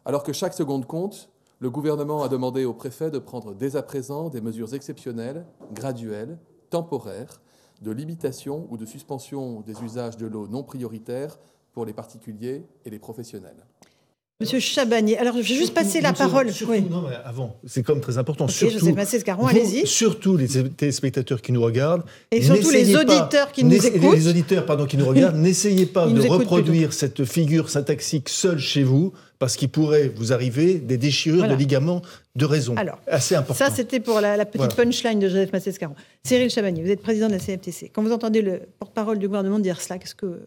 Alors 0.04 0.22
que 0.22 0.32
chaque 0.32 0.54
seconde 0.54 0.86
compte, 0.86 1.30
le 1.60 1.70
gouvernement 1.70 2.22
a 2.22 2.28
demandé 2.28 2.64
au 2.64 2.72
préfet 2.72 3.10
de 3.10 3.18
prendre 3.18 3.54
dès 3.54 3.74
à 3.74 3.82
présent 3.82 4.28
des 4.28 4.40
mesures 4.40 4.74
exceptionnelles, 4.74 5.44
graduelles, 5.72 6.38
temporaires, 6.70 7.40
de 7.82 7.90
limitation 7.90 8.66
ou 8.70 8.76
de 8.76 8.84
suspension 8.84 9.60
des 9.60 9.82
usages 9.82 10.16
de 10.16 10.26
l'eau 10.26 10.46
non 10.46 10.62
prioritaires 10.62 11.38
pour 11.72 11.84
les 11.84 11.92
particuliers 11.92 12.64
et 12.84 12.90
les 12.90 12.98
professionnels. 12.98 13.66
Monsieur 14.40 14.60
Chabagnier, 14.60 15.18
alors 15.18 15.34
je 15.34 15.40
vais 15.40 15.44
juste 15.56 15.74
passer 15.74 16.00
la 16.00 16.12
parole. 16.12 16.52
Surtout, 16.52 16.70
Oui. 16.72 16.82
non, 16.88 17.02
mais 17.02 17.16
avant, 17.24 17.56
c'est 17.66 17.82
comme 17.82 18.00
très 18.00 18.18
important. 18.18 18.46
Surtout, 18.46 18.78
Joseph 18.78 19.24
allez-y. 19.48 19.84
Surtout 19.84 20.36
les 20.36 20.46
téléspectateurs 20.46 21.42
qui 21.42 21.50
nous 21.50 21.60
regardent. 21.60 22.04
Et 22.30 22.40
surtout 22.40 22.70
les 22.70 22.92
pas- 22.92 23.00
auditeurs 23.00 23.50
qui 23.50 23.64
nous 23.64 23.84
écoutent. 23.84 24.14
Les 24.14 24.28
auditeurs, 24.28 24.64
pardon, 24.64 24.86
qui 24.86 24.96
nous 24.96 25.06
regardent, 25.08 25.34
n'essayez 25.38 25.86
pas 25.86 26.06
Ils 26.08 26.14
de 26.14 26.28
reproduire 26.28 26.92
cette 26.92 27.24
figure 27.24 27.68
syntaxique 27.68 28.28
seule 28.28 28.60
chez 28.60 28.84
vous, 28.84 29.12
parce 29.40 29.56
qu'il 29.56 29.70
pourrait 29.70 30.12
vous 30.14 30.32
arriver 30.32 30.74
des 30.74 30.98
déchirures 30.98 31.38
Voilà. 31.40 31.54
de 31.54 31.58
ligaments 31.58 32.02
de 32.36 32.44
raison. 32.44 32.76
Alors, 32.76 33.00
assez 33.08 33.34
important. 33.34 33.64
Ça, 33.64 33.72
c'était 33.74 33.98
pour 33.98 34.20
la, 34.20 34.36
la 34.36 34.44
petite 34.46 34.58
Voilà. 34.58 34.72
punchline 34.76 35.18
de 35.18 35.26
Joseph 35.26 35.52
Massé-Scaron. 35.52 35.96
Cyril 36.22 36.48
Chabagnier, 36.48 36.84
vous 36.84 36.90
êtes 36.90 37.02
président 37.02 37.26
de 37.26 37.32
la 37.32 37.40
CFTC. 37.40 37.90
Quand 37.92 38.04
vous 38.04 38.12
entendez 38.12 38.42
le 38.42 38.60
porte-parole 38.78 39.18
du 39.18 39.26
gouvernement 39.26 39.58
dire 39.58 39.80
cela, 39.80 39.98
qu'est-ce 39.98 40.14
que 40.14 40.42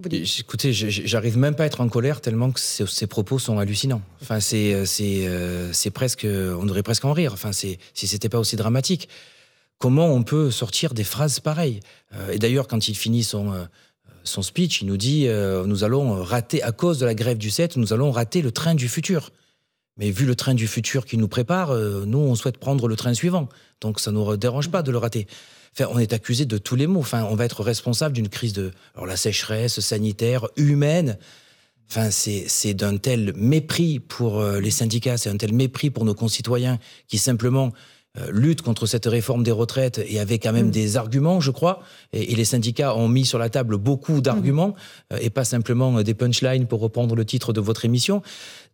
vous 0.00 0.08
dites 0.08 0.40
Écoutez, 0.40 0.72
j'arrive 0.72 1.36
même 1.38 1.56
pas 1.56 1.64
à 1.64 1.66
être 1.66 1.80
en 1.80 1.88
colère 1.88 2.20
tellement 2.20 2.52
que 2.52 2.60
ces, 2.60 3.06
propos 3.06 3.38
sont 3.38 3.58
hallucinants. 3.58 4.02
Enfin, 4.22 4.38
c'est 4.38 4.72
euh, 4.72 4.84
c'est 4.84 5.26
euh, 5.26 5.72
c'est 5.72 5.90
presque, 5.90 6.24
on 6.24 6.64
devrait 6.64 6.84
presque 6.84 7.04
en 7.04 7.12
rire. 7.12 7.32
Enfin, 7.32 7.52
si 7.52 7.78
c'était 7.94 8.28
pas 8.28 8.38
aussi 8.38 8.56
dramatique. 8.56 9.08
Comment 9.78 10.06
on 10.12 10.24
peut 10.24 10.50
sortir 10.50 10.92
des 10.92 11.04
phrases 11.04 11.38
pareilles? 11.38 11.80
Euh, 12.14 12.32
Et 12.32 12.38
d'ailleurs, 12.38 12.66
quand 12.68 12.88
il 12.88 12.96
finit 12.96 13.22
son 13.22 13.52
son 14.28 14.42
speech, 14.42 14.82
il 14.82 14.86
nous 14.86 14.96
dit 14.96 15.26
euh, 15.26 15.64
nous 15.66 15.82
allons 15.82 16.22
rater 16.22 16.62
à 16.62 16.72
cause 16.72 16.98
de 16.98 17.06
la 17.06 17.14
grève 17.14 17.38
du 17.38 17.50
7, 17.50 17.76
nous 17.76 17.92
allons 17.92 18.10
rater 18.10 18.42
le 18.42 18.52
train 18.52 18.74
du 18.74 18.88
futur. 18.88 19.30
Mais 19.98 20.10
vu 20.10 20.24
le 20.24 20.34
train 20.34 20.54
du 20.54 20.66
futur 20.66 21.04
qui 21.04 21.16
nous 21.16 21.28
prépare, 21.28 21.70
euh, 21.70 22.04
nous 22.06 22.18
on 22.18 22.34
souhaite 22.34 22.58
prendre 22.58 22.88
le 22.88 22.96
train 22.96 23.14
suivant. 23.14 23.48
Donc 23.80 24.00
ça 24.00 24.12
nous 24.12 24.36
dérange 24.36 24.70
pas 24.70 24.82
de 24.82 24.90
le 24.90 24.98
rater. 24.98 25.26
Enfin, 25.72 25.90
on 25.92 25.98
est 25.98 26.12
accusé 26.12 26.44
de 26.44 26.58
tous 26.58 26.76
les 26.76 26.86
maux. 26.86 27.00
Enfin, 27.00 27.24
on 27.30 27.34
va 27.34 27.44
être 27.44 27.62
responsable 27.62 28.14
d'une 28.14 28.28
crise 28.28 28.52
de 28.52 28.70
la 29.04 29.16
sécheresse 29.16 29.80
sanitaire, 29.80 30.46
humaine. 30.56 31.18
Enfin, 31.90 32.10
c'est 32.10 32.44
c'est 32.48 32.74
d'un 32.74 32.96
tel 32.96 33.32
mépris 33.34 33.98
pour 33.98 34.40
euh, 34.40 34.60
les 34.60 34.70
syndicats, 34.70 35.16
c'est 35.16 35.30
un 35.30 35.36
tel 35.36 35.52
mépris 35.52 35.90
pour 35.90 36.04
nos 36.04 36.14
concitoyens 36.14 36.78
qui 37.06 37.16
simplement 37.16 37.72
euh, 38.16 38.30
luttent 38.32 38.62
contre 38.62 38.86
cette 38.86 39.04
réforme 39.04 39.42
des 39.42 39.50
retraites 39.50 40.00
et 40.06 40.18
avec 40.18 40.42
quand 40.42 40.52
même 40.52 40.70
des 40.70 40.96
arguments, 40.96 41.40
je 41.40 41.50
crois. 41.50 41.80
Et, 42.14 42.32
et 42.32 42.36
les 42.36 42.46
syndicats 42.46 42.96
ont 42.96 43.06
mis 43.06 43.26
sur 43.26 43.38
la 43.38 43.50
table 43.50 43.76
beaucoup 43.76 44.22
d'arguments 44.22 44.74
euh, 45.12 45.18
et 45.20 45.28
pas 45.28 45.44
simplement 45.44 45.98
euh, 45.98 46.02
des 46.02 46.14
punchlines 46.14 46.66
pour 46.66 46.80
reprendre 46.80 47.14
le 47.14 47.24
titre 47.26 47.52
de 47.52 47.60
votre 47.60 47.84
émission. 47.84 48.22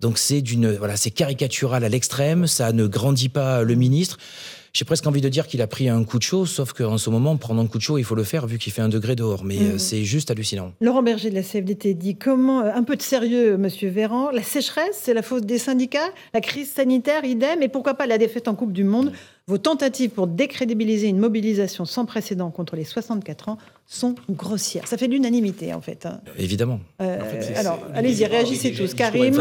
Donc 0.01 0.19
c'est 0.19 0.41
d'une 0.41 0.73
voilà, 0.73 0.97
c'est 0.97 1.11
caricatural 1.11 1.83
à 1.83 1.89
l'extrême. 1.89 2.47
Ça 2.47 2.73
ne 2.73 2.87
grandit 2.87 3.29
pas 3.29 3.65
le 3.65 3.75
ministre. 3.75 4.19
J'ai 4.77 4.85
presque 4.85 5.07
envie 5.07 5.21
de 5.21 5.29
dire 5.29 5.47
qu'il 5.47 5.63
a 5.63 5.69
pris 5.69 5.89
un 5.89 6.03
coup 6.03 6.19
de 6.19 6.25
chaud, 6.25 6.47
sauf 6.47 6.73
qu'en 6.73 6.99
ce 6.99 7.09
moment, 7.09 7.37
prendre 7.37 7.63
un 7.63 7.67
coup 7.69 7.79
de 7.79 7.83
chaud, 7.85 7.97
il 7.97 8.03
faut 8.03 8.17
le 8.17 8.25
faire 8.25 8.49
vu 8.49 8.59
qu'il 8.59 8.73
fait 8.73 8.83
un 8.83 8.89
degré 8.89 9.15
dehors. 9.15 9.45
Mais 9.45 9.57
euh, 9.57 9.73
Mhm. 9.75 9.79
c'est 9.79 10.03
juste 10.03 10.33
hallucinant. 10.33 10.73
Laurent 10.81 11.05
Berger 11.05 11.31
de 11.31 11.37
la 11.37 11.45
CFDT 11.45 11.95
dit 11.95 12.17
comment, 12.17 12.61
euh, 12.63 12.73
un 12.75 12.83
peu 12.83 12.97
de 12.97 13.03
sérieux, 13.03 13.57
monsieur 13.57 13.89
Véran, 13.89 14.31
la 14.33 14.43
sécheresse, 14.43 14.99
c'est 15.01 15.15
la 15.15 15.23
faute 15.23 15.47
des 15.47 15.59
syndicats, 15.59 16.11
la 16.35 16.41
crise 16.41 16.73
sanitaire, 16.73 17.25
idem, 17.25 17.63
et 17.63 17.69
pourquoi 17.69 17.95
pas 17.95 18.09
la 18.09 18.19
défaite 18.19 18.49
en 18.49 18.57
Coupe 18.57 18.73
du 18.73 18.83
Monde 18.83 19.13
Vos 19.47 19.59
tentatives 19.59 20.11
pour 20.11 20.27
décrédibiliser 20.27 21.07
une 21.07 21.19
mobilisation 21.19 21.85
sans 21.85 22.05
précédent 22.07 22.51
contre 22.51 22.75
les 22.75 22.85
64 22.85 23.51
ans 23.51 23.59
sont 23.87 24.15
grossières. 24.31 24.87
Ça 24.87 24.97
fait 24.97 25.07
l'unanimité, 25.07 25.73
en 25.75 25.81
fait. 25.81 26.07
hein. 26.07 26.21
Évidemment. 26.39 26.81
Euh, 27.03 27.21
En 27.21 27.25
fait, 27.27 27.43
c'est- 27.43 27.55
alors, 27.57 27.79
allez-y, 27.95 28.25
le 28.25 28.31
réagissez 28.31 28.73
tous. 28.73 28.95
Karim, 28.95 29.35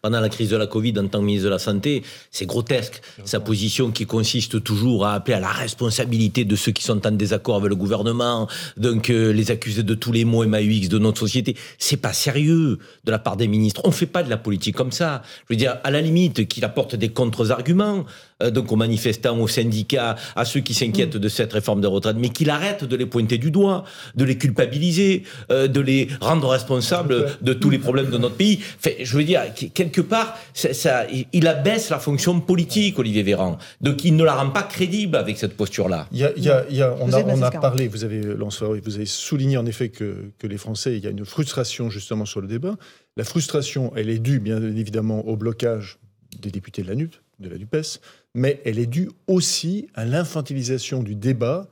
pendant 0.00 0.20
la 0.20 0.28
crise 0.28 0.48
de 0.50 0.56
la 0.56 0.66
Covid 0.68 0.94
en 0.98 1.08
tant 1.08 1.18
que 1.18 1.24
ministre 1.24 1.46
de 1.46 1.50
la 1.50 1.58
Santé, 1.58 2.02
c'est 2.30 2.46
grotesque. 2.46 3.02
Sa 3.24 3.40
position 3.40 3.90
qui 3.90 4.06
consiste 4.06 4.62
toujours 4.62 5.04
à 5.06 5.14
appeler 5.14 5.36
à 5.36 5.40
la 5.40 5.48
responsabilité 5.48 6.44
de 6.44 6.54
ceux 6.56 6.70
qui 6.72 6.84
sont 6.84 7.04
en 7.06 7.10
désaccord 7.10 7.56
avec 7.56 7.68
le 7.70 7.76
gouvernement, 7.76 8.48
donc 8.76 9.10
euh, 9.10 9.32
les 9.32 9.50
accuser 9.50 9.82
de 9.82 9.94
tous 9.94 10.12
les 10.12 10.24
maux 10.24 10.46
MAUX 10.46 10.88
de 10.88 10.98
notre 10.98 11.18
société, 11.20 11.56
c'est 11.78 11.96
pas 11.96 12.12
sérieux 12.12 12.78
de 13.04 13.10
la 13.10 13.18
part 13.18 13.36
des 13.36 13.48
ministres. 13.48 13.80
On 13.84 13.90
fait 13.90 14.06
pas 14.06 14.22
de 14.22 14.30
la 14.30 14.36
politique 14.36 14.76
comme 14.76 14.92
ça. 14.92 15.22
Je 15.48 15.54
veux 15.54 15.58
dire, 15.58 15.78
à 15.84 15.90
la 15.90 16.00
limite, 16.00 16.46
qu'il 16.46 16.64
apporte 16.64 16.94
des 16.94 17.08
contre-arguments, 17.08 18.04
euh, 18.42 18.50
donc 18.50 18.70
aux 18.70 18.76
manifestants, 18.76 19.38
aux 19.40 19.48
syndicats, 19.48 20.14
à 20.36 20.44
ceux 20.44 20.60
qui 20.60 20.74
s'inquiètent 20.74 21.16
de 21.16 21.28
cette 21.28 21.52
réforme 21.52 21.80
de 21.80 21.88
retraite, 21.88 22.16
mais 22.18 22.28
qu'il 22.28 22.50
arrête 22.50 22.84
de 22.84 22.96
les 22.96 23.06
pointer 23.06 23.36
du 23.38 23.47
doigt, 23.50 23.84
de 24.14 24.24
les 24.24 24.36
culpabiliser, 24.38 25.22
euh, 25.50 25.68
de 25.68 25.80
les 25.80 26.08
rendre 26.20 26.48
responsables 26.48 27.26
de 27.40 27.52
tous 27.52 27.70
les 27.70 27.78
problèmes 27.78 28.10
de 28.10 28.18
notre 28.18 28.36
pays. 28.36 28.60
Enfin, 28.78 28.90
je 29.02 29.16
veux 29.16 29.24
dire, 29.24 29.42
qu- 29.54 29.70
quelque 29.70 30.00
part, 30.00 30.36
ça, 30.54 30.72
ça- 30.74 31.06
il 31.32 31.46
abaisse 31.46 31.90
la 31.90 31.98
fonction 31.98 32.40
politique, 32.40 32.98
Olivier 32.98 33.22
Véran. 33.22 33.58
Donc 33.80 34.04
il 34.04 34.16
ne 34.16 34.24
la 34.24 34.34
rend 34.34 34.50
pas 34.50 34.62
crédible 34.62 35.16
avec 35.16 35.38
cette 35.38 35.56
posture-là. 35.56 36.08
Il 36.12 36.18
y 36.18 36.24
a, 36.24 36.32
il 36.36 36.42
y 36.44 36.50
a- 36.50 36.64
il 36.70 36.76
y 36.76 36.82
a- 36.82 36.94
on, 37.00 37.12
a, 37.12 37.18
on 37.34 37.40
parlé, 37.60 37.88
vous 37.88 38.04
avez, 38.04 38.20
vous 38.20 38.94
avez 38.96 39.06
souligné 39.06 39.56
en 39.56 39.66
effet 39.66 39.88
que, 39.88 40.30
que 40.38 40.46
les 40.46 40.58
Français, 40.58 40.96
il 40.96 41.04
y 41.04 41.06
a 41.06 41.10
une 41.10 41.24
frustration 41.24 41.90
justement 41.90 42.24
sur 42.24 42.40
le 42.40 42.46
débat. 42.48 42.76
La 43.16 43.24
frustration, 43.24 43.92
elle 43.96 44.10
est 44.10 44.18
due 44.18 44.38
bien 44.38 44.62
évidemment 44.62 45.26
au 45.26 45.36
blocage 45.36 45.98
des 46.40 46.50
députés 46.50 46.82
de 46.82 46.88
la 46.88 46.94
NUP, 46.94 47.14
de 47.40 47.48
la 47.48 47.56
NUPES, 47.58 48.00
mais 48.34 48.60
elle 48.64 48.78
est 48.78 48.86
due 48.86 49.08
aussi 49.26 49.88
à 49.94 50.04
l'infantilisation 50.04 51.02
du 51.02 51.14
débat 51.14 51.68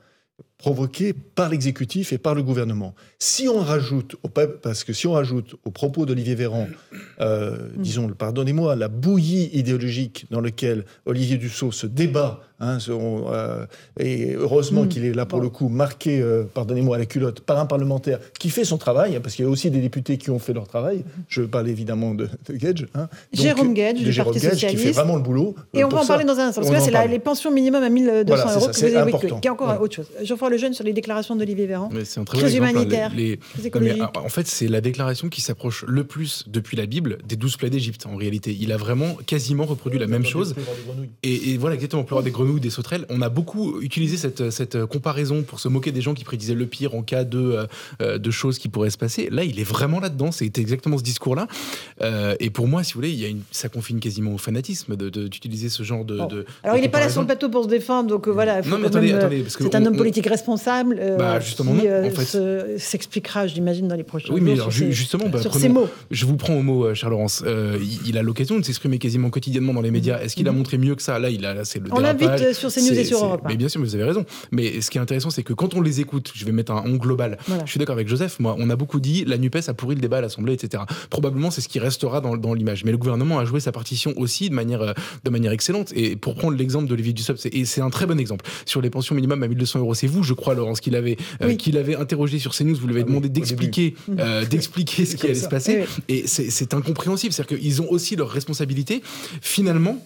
provoqué 0.58 1.12
par 1.12 1.50
l'exécutif 1.50 2.12
et 2.12 2.18
par 2.18 2.34
le 2.34 2.42
gouvernement. 2.42 2.94
Si 3.18 3.46
on 3.46 3.58
rajoute, 3.60 4.16
au, 4.22 4.28
pa- 4.28 4.46
parce 4.46 4.84
que 4.84 4.92
si 4.94 5.06
on 5.06 5.12
rajoute 5.12 5.54
aux 5.64 5.70
propos 5.70 6.06
d'Olivier 6.06 6.34
Véran, 6.34 6.66
euh, 7.20 7.68
disons, 7.76 8.08
pardonnez-moi, 8.08 8.74
la 8.74 8.88
bouillie 8.88 9.50
idéologique 9.52 10.26
dans 10.30 10.40
laquelle 10.40 10.84
Olivier 11.04 11.36
Dussault 11.36 11.72
se 11.72 11.86
débat, 11.86 12.40
hein, 12.60 12.78
euh, 12.88 13.66
et 13.98 14.34
heureusement 14.34 14.84
Mm. 14.84 14.88
qu'il 14.88 15.04
est 15.04 15.12
là 15.14 15.26
pour 15.26 15.40
le 15.40 15.48
coup 15.48 15.68
marqué, 15.68 16.20
euh, 16.20 16.44
pardonnez-moi, 16.52 16.96
à 16.96 16.98
la 16.98 17.06
culotte 17.06 17.40
par 17.40 17.58
un 17.58 17.66
parlementaire 17.66 18.18
qui 18.38 18.50
fait 18.50 18.64
son 18.64 18.78
travail, 18.78 19.16
hein, 19.16 19.20
parce 19.22 19.34
qu'il 19.34 19.44
y 19.44 19.48
a 19.48 19.50
aussi 19.50 19.70
des 19.70 19.80
députés 19.80 20.18
qui 20.18 20.30
ont 20.30 20.38
fait 20.38 20.52
leur 20.52 20.66
travail. 20.68 21.04
Je 21.28 21.42
parle 21.42 21.68
évidemment 21.68 22.14
de, 22.14 22.28
de 22.48 22.54
Gage. 22.56 22.86
hein. 22.94 23.08
Donc, 23.08 23.08
Jérôme 23.32 23.74
Gage, 23.74 23.94
de 24.00 24.04
du 24.04 24.12
Jérôme 24.12 24.32
Parti 24.34 24.46
Gage, 24.46 24.54
qui 24.58 24.60
fait 24.66 24.72
Socialiste. 24.72 24.94
vraiment 24.98 25.16
le 25.16 25.22
boulot. 25.22 25.54
Et 25.74 25.82
euh, 25.82 25.86
on 25.86 25.88
va 25.88 25.98
en 25.98 26.02
ça. 26.02 26.08
parler 26.08 26.24
dans 26.24 26.38
un 26.38 26.48
instant. 26.48 26.60
Parce 26.62 26.70
que 26.70 26.74
là, 26.78 26.80
c'est 26.80 26.90
la- 26.90 27.06
les 27.06 27.18
pensions 27.18 27.50
minimum 27.50 27.82
à 27.82 27.88
1200 27.88 28.24
Voilà, 28.26 28.42
euros 28.44 28.60
ça, 28.60 28.66
que 28.68 28.72
vous 28.72 28.78
c'est 28.80 28.86
évoquez, 28.92 29.08
important. 29.16 29.40
qui 29.40 29.46
est 29.48 29.50
encore 29.50 29.68
Ouais. 29.68 29.78
autre 29.78 29.94
chose. 29.96 30.06
Geoffroy 30.22 30.50
Lejeune 30.50 30.72
sur 30.74 30.84
les 30.84 30.92
déclarations 30.92 31.36
d'Olivier 31.36 31.66
Véran. 31.66 31.90
C'est 32.04 32.20
un 32.20 32.24
très 32.24 32.38
Crise 32.38 32.52
bon 32.56 32.64
exemple, 32.64 32.70
humanitaire, 32.86 33.12
les- 33.16 33.38
les- 33.62 33.70
Non, 33.70 33.80
mais, 33.80 34.00
en 34.18 34.28
fait, 34.28 34.46
c'est 34.46 34.68
la 34.68 34.80
déclaration 34.80 35.28
qui 35.28 35.40
s'approche 35.40 35.84
le 35.86 36.04
plus 36.04 36.44
depuis 36.48 36.76
la 36.76 36.86
Bible 36.86 37.18
des 37.26 37.36
douze 37.36 37.56
plaies 37.56 37.70
d'Égypte. 37.70 38.06
En 38.06 38.16
réalité, 38.16 38.56
il 38.58 38.72
a 38.72 38.76
vraiment 38.76 39.14
quasiment 39.26 39.64
reproduit 39.64 39.98
la 39.98 40.06
même 40.06 40.24
chose. 40.24 40.54
Et, 41.22 41.50
et 41.52 41.58
voilà, 41.58 41.74
exactement, 41.74 42.04
pleurer 42.04 42.22
des 42.22 42.30
grenouilles, 42.30 42.45
des 42.60 42.70
sauterelles. 42.70 43.04
On 43.10 43.20
a 43.22 43.28
beaucoup 43.28 43.80
utilisé 43.80 44.16
cette, 44.16 44.50
cette 44.50 44.84
comparaison 44.86 45.42
pour 45.42 45.60
se 45.60 45.68
moquer 45.68 45.92
des 45.92 46.00
gens 46.00 46.14
qui 46.14 46.24
prédisaient 46.24 46.54
le 46.54 46.66
pire 46.66 46.94
en 46.94 47.02
cas 47.02 47.24
de, 47.24 47.38
euh, 47.38 47.66
euh, 48.02 48.18
de 48.18 48.30
choses 48.30 48.58
qui 48.58 48.68
pourraient 48.68 48.90
se 48.90 48.98
passer. 48.98 49.28
Là, 49.30 49.44
il 49.44 49.58
est 49.60 49.64
vraiment 49.64 50.00
là-dedans. 50.00 50.32
C'est 50.32 50.56
exactement 50.58 50.96
ce 50.98 51.02
discours-là. 51.02 51.46
Euh, 52.02 52.34
et 52.40 52.50
pour 52.50 52.66
moi, 52.68 52.82
si 52.84 52.92
vous 52.94 52.98
voulez, 53.00 53.10
il 53.12 53.20
y 53.20 53.24
a 53.24 53.28
une, 53.28 53.42
ça 53.50 53.68
confine 53.68 54.00
quasiment 54.00 54.32
au 54.34 54.38
fanatisme 54.38 54.96
de- 54.96 55.08
de- 55.10 55.28
d'utiliser 55.28 55.68
ce 55.68 55.82
genre 55.82 56.04
de. 56.04 56.16
Bon. 56.18 56.26
de- 56.26 56.44
Alors, 56.62 56.76
de 56.76 56.80
il 56.80 56.82
n'est 56.82 56.88
pas 56.88 57.00
là 57.00 57.08
sur 57.08 57.20
le 57.20 57.26
plateau 57.26 57.48
pour 57.48 57.64
se 57.64 57.68
défendre, 57.68 58.08
donc 58.08 58.28
euh, 58.28 58.30
voilà. 58.32 58.62
faut 58.62 58.70
Non, 58.70 58.78
mais 58.78 58.86
attendez, 58.86 59.08
C'est 59.48 59.74
un 59.74 59.82
on- 59.82 59.86
homme 59.86 59.94
on- 59.94 59.98
politique 59.98 60.26
responsable 60.26 61.00
Bah, 61.18 61.40
justement, 61.40 61.72
qui 61.72 61.78
non, 61.84 61.90
euh, 61.90 62.08
en 62.08 62.10
fait. 62.10 62.78
s'expliquera, 62.78 63.46
j'imagine, 63.46 63.88
dans 63.88 63.94
les 63.96 64.04
prochains 64.04 64.32
Oui, 64.32 64.40
mais 64.40 64.52
alors, 64.52 64.70
justement, 64.70 65.28
bah, 65.28 65.40
sur 65.40 65.50
prenons- 65.50 65.62
ces 65.62 65.68
mots. 65.68 65.88
je 66.10 66.26
vous 66.26 66.36
prends 66.36 66.54
au 66.54 66.62
mot, 66.62 66.94
Charles 66.94 67.12
Laurence. 67.12 67.42
Il, 67.46 68.08
il 68.08 68.18
a 68.18 68.22
l'occasion 68.22 68.58
de 68.58 68.64
s'exprimer 68.64 68.98
quasiment 68.98 69.30
quotidiennement 69.30 69.72
dans 69.74 69.80
les 69.80 69.90
médias. 69.90 70.20
Est-ce 70.20 70.36
qu'il 70.36 70.48
a 70.48 70.52
montré 70.52 70.78
mieux 70.78 70.94
que 70.94 71.02
ça? 71.02 71.18
Là, 71.18 71.30
il 71.30 71.44
a, 71.44 71.64
c'est 71.64 71.78
le 71.78 71.86
On 71.92 71.96
dérapage. 72.00 72.35
Euh, 72.42 72.52
sur 72.54 72.72
CNews 72.72 72.92
et 72.98 73.04
sur 73.04 73.24
Europe. 73.24 73.42
Mais 73.48 73.56
bien 73.56 73.68
sûr, 73.68 73.80
mais 73.80 73.86
vous 73.86 73.94
avez 73.94 74.04
raison. 74.04 74.24
Mais 74.52 74.80
ce 74.80 74.90
qui 74.90 74.98
est 74.98 75.00
intéressant, 75.00 75.30
c'est 75.30 75.42
que 75.42 75.52
quand 75.52 75.74
on 75.74 75.80
les 75.80 76.00
écoute, 76.00 76.32
je 76.34 76.44
vais 76.44 76.52
mettre 76.52 76.72
un 76.72 76.82
on 76.86 76.96
global. 76.96 77.38
Voilà. 77.46 77.64
Je 77.64 77.70
suis 77.70 77.78
d'accord 77.78 77.94
avec 77.94 78.08
Joseph. 78.08 78.38
Moi, 78.40 78.54
on 78.58 78.70
a 78.70 78.76
beaucoup 78.76 79.00
dit 79.00 79.24
la 79.24 79.38
Nupes 79.38 79.56
a 79.66 79.74
pourri 79.74 79.94
le 79.94 80.00
débat 80.00 80.18
à 80.18 80.20
l'Assemblée, 80.20 80.52
etc. 80.54 80.82
Probablement, 81.10 81.50
c'est 81.50 81.60
ce 81.60 81.68
qui 81.68 81.78
restera 81.78 82.20
dans, 82.20 82.36
dans 82.36 82.54
l'image. 82.54 82.84
Mais 82.84 82.90
le 82.92 82.98
gouvernement 82.98 83.38
a 83.38 83.44
joué 83.44 83.60
sa 83.60 83.72
partition 83.72 84.12
aussi 84.16 84.48
de 84.50 84.54
manière, 84.54 84.82
euh, 84.82 84.92
de 85.24 85.30
manière 85.30 85.52
excellente. 85.52 85.92
Et 85.94 86.16
pour 86.16 86.34
prendre 86.34 86.56
l'exemple 86.56 86.86
d'Olivier 86.88 87.12
Dussopt, 87.12 87.38
c'est- 87.40 87.54
et 87.54 87.64
c'est 87.64 87.80
un 87.80 87.90
très 87.90 88.06
bon 88.06 88.18
exemple 88.18 88.44
sur 88.64 88.80
les 88.80 88.90
pensions 88.90 89.14
minimum 89.14 89.42
à 89.42 89.48
1200 89.48 89.78
euros. 89.80 89.94
C'est 89.94 90.06
vous, 90.06 90.22
je 90.22 90.34
crois, 90.34 90.54
Laurence, 90.54 90.80
qui 90.80 90.90
l'avez 90.90 91.16
euh, 91.42 91.48
Oui. 91.48 91.56
qui 91.56 91.72
l'avez 91.72 91.96
interrogé 91.96 92.38
sur 92.38 92.52
CNews. 92.54 92.76
Vous 92.76 92.86
lui 92.86 92.94
avez 92.94 93.02
Ah 93.02 93.04
oui, 93.06 93.10
demandé 93.10 93.28
d'expliquer, 93.28 93.94
euh, 94.18 94.44
d'expliquer 94.44 95.04
ce 95.04 95.16
qui 95.16 95.26
allait 95.26 95.34
ça. 95.34 95.44
se 95.44 95.48
passer. 95.48 95.84
Oui, 96.08 96.14
Et 96.16 96.26
c'est 96.26 96.74
incompréhensible. 96.74 97.32
C'est-à-dire 97.32 97.58
qu'ils 97.58 97.82
ont 97.82 97.90
aussi 97.90 98.16
leurs 98.16 98.28
responsabilités. 98.30 99.02
Finalement, 99.40 99.98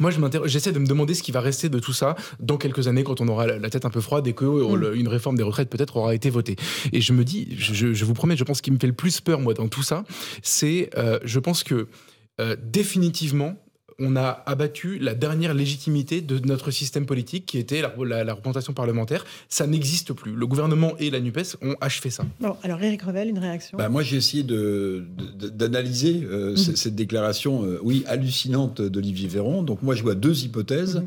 moi, 0.00 0.10
je 0.10 0.18
j'essaie 0.46 0.72
de 0.72 0.78
me 0.78 0.86
demander 0.86 1.14
ce 1.14 1.22
qui 1.22 1.32
va 1.32 1.40
rester 1.40 1.68
de 1.68 1.78
tout 1.78 1.92
ça 1.92 2.16
dans 2.40 2.56
quelques 2.56 2.88
années 2.88 3.04
quand 3.04 3.20
on 3.20 3.28
aura 3.28 3.46
la 3.46 3.70
tête 3.70 3.84
un 3.84 3.90
peu 3.90 4.00
froide 4.00 4.26
et 4.26 4.32
que 4.32 4.44
le- 4.74 4.96
une 4.96 5.08
réforme 5.08 5.36
des 5.36 5.42
retraites 5.42 5.68
peut-être 5.68 5.96
aura 5.96 6.14
été 6.14 6.30
votée. 6.30 6.56
Et 6.92 7.00
je 7.00 7.12
me 7.12 7.24
dis, 7.24 7.48
je, 7.58 8.04
vous 8.04 8.14
promets, 8.14 8.36
je 8.36 8.44
pense 8.44 8.58
ce 8.58 8.62
qui 8.62 8.70
me 8.70 8.78
fait 8.78 8.86
le 8.86 8.92
plus 8.94 9.20
peur, 9.20 9.40
moi, 9.40 9.52
dans 9.54 9.68
tout 9.68 9.82
ça, 9.82 10.04
c'est, 10.42 10.90
euh, 10.96 11.18
je 11.24 11.38
pense 11.38 11.62
que 11.62 11.88
euh, 12.40 12.56
définitivement, 12.62 13.56
on 13.98 14.16
a 14.16 14.42
abattu 14.46 14.98
la 14.98 15.14
dernière 15.14 15.54
légitimité 15.54 16.20
de 16.20 16.38
notre 16.46 16.70
système 16.70 17.06
politique 17.06 17.46
qui 17.46 17.58
était 17.58 17.80
la, 17.82 17.92
la- 18.04 18.24
la 18.24 18.34
représentation 18.34 18.72
parlementaire. 18.72 19.24
Ça 19.48 19.66
n'existe 19.66 20.12
plus. 20.12 20.32
Le 20.32 20.46
gouvernement 20.46 20.92
et 20.98 21.10
la 21.10 21.20
NUPES 21.20 21.56
ont 21.62 21.74
achevé 21.80 22.10
ça. 22.10 22.24
Bon, 22.40 22.56
alors 22.62 22.82
Eric 22.82 23.02
Revel, 23.02 23.28
une 23.28 23.38
réaction? 23.38 23.76
Bah, 23.78 23.88
moi, 23.88 24.02
j'ai 24.02 24.16
essayé 24.16 24.42
de- 24.42 25.04
de- 25.38 25.48
d'analyser 25.48 26.22
euh, 26.24 26.56
c- 26.56 26.76
cette 26.76 26.94
déclaration, 26.94 27.64
euh, 27.64 27.78
oui, 27.82 28.04
hallucinante 28.06 28.80
d'Olivier 28.82 29.28
Véran. 29.28 29.62
Donc, 29.62 29.82
moi, 29.82 29.94
je 29.94 30.02
vois 30.02 30.14
deux 30.14 30.44
hypothèses. 30.44 31.02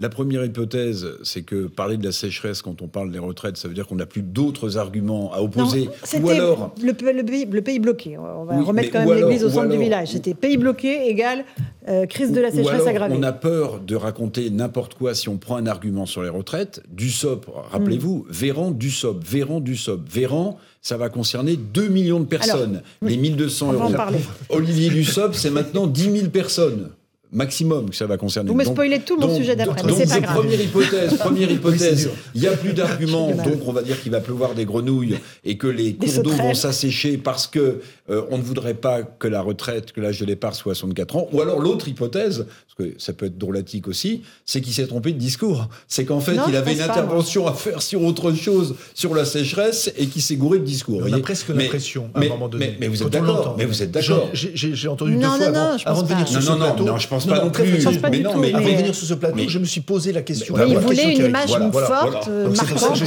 La 0.00 0.08
première 0.08 0.42
hypothèse, 0.44 1.06
c'est 1.22 1.42
que 1.42 1.66
parler 1.66 1.98
de 1.98 2.04
la 2.04 2.12
sécheresse 2.12 2.62
quand 2.62 2.80
on 2.80 2.88
parle 2.88 3.12
des 3.12 3.18
retraites, 3.18 3.58
ça 3.58 3.68
veut 3.68 3.74
dire 3.74 3.86
qu'on 3.86 3.96
n'a 3.96 4.06
plus 4.06 4.22
d'autres 4.22 4.78
arguments 4.78 5.30
à 5.34 5.38
Non, 5.40 5.44
opposer. 5.44 5.90
c'était 6.04 6.24
Ou 6.24 6.30
alors, 6.30 6.74
le, 6.82 6.92
pays, 6.94 7.44
le 7.44 7.60
pays 7.60 7.78
bloqué. 7.78 8.16
On 8.16 8.44
va 8.44 8.56
Oui, 8.56 8.64
remettre 8.64 8.90
quand 8.92 9.00
même 9.00 9.08
ou 9.08 9.12
l'église 9.12 9.44
au 9.44 9.48
ou 9.48 9.50
centre 9.50 9.68
du 9.68 9.76
village. 9.76 10.08
C'était 10.08 10.32
pays 10.32 10.56
bloqué 10.56 11.08
égale 11.08 11.44
euh, 11.88 12.06
crise 12.06 12.32
de 12.32 12.40
la 12.40 12.48
Ou 12.48 12.52
sécheresse 12.52 12.74
alors, 12.76 12.88
aggravée. 12.88 13.14
On 13.18 13.22
a 13.22 13.32
peur 13.32 13.80
de 13.80 13.94
raconter 13.94 14.48
n'importe 14.48 14.94
quoi 14.94 15.14
si 15.14 15.28
on 15.28 15.36
prend 15.36 15.56
un 15.56 15.66
argument 15.66 16.06
sur 16.06 16.22
les 16.22 16.28
retraites. 16.30 16.82
Dussopt, 16.90 17.48
rappelez-vous, 17.70 18.24
Mm. 18.28 18.32
Véran, 18.32 18.70
Dussopt, 18.70 19.26
Véran, 19.26 19.60
Dussopt. 19.60 20.10
Véran, 20.10 20.58
ça 20.80 20.96
va 20.96 21.10
concerner 21.10 21.56
2 21.56 21.88
millions 21.88 22.20
de 22.20 22.24
personnes. 22.24 22.82
Alors, 23.02 23.10
les 23.10 23.16
1200 23.18 23.68
on 23.68 23.72
va 23.72 23.84
en 23.84 24.10
euros. 24.12 24.20
Olivier 24.48 24.88
Dussopt, 24.88 25.34
c'est 25.34 25.50
maintenant 25.50 25.86
10 25.86 26.10
000 26.10 26.28
personnes. 26.30 26.88
Maximum 27.32 27.90
que 27.90 27.96
ça 27.96 28.06
va 28.06 28.16
concerner. 28.16 28.48
Vous 28.50 28.56
me 28.56 28.64
Donc- 28.64 28.72
spoilez 28.74 28.98
tout 29.00 29.16
mon 29.16 29.28
donc- 29.28 29.36
sujet 29.38 29.54
d'après, 29.54 29.82
mais 29.84 29.92
c'est 29.94 30.08
pas 30.08 30.20
grave. 30.20 30.36
Première 30.36 30.60
hypothèse, 30.60 31.14
première 31.18 31.50
hypothèse. 31.50 32.10
Il 32.34 32.40
n'y 32.40 32.48
a 32.48 32.56
plus 32.56 32.72
d'arguments, 32.72 33.30
donc 33.30 33.60
on 33.66 33.72
va 33.72 33.82
dire 33.82 34.00
qu'il 34.02 34.10
va 34.10 34.20
pleuvoir 34.20 34.54
des 34.54 34.64
grenouilles 34.64 35.16
et 35.44 35.56
que 35.56 35.68
les 35.68 35.94
cours 35.94 36.22
d'eau 36.24 36.30
vont 36.30 36.54
s'assécher 36.54 37.18
parce 37.18 37.46
que 37.46 37.80
euh, 38.10 38.22
on 38.30 38.38
ne 38.38 38.42
voudrait 38.42 38.74
pas 38.74 39.02
que 39.02 39.28
la 39.28 39.40
retraite, 39.40 39.92
que 39.92 40.00
l'âge 40.00 40.18
de 40.20 40.24
départ 40.24 40.54
soit 40.54 40.74
64 40.74 41.16
ans. 41.16 41.28
Ou 41.32 41.40
alors 41.40 41.60
l'autre 41.60 41.88
hypothèse, 41.88 42.46
parce 42.76 42.88
que 42.90 42.94
ça 43.00 43.12
peut 43.12 43.26
être 43.26 43.38
drôlatique 43.38 43.88
aussi, 43.88 44.22
c'est 44.44 44.60
qu'il 44.60 44.72
s'est 44.72 44.86
trompé 44.86 45.12
de 45.12 45.18
discours. 45.18 45.68
C'est 45.88 46.04
qu'en 46.04 46.20
fait, 46.20 46.34
Non, 46.34 46.44
il 46.48 46.56
avait 46.56 46.72
une 46.72 46.78
pas, 46.78 46.84
intervention 46.86 47.46
à 47.46 47.52
faire 47.54 47.82
sur 47.82 48.02
autre 48.02 48.32
chose, 48.32 48.74
sur 48.94 49.14
la 49.14 49.24
sécheresse, 49.24 49.92
et 49.96 50.06
qu'il 50.06 50.22
s'est 50.22 50.36
gouré 50.36 50.58
de 50.58 50.64
discours. 50.64 51.02
On 51.04 51.12
a 51.12 51.18
presque 51.20 51.48
l'impression, 51.50 52.10
à 52.14 52.20
mais- 52.20 52.26
un 52.26 52.30
moment 52.30 52.48
donné. 52.48 52.66
Mais, 52.72 52.76
mais 52.80 52.88
vous 52.88 53.02
êtes 53.02 53.10
d'accord. 53.10 53.54
Mais 53.58 53.64
vous 53.64 53.82
êtes 53.82 53.90
d'accord 53.90 54.28
J'ai- 54.32 54.88
entendu 54.88 55.16
Non, 55.16 55.18
deux 55.18 55.26
non, 55.26 55.36
fois 55.38 55.50
non, 55.50 55.58
avant, 55.60 55.78
je 55.78 55.86
avant 55.86 56.02
de 56.02 56.08
pas. 56.08 56.14
venir 56.14 56.28
sur 56.28 56.36
Non, 56.40 56.46
ce 56.46 56.50
non, 56.50 56.56
non, 56.58 56.64
plateau. 56.66 56.84
non, 56.84 56.98
je 56.98 57.08
pense 57.08 57.26
pas 57.26 57.44
non 57.44 57.50
plus. 57.50 57.64
mais 58.10 58.20
non, 58.20 58.36
mais 58.38 58.52
Avant 58.54 58.68
de 58.70 58.76
venir 58.76 58.94
sur 58.94 59.06
ce 59.06 59.14
plateau, 59.14 59.38
je 59.46 59.58
me 59.58 59.64
suis 59.64 59.80
posé 59.82 60.12
la 60.12 60.22
question. 60.22 60.54
Il 60.66 60.76
voulait 60.78 61.14
une 61.14 61.26
image 61.26 61.50
forte, 61.50 62.28
euh, 62.28 62.48
marquante, 62.50 63.00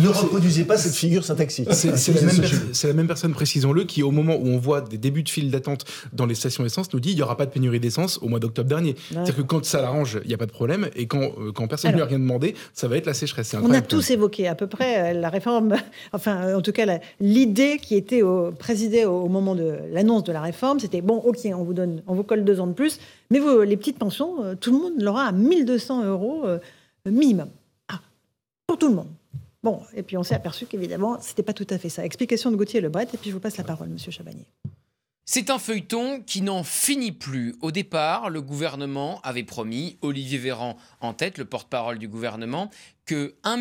ne 0.00 0.08
reproduisez 0.08 0.64
pas 0.64 0.76
cette 0.76 0.94
figure 0.94 1.24
syntaxique. 1.24 1.68
C'est 1.72 2.88
la 2.88 2.94
même 2.94 3.06
personne, 3.06 3.32
précisons-le, 3.32 3.84
qui, 3.84 4.02
au 4.02 4.10
moment 4.10 4.39
où 4.40 4.48
on 4.48 4.58
voit 4.58 4.80
des 4.80 4.98
débuts 4.98 5.22
de 5.22 5.28
file 5.28 5.50
d'attente 5.50 5.84
dans 6.12 6.26
les 6.26 6.34
stations 6.34 6.64
essence, 6.64 6.92
nous 6.92 7.00
dit 7.00 7.10
il 7.10 7.16
n'y 7.16 7.22
aura 7.22 7.36
pas 7.36 7.46
de 7.46 7.50
pénurie 7.50 7.80
d'essence 7.80 8.18
au 8.22 8.28
mois 8.28 8.40
d'octobre 8.40 8.68
dernier. 8.68 8.96
C'est-à-dire 9.10 9.36
que 9.36 9.42
quand 9.42 9.64
ça 9.64 9.80
l'arrange, 9.80 10.18
il 10.24 10.28
n'y 10.28 10.34
a 10.34 10.38
pas 10.38 10.46
de 10.46 10.52
problème, 10.52 10.88
et 10.96 11.06
quand, 11.06 11.32
euh, 11.38 11.52
quand 11.52 11.68
personne 11.68 11.92
ne 11.92 11.96
lui 11.96 12.02
a 12.02 12.06
rien 12.06 12.18
demandé, 12.18 12.54
ça 12.72 12.88
va 12.88 12.96
être 12.96 13.06
la 13.06 13.14
sécheresse. 13.14 13.54
On 13.62 13.70
a 13.72 13.80
tous 13.80 14.10
évoqué 14.10 14.48
à 14.48 14.54
peu 14.54 14.66
près 14.66 15.14
euh, 15.14 15.20
la 15.20 15.28
réforme, 15.28 15.76
enfin 16.12 16.42
euh, 16.42 16.58
en 16.58 16.62
tout 16.62 16.72
cas 16.72 16.98
l'idée 17.20 17.78
qui 17.80 17.94
était 17.94 18.22
au, 18.22 18.52
présidée 18.52 19.04
au, 19.04 19.22
au 19.22 19.28
moment 19.28 19.54
de 19.54 19.78
l'annonce 19.92 20.24
de 20.24 20.32
la 20.32 20.40
réforme, 20.40 20.80
c'était 20.80 21.02
bon, 21.02 21.16
ok, 21.16 21.38
on 21.54 21.62
vous 21.62 21.74
donne, 21.74 22.02
on 22.06 22.14
vous 22.14 22.24
colle 22.24 22.44
deux 22.44 22.60
ans 22.60 22.66
de 22.66 22.72
plus, 22.72 22.98
mais 23.30 23.38
vous, 23.38 23.60
les 23.60 23.76
petites 23.76 23.98
pensions, 23.98 24.56
tout 24.60 24.72
le 24.72 24.78
monde 24.78 25.00
l'aura 25.00 25.24
à 25.24 25.32
1200 25.32 26.04
euros 26.04 26.44
minimum. 27.06 27.48
Ah, 27.88 28.00
pour 28.66 28.78
tout 28.78 28.88
le 28.88 28.94
monde. 28.94 29.08
Bon, 29.62 29.82
et 29.94 30.02
puis 30.02 30.16
on 30.16 30.22
s'est 30.22 30.34
aperçu 30.34 30.66
qu'évidemment, 30.66 31.20
c'était 31.20 31.42
pas 31.42 31.52
tout 31.52 31.66
à 31.70 31.78
fait 31.78 31.90
ça. 31.90 32.04
Explication 32.04 32.50
de 32.50 32.56
Gauthier 32.56 32.80
Lebret, 32.80 33.08
et 33.12 33.16
puis 33.18 33.30
je 33.30 33.34
vous 33.34 33.40
passe 33.40 33.58
la 33.58 33.64
parole, 33.64 33.88
Monsieur 33.88 34.10
Chabanier. 34.10 34.46
C'est 35.32 35.50
un 35.50 35.58
feuilleton 35.58 36.22
qui 36.22 36.42
n'en 36.42 36.64
finit 36.64 37.12
plus. 37.12 37.54
Au 37.60 37.70
départ, 37.70 38.30
le 38.30 38.42
gouvernement 38.42 39.20
avait 39.22 39.44
promis, 39.44 39.96
Olivier 40.00 40.38
Véran 40.38 40.76
en 41.00 41.12
tête, 41.12 41.38
le 41.38 41.44
porte-parole 41.44 41.98
du 41.98 42.08
gouvernement, 42.08 42.68
que 43.06 43.36
1 43.44 43.58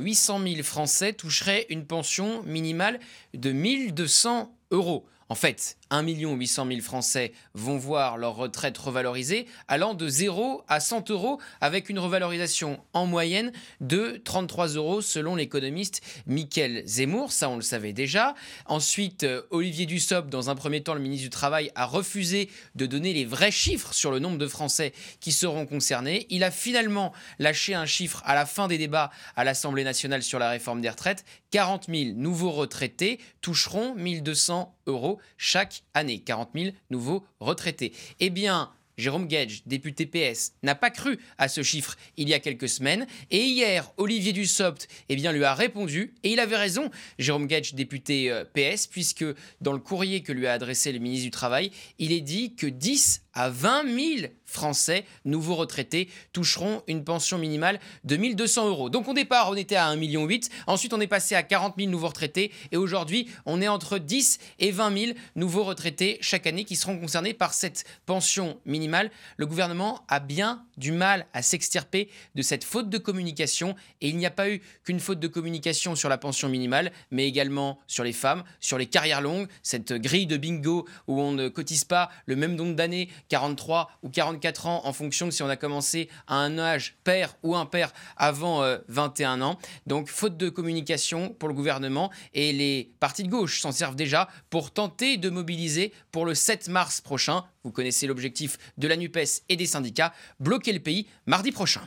800 0.00 0.40
000 0.40 0.62
Français 0.62 1.12
toucheraient 1.12 1.66
une 1.68 1.86
pension 1.86 2.42
minimale 2.44 2.98
de 3.32 3.52
1200 3.52 4.56
euros. 4.72 5.06
En 5.28 5.36
fait, 5.36 5.76
1 5.90 6.02
800 6.06 6.66
000 6.66 6.80
Français 6.80 7.32
vont 7.54 7.76
voir 7.76 8.16
leur 8.16 8.36
retraite 8.36 8.76
revalorisée 8.76 9.46
allant 9.68 9.94
de 9.94 10.08
0 10.08 10.62
à 10.68 10.80
100 10.80 11.10
euros 11.10 11.40
avec 11.60 11.88
une 11.88 11.98
revalorisation 11.98 12.80
en 12.92 13.06
moyenne 13.06 13.52
de 13.80 14.20
33 14.24 14.68
euros 14.68 15.00
selon 15.00 15.36
l'économiste 15.36 16.02
Mickaël 16.26 16.82
Zemmour. 16.86 17.32
Ça, 17.32 17.48
on 17.48 17.56
le 17.56 17.62
savait 17.62 17.92
déjà. 17.92 18.34
Ensuite, 18.66 19.24
euh, 19.24 19.42
Olivier 19.50 19.86
Dussopt, 19.86 20.28
dans 20.28 20.50
un 20.50 20.54
premier 20.54 20.82
temps, 20.82 20.94
le 20.94 21.00
ministre 21.00 21.24
du 21.24 21.30
Travail, 21.30 21.70
a 21.74 21.86
refusé 21.86 22.50
de 22.74 22.86
donner 22.86 23.12
les 23.12 23.24
vrais 23.24 23.50
chiffres 23.50 23.92
sur 23.94 24.10
le 24.10 24.18
nombre 24.18 24.38
de 24.38 24.46
Français 24.46 24.92
qui 25.20 25.32
seront 25.32 25.66
concernés. 25.66 26.26
Il 26.30 26.44
a 26.44 26.50
finalement 26.50 27.12
lâché 27.38 27.74
un 27.74 27.86
chiffre 27.86 28.22
à 28.24 28.34
la 28.34 28.46
fin 28.46 28.68
des 28.68 28.78
débats 28.78 29.10
à 29.36 29.44
l'Assemblée 29.44 29.84
nationale 29.84 30.22
sur 30.22 30.38
la 30.38 30.50
réforme 30.50 30.80
des 30.80 30.90
retraites. 30.90 31.24
40 31.50 31.86
000 31.88 32.16
nouveaux 32.16 32.50
retraités 32.50 33.20
toucheront 33.40 33.94
1200 33.94 34.74
euros 34.86 35.20
chaque 35.36 35.73
année, 35.94 36.20
40 36.20 36.50
000 36.54 36.70
nouveaux 36.90 37.24
retraités. 37.40 37.92
Eh 38.20 38.30
bien, 38.30 38.70
Jérôme 38.96 39.26
Gage, 39.26 39.62
député 39.66 40.06
PS, 40.06 40.52
n'a 40.62 40.74
pas 40.74 40.90
cru 40.90 41.18
à 41.38 41.48
ce 41.48 41.62
chiffre 41.62 41.96
il 42.16 42.28
y 42.28 42.34
a 42.34 42.38
quelques 42.38 42.68
semaines. 42.68 43.06
Et 43.30 43.42
hier, 43.44 43.92
Olivier 43.96 44.32
Dussopt 44.32 44.88
eh 45.08 45.16
bien, 45.16 45.32
lui 45.32 45.44
a 45.44 45.54
répondu. 45.54 46.14
Et 46.22 46.32
il 46.32 46.40
avait 46.40 46.56
raison, 46.56 46.90
Jérôme 47.18 47.46
Gage, 47.46 47.74
député 47.74 48.30
euh, 48.30 48.44
PS, 48.44 48.86
puisque 48.86 49.24
dans 49.60 49.72
le 49.72 49.80
courrier 49.80 50.22
que 50.22 50.32
lui 50.32 50.46
a 50.46 50.52
adressé 50.52 50.92
le 50.92 50.98
ministre 50.98 51.24
du 51.24 51.30
Travail, 51.30 51.70
il 51.98 52.12
est 52.12 52.20
dit 52.20 52.54
que 52.54 52.66
10 52.66 53.23
à 53.34 53.50
20 53.50 53.84
000 53.84 54.32
Français, 54.54 55.04
nouveaux 55.24 55.56
retraités, 55.56 56.08
toucheront 56.32 56.82
une 56.86 57.02
pension 57.02 57.38
minimale 57.38 57.80
de 58.04 58.16
1200 58.16 58.68
euros. 58.68 58.88
Donc 58.88 59.08
au 59.08 59.12
départ, 59.12 59.50
on 59.50 59.56
était 59.56 59.74
à 59.74 59.92
1,8 59.92 59.98
million. 59.98 60.28
Ensuite, 60.66 60.94
on 60.94 61.00
est 61.00 61.08
passé 61.08 61.34
à 61.34 61.42
40 61.42 61.74
000 61.76 61.90
nouveaux 61.90 62.06
retraités. 62.06 62.52
Et 62.70 62.76
aujourd'hui, 62.76 63.28
on 63.46 63.60
est 63.60 63.68
entre 63.68 63.98
10 63.98 64.38
et 64.60 64.70
20 64.70 65.06
000 65.06 65.12
nouveaux 65.34 65.64
retraités 65.64 66.18
chaque 66.20 66.46
année 66.46 66.64
qui 66.64 66.76
seront 66.76 66.98
concernés 66.98 67.34
par 67.34 67.52
cette 67.52 67.84
pension 68.06 68.60
minimale. 68.64 69.10
Le 69.36 69.46
gouvernement 69.46 70.04
a 70.08 70.20
bien 70.20 70.64
du 70.76 70.92
mal 70.92 71.26
à 71.32 71.42
s'extirper 71.42 72.08
de 72.34 72.42
cette 72.42 72.64
faute 72.64 72.88
de 72.88 72.98
communication. 72.98 73.74
Et 74.00 74.08
il 74.08 74.16
n'y 74.16 74.26
a 74.26 74.30
pas 74.30 74.48
eu 74.48 74.62
qu'une 74.84 75.00
faute 75.00 75.18
de 75.18 75.28
communication 75.28 75.96
sur 75.96 76.08
la 76.08 76.18
pension 76.18 76.48
minimale, 76.48 76.92
mais 77.10 77.26
également 77.26 77.80
sur 77.88 78.04
les 78.04 78.12
femmes, 78.12 78.44
sur 78.60 78.78
les 78.78 78.86
carrières 78.86 79.20
longues, 79.20 79.48
cette 79.62 79.92
grille 79.92 80.26
de 80.26 80.36
bingo 80.36 80.86
où 81.08 81.20
on 81.20 81.32
ne 81.32 81.48
cotise 81.48 81.84
pas 81.84 82.08
le 82.26 82.36
même 82.36 82.54
nombre 82.54 82.74
d'années 82.74 83.08
43 83.34 83.90
ou 84.04 84.10
44 84.10 84.66
ans 84.68 84.82
en 84.84 84.92
fonction 84.92 85.26
de 85.26 85.32
si 85.32 85.42
on 85.42 85.48
a 85.48 85.56
commencé 85.56 86.08
à 86.28 86.36
un 86.36 86.56
âge 86.56 86.94
père 87.02 87.36
ou 87.42 87.56
impair 87.56 87.92
avant 88.16 88.62
21 88.86 89.40
euh, 89.40 89.44
ans. 89.44 89.58
Donc 89.88 90.06
faute 90.06 90.36
de 90.36 90.48
communication 90.48 91.30
pour 91.30 91.48
le 91.48 91.54
gouvernement 91.54 92.12
et 92.32 92.52
les 92.52 92.92
partis 93.00 93.24
de 93.24 93.28
gauche 93.28 93.60
s'en 93.60 93.72
servent 93.72 93.96
déjà 93.96 94.28
pour 94.50 94.70
tenter 94.70 95.16
de 95.16 95.30
mobiliser 95.30 95.92
pour 96.12 96.26
le 96.26 96.36
7 96.36 96.68
mars 96.68 97.00
prochain. 97.00 97.42
Vous 97.64 97.72
connaissez 97.72 98.06
l'objectif 98.06 98.56
de 98.78 98.86
la 98.86 98.96
NUPES 98.96 99.42
et 99.48 99.56
des 99.56 99.66
syndicats, 99.66 100.12
bloquer 100.38 100.72
le 100.72 100.78
pays 100.78 101.08
mardi 101.26 101.50
prochain. 101.50 101.82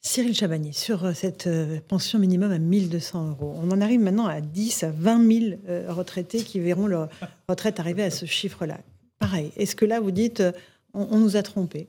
Cyril 0.00 0.34
Chabani, 0.34 0.74
sur 0.74 1.04
euh, 1.04 1.12
cette 1.12 1.46
euh, 1.46 1.78
pension 1.86 2.18
minimum 2.18 2.50
à 2.50 2.58
1200 2.58 3.28
euros, 3.28 3.54
on 3.62 3.70
en 3.70 3.80
arrive 3.80 4.00
maintenant 4.00 4.26
à 4.26 4.40
10 4.40 4.82
à 4.82 4.90
20 4.90 5.32
000 5.32 5.94
retraités 5.94 6.42
qui 6.42 6.58
verront 6.58 6.88
leur 6.88 7.08
retraite 7.48 7.78
arriver 7.78 8.02
à 8.02 8.10
ce 8.10 8.26
chiffre-là 8.26 8.78
pareil. 9.22 9.52
Est-ce 9.56 9.76
que 9.76 9.84
là, 9.84 10.00
vous 10.00 10.10
dites, 10.10 10.42
euh, 10.94 11.06
on, 11.10 11.18
nous 11.18 11.36
a 11.36 11.42
trompés 11.42 11.88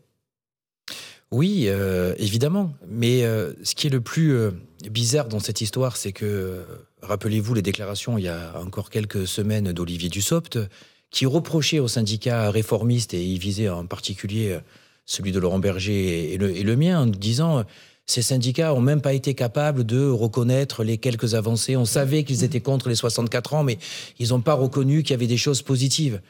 oui, 1.32 1.64
euh, 1.66 2.14
évidemment. 2.20 2.76
Mais 2.88 3.24
euh, 3.24 3.54
ce 3.64 3.74
qui 3.74 3.88
est 3.88 3.90
le 3.90 4.02
plus 4.02 4.38
bizarre 4.92 5.28
dans 5.30 5.40
cette 5.40 5.62
histoire, 5.62 5.98
c'est 5.98 6.12
que, 6.12 6.64
rappelez-vous 7.02 7.56
les 7.56 7.64
déclarations 7.64 8.20
il 8.20 8.26
y 8.26 8.28
a 8.28 8.54
encore 8.62 8.92
quelques 8.92 9.26
semaines 9.26 9.72
d'Olivier 9.74 10.10
Dussopt, 10.10 10.60
qui 11.10 11.26
reprochait 11.26 11.80
aux 11.80 11.88
syndicats 11.88 12.52
réformistes, 12.52 13.16
et 13.16 13.26
il 13.26 13.40
visait 13.40 13.68
en 13.68 13.88
particulier 13.88 14.60
celui 15.08 15.32
de 15.32 15.40
Laurent 15.40 15.58
Berger 15.58 16.34
et 16.34 16.38
le, 16.38 16.56
et 16.56 16.62
le 16.62 16.76
mien, 16.76 17.02
en 17.02 17.08
disant 17.08 17.66
ces 18.06 18.22
syndicats 18.22 18.70
n'ont 18.70 18.82
même 18.82 19.02
pas 19.02 19.14
été 19.14 19.34
capables 19.34 19.86
de 19.86 20.08
reconnaître 20.10 20.84
les 20.84 20.98
quelques 20.98 21.36
avancées. 21.36 21.78
On 21.78 21.86
savait 21.86 22.24
qu'ils 22.24 22.44
étaient 22.44 22.60
contre 22.60 22.90
les 22.90 22.96
64 22.96 23.54
ans, 23.54 23.64
mais 23.64 23.78
ils 24.20 24.30
n'ont 24.30 24.42
pas 24.42 24.54
reconnu 24.54 25.04
qu'il 25.04 25.12
y 25.12 25.14
avait 25.14 25.28
des 25.28 25.38
choses 25.38 25.62
positives. 25.62 26.22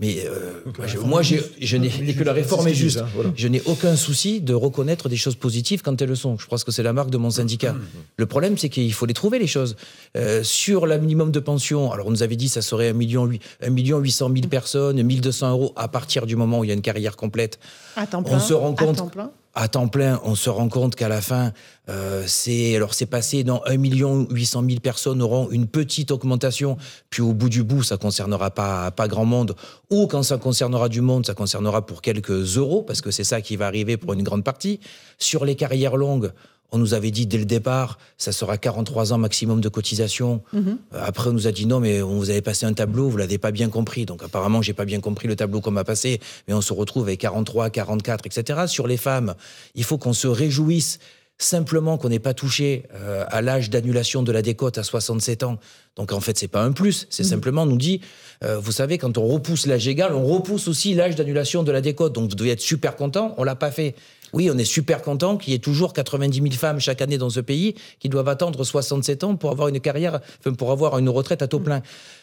Mais 0.00 0.24
euh, 0.26 0.60
moi, 1.04 1.22
je, 1.22 1.76
n'ai 1.76 2.14
que 2.14 2.24
la 2.24 2.32
réforme 2.32 2.66
est 2.66 2.74
juste. 2.74 2.98
Hein, 2.98 3.32
je 3.36 3.46
n'ai 3.46 3.62
aucun 3.64 3.94
souci 3.94 4.40
de 4.40 4.52
reconnaître 4.52 5.08
des 5.08 5.16
choses 5.16 5.36
positives 5.36 5.82
quand 5.82 6.02
elles 6.02 6.08
le 6.08 6.16
sont. 6.16 6.36
Je 6.36 6.48
pense 6.48 6.64
que 6.64 6.72
c'est 6.72 6.82
la 6.82 6.92
marque 6.92 7.10
de 7.10 7.16
mon 7.16 7.30
syndicat. 7.30 7.76
Le 8.16 8.26
problème, 8.26 8.58
c'est 8.58 8.68
qu'il 8.68 8.92
faut 8.92 9.06
les 9.06 9.14
trouver, 9.14 9.38
les 9.38 9.46
choses. 9.46 9.76
Euh, 10.16 10.42
sur 10.42 10.86
le 10.86 10.98
minimum 10.98 11.30
de 11.30 11.38
pension, 11.38 11.92
alors 11.92 12.08
on 12.08 12.10
nous 12.10 12.24
avait 12.24 12.34
dit 12.34 12.46
que 12.46 12.52
ça 12.52 12.62
serait 12.62 12.88
1 12.88 12.92
million, 12.94 13.30
1 13.62 13.70
million 13.70 13.98
800 13.98 14.30
000 14.34 14.48
personnes, 14.48 15.00
1200 15.00 15.50
euros 15.50 15.72
à 15.76 15.86
partir 15.86 16.26
du 16.26 16.34
moment 16.34 16.58
où 16.58 16.64
il 16.64 16.68
y 16.68 16.70
a 16.72 16.74
une 16.74 16.82
carrière 16.82 17.16
complète. 17.16 17.60
À 17.94 18.08
temps 18.08 18.24
plein. 18.24 18.36
On 18.36 18.40
se 18.40 18.52
rend 18.52 18.74
compte 18.74 18.96
à 18.96 18.98
temps 18.98 19.06
plein, 19.06 19.30
on 19.56 20.34
se 20.34 20.50
rend 20.50 20.68
compte 20.68 20.96
qu'à 20.96 21.08
la 21.08 21.20
fin, 21.20 21.52
euh, 21.88 22.24
c'est 22.26 22.74
alors 22.76 22.94
c'est 22.94 23.06
passé 23.06 23.44
dans 23.44 23.62
1 23.66 23.76
million 23.76 24.26
800 24.30 24.64
000 24.68 24.80
personnes 24.80 25.22
auront 25.22 25.50
une 25.50 25.66
petite 25.66 26.10
augmentation, 26.10 26.76
puis 27.10 27.22
au 27.22 27.32
bout 27.32 27.48
du 27.48 27.62
bout, 27.62 27.82
ça 27.82 27.96
concernera 27.96 28.50
pas 28.50 28.90
pas 28.90 29.06
grand 29.06 29.24
monde, 29.24 29.54
ou 29.90 30.06
quand 30.06 30.22
ça 30.22 30.38
concernera 30.38 30.88
du 30.88 31.00
monde, 31.00 31.26
ça 31.26 31.34
concernera 31.34 31.86
pour 31.86 32.02
quelques 32.02 32.56
euros, 32.56 32.82
parce 32.82 33.00
que 33.00 33.10
c'est 33.10 33.24
ça 33.24 33.40
qui 33.40 33.56
va 33.56 33.66
arriver 33.66 33.96
pour 33.96 34.12
une 34.12 34.22
grande 34.22 34.44
partie. 34.44 34.80
Sur 35.18 35.44
les 35.44 35.54
carrières 35.54 35.96
longues, 35.96 36.32
on 36.72 36.78
nous 36.78 36.94
avait 36.94 37.10
dit 37.10 37.26
dès 37.26 37.38
le 37.38 37.44
départ, 37.44 37.98
ça 38.18 38.32
sera 38.32 38.58
43 38.58 39.12
ans 39.12 39.18
maximum 39.18 39.60
de 39.60 39.68
cotisation. 39.68 40.42
Mhm. 40.52 40.78
Euh, 40.92 41.02
après, 41.04 41.30
on 41.30 41.32
nous 41.32 41.46
a 41.46 41.52
dit 41.52 41.66
non, 41.66 41.80
mais 41.80 42.02
on 42.02 42.18
vous 42.18 42.30
avez 42.30 42.42
passé 42.42 42.66
un 42.66 42.72
tableau, 42.72 43.08
vous 43.08 43.16
l'avez 43.16 43.38
pas 43.38 43.52
bien 43.52 43.68
compris. 43.68 44.06
Donc 44.06 44.22
apparemment, 44.22 44.60
j'ai 44.60 44.72
pas 44.72 44.84
bien 44.84 45.00
compris 45.00 45.28
le 45.28 45.36
tableau 45.36 45.60
qu'on 45.60 45.70
m'a 45.70 45.84
passé, 45.84 46.20
mais 46.48 46.54
on 46.54 46.60
se 46.60 46.72
retrouve 46.72 47.04
avec 47.04 47.20
43, 47.20 47.70
44, 47.70 48.26
etc. 48.26 48.62
Sur 48.66 48.86
les 48.86 48.96
femmes, 48.96 49.34
il 49.74 49.84
faut 49.84 49.98
qu'on 49.98 50.12
se 50.12 50.26
réjouisse 50.26 50.98
simplement 51.38 51.98
qu'on 51.98 52.08
n'ait 52.08 52.20
pas 52.20 52.34
touché 52.34 52.84
euh, 52.94 53.24
à 53.28 53.42
l'âge 53.42 53.70
d'annulation 53.70 54.22
de 54.22 54.30
la 54.32 54.40
décote 54.40 54.78
à 54.78 54.82
67 54.84 55.42
ans. 55.42 55.58
Donc 55.96 56.12
en 56.12 56.20
fait, 56.20 56.38
c'est 56.38 56.48
pas 56.48 56.62
un 56.62 56.72
plus, 56.72 57.06
c'est 57.10 57.24
mhm. 57.24 57.28
simplement 57.28 57.62
on 57.62 57.66
nous 57.66 57.76
dit, 57.76 58.00
euh, 58.44 58.58
vous 58.58 58.72
savez, 58.72 58.98
quand 58.98 59.18
on 59.18 59.26
repousse 59.26 59.66
l'âge 59.66 59.88
égal, 59.88 60.14
on 60.14 60.24
repousse 60.24 60.68
aussi 60.68 60.94
l'âge 60.94 61.16
d'annulation 61.16 61.62
de 61.62 61.72
la 61.72 61.80
décote. 61.80 62.12
Donc 62.12 62.30
vous 62.30 62.36
devez 62.36 62.50
être 62.50 62.60
super 62.60 62.96
content, 62.96 63.34
on 63.36 63.44
l'a 63.44 63.56
pas 63.56 63.70
fait. 63.70 63.94
Oui, 64.34 64.50
on 64.50 64.58
est 64.58 64.64
super 64.64 65.00
content 65.00 65.36
qu'il 65.36 65.52
y 65.52 65.56
ait 65.56 65.60
toujours 65.60 65.92
90 65.92 66.42
000 66.42 66.50
femmes 66.54 66.80
chaque 66.80 67.00
année 67.00 67.18
dans 67.18 67.30
ce 67.30 67.38
pays 67.38 67.76
qui 68.00 68.08
doivent 68.08 68.28
attendre 68.28 68.64
67 68.64 69.22
ans 69.22 69.36
pour 69.36 69.50
avoir 69.50 69.68
une 69.68 69.78
carrière, 69.78 70.20
pour 70.58 70.72
avoir 70.72 70.98
une 70.98 71.08
retraite 71.08 71.40
à 71.40 71.46
taux 71.46 71.60
plein. 71.60 71.82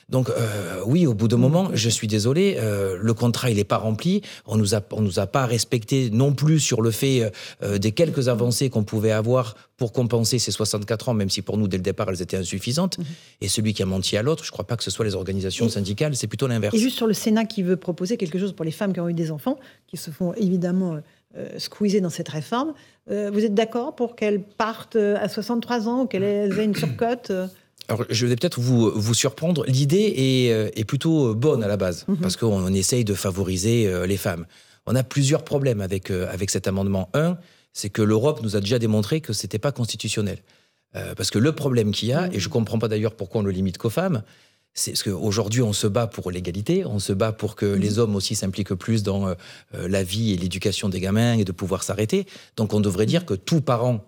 Donc 0.09 0.29
euh, 0.29 0.81
oui, 0.85 1.07
au 1.07 1.13
bout 1.13 1.29
d'un 1.29 1.37
moment, 1.37 1.69
je 1.73 1.89
suis 1.89 2.07
désolé, 2.07 2.57
euh, 2.59 2.97
le 2.99 3.13
contrat 3.13 3.49
il 3.49 3.55
n'est 3.55 3.63
pas 3.63 3.77
rempli. 3.77 4.21
On 4.45 4.57
nous 4.57 4.75
a 4.75 4.81
on 4.91 4.99
nous 4.99 5.19
a 5.19 5.25
pas 5.25 5.45
respecté 5.45 6.09
non 6.09 6.33
plus 6.33 6.59
sur 6.59 6.81
le 6.81 6.91
fait 6.91 7.31
euh, 7.63 7.77
des 7.77 7.93
quelques 7.93 8.27
avancées 8.27 8.69
qu'on 8.69 8.83
pouvait 8.83 9.11
avoir 9.11 9.55
pour 9.77 9.93
compenser 9.93 10.37
ces 10.37 10.51
64 10.51 11.09
ans, 11.09 11.13
même 11.13 11.29
si 11.29 11.41
pour 11.41 11.57
nous 11.57 11.69
dès 11.69 11.77
le 11.77 11.83
départ 11.83 12.09
elles 12.09 12.21
étaient 12.21 12.35
insuffisantes. 12.35 12.97
Mhm. 12.97 13.05
Et 13.39 13.47
celui 13.47 13.73
qui 13.73 13.83
a 13.83 13.85
menti 13.85 14.17
à 14.17 14.21
l'autre, 14.21 14.43
je 14.43 14.49
ne 14.49 14.51
crois 14.51 14.67
pas 14.67 14.75
que 14.75 14.83
ce 14.83 14.91
soit 14.91 15.05
les 15.05 15.15
organisations 15.15 15.69
syndicales, 15.69 16.13
c'est 16.17 16.27
plutôt 16.27 16.47
l'inverse. 16.47 16.75
Et 16.75 16.79
juste 16.79 16.97
sur 16.97 17.07
le 17.07 17.13
Sénat 17.13 17.45
qui 17.45 17.63
veut 17.63 17.77
proposer 17.77 18.17
quelque 18.17 18.37
chose 18.37 18.51
pour 18.51 18.65
les 18.65 18.71
femmes 18.71 18.91
qui 18.91 18.99
ont 18.99 19.07
eu 19.07 19.13
des 19.13 19.31
enfants, 19.31 19.57
qui 19.87 19.95
se 19.95 20.11
font 20.11 20.33
évidemment 20.33 20.99
euh, 21.37 21.99
dans 22.01 22.09
cette 22.09 22.29
réforme. 22.29 22.73
Euh, 23.09 23.31
vous 23.33 23.43
êtes 23.43 23.53
d'accord 23.53 23.95
pour 23.95 24.15
qu'elles 24.15 24.43
partent 24.43 24.95
euh, 24.95 25.17
à 25.19 25.29
63 25.29 25.87
ans 25.87 26.01
ou 26.03 26.05
qu'elles 26.07 26.23
aient 26.23 26.65
une 26.65 26.75
surcote 26.75 27.31
alors, 27.87 28.05
je 28.09 28.25
vais 28.25 28.35
peut-être 28.35 28.61
vous, 28.61 28.91
vous 28.91 29.13
surprendre. 29.13 29.65
L'idée 29.67 30.13
est, 30.15 30.79
est, 30.79 30.85
plutôt 30.85 31.35
bonne 31.35 31.61
à 31.61 31.67
la 31.67 31.75
base, 31.75 32.05
mhm. 32.07 32.17
parce 32.17 32.37
qu'on 32.37 32.67
essaye 32.73 33.03
de 33.03 33.13
favoriser 33.13 33.91
les 34.07 34.15
femmes. 34.15 34.45
On 34.85 34.95
a 34.95 35.03
plusieurs 35.03 35.43
problèmes 35.43 35.81
avec, 35.81 36.09
avec 36.09 36.51
cet 36.51 36.67
amendement. 36.67 37.09
Un, 37.13 37.37
c'est 37.73 37.89
que 37.89 38.01
l'Europe 38.01 38.41
nous 38.43 38.55
a 38.55 38.61
déjà 38.61 38.79
démontré 38.79 39.19
que 39.19 39.33
ce 39.33 39.45
n'était 39.45 39.59
pas 39.59 39.73
constitutionnel. 39.73 40.37
parce 41.17 41.31
que 41.31 41.39
le 41.39 41.51
problème 41.51 41.91
qu'il 41.91 42.09
y 42.09 42.13
a, 42.13 42.27
et 42.31 42.39
je 42.39 42.47
ne 42.47 42.53
comprends 42.53 42.79
pas 42.79 42.87
d'ailleurs 42.87 43.15
pourquoi 43.15 43.41
on 43.41 43.43
le 43.43 43.51
limite 43.51 43.77
qu'aux 43.77 43.89
femmes, 43.89 44.23
c'est 44.73 44.95
ce 44.95 45.03
qu'aujourd'hui 45.03 45.61
on 45.61 45.73
se 45.73 45.87
bat 45.87 46.07
pour 46.07 46.31
l'égalité, 46.31 46.85
on 46.85 46.99
se 46.99 47.13
bat 47.13 47.31
pour 47.31 47.55
que 47.55 47.65
les 47.65 47.91
mhm. 47.91 47.99
hommes 47.99 48.15
aussi 48.15 48.35
s'impliquent 48.35 48.73
plus 48.73 49.03
dans 49.03 49.27
euh, 49.27 49.33
euh, 49.75 49.87
la 49.87 50.03
vie 50.03 50.31
et 50.33 50.37
l'éducation 50.37 50.89
des 50.89 50.99
gamins 50.99 51.33
et 51.33 51.43
de 51.43 51.51
pouvoir 51.51 51.83
s'arrêter. 51.83 52.25
Donc 52.55 52.73
on 52.73 52.79
devrait 52.79 53.05
dire 53.05 53.25
que 53.25 53.33
tout 53.33 53.59
parent, 53.59 54.05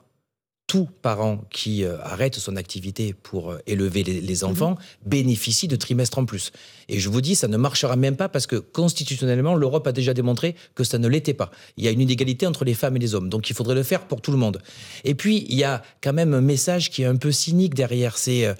tout 0.65 0.87
parent 1.01 1.43
qui 1.51 1.83
euh, 1.83 1.97
arrête 2.01 2.35
son 2.35 2.55
activité 2.55 3.13
pour 3.13 3.53
élever 3.67 4.03
les, 4.03 4.43
mhm. 4.43 4.49
enfants 4.49 4.77
bénéficie 5.05 5.67
de 5.67 5.75
trimestres 5.75 6.17
en 6.17 6.25
plus. 6.25 6.53
Et 6.87 6.97
je 6.97 7.09
vous 7.09 7.19
dis, 7.19 7.35
ça 7.35 7.49
ne 7.49 7.57
marchera 7.57 7.97
même 7.97 8.15
pas 8.15 8.29
parce 8.29 8.47
que 8.47 8.55
constitutionnellement, 8.55 9.55
l'Europe 9.55 9.85
a 9.87 9.91
déjà 9.91 10.13
démontré 10.13 10.55
que 10.75 10.85
ça 10.85 10.97
ne 10.97 11.09
l'était 11.09 11.33
pas. 11.33 11.51
Il 11.75 11.83
y 11.83 11.89
a 11.89 11.91
une 11.91 12.01
inégalité 12.01 12.47
entre 12.47 12.63
les 12.63 12.73
femmes 12.73 12.95
et 12.95 12.99
les 12.99 13.15
hommes, 13.15 13.27
donc 13.27 13.49
il 13.49 13.55
faudrait 13.55 13.75
le 13.75 13.83
faire 13.83 14.07
pour 14.07 14.21
tout 14.21 14.31
le 14.31 14.37
monde. 14.37 14.61
Et 15.03 15.13
puis, 15.13 15.45
il 15.49 15.55
y 15.55 15.65
a 15.65 15.83
quand 16.01 16.13
même 16.13 16.33
un 16.33 16.41
message 16.41 16.89
qui 16.89 17.01
est 17.01 17.07
un 17.07 17.17
peu 17.17 17.33
cynique 17.33 17.73
derrière, 17.73 18.17
c'est 18.17 18.55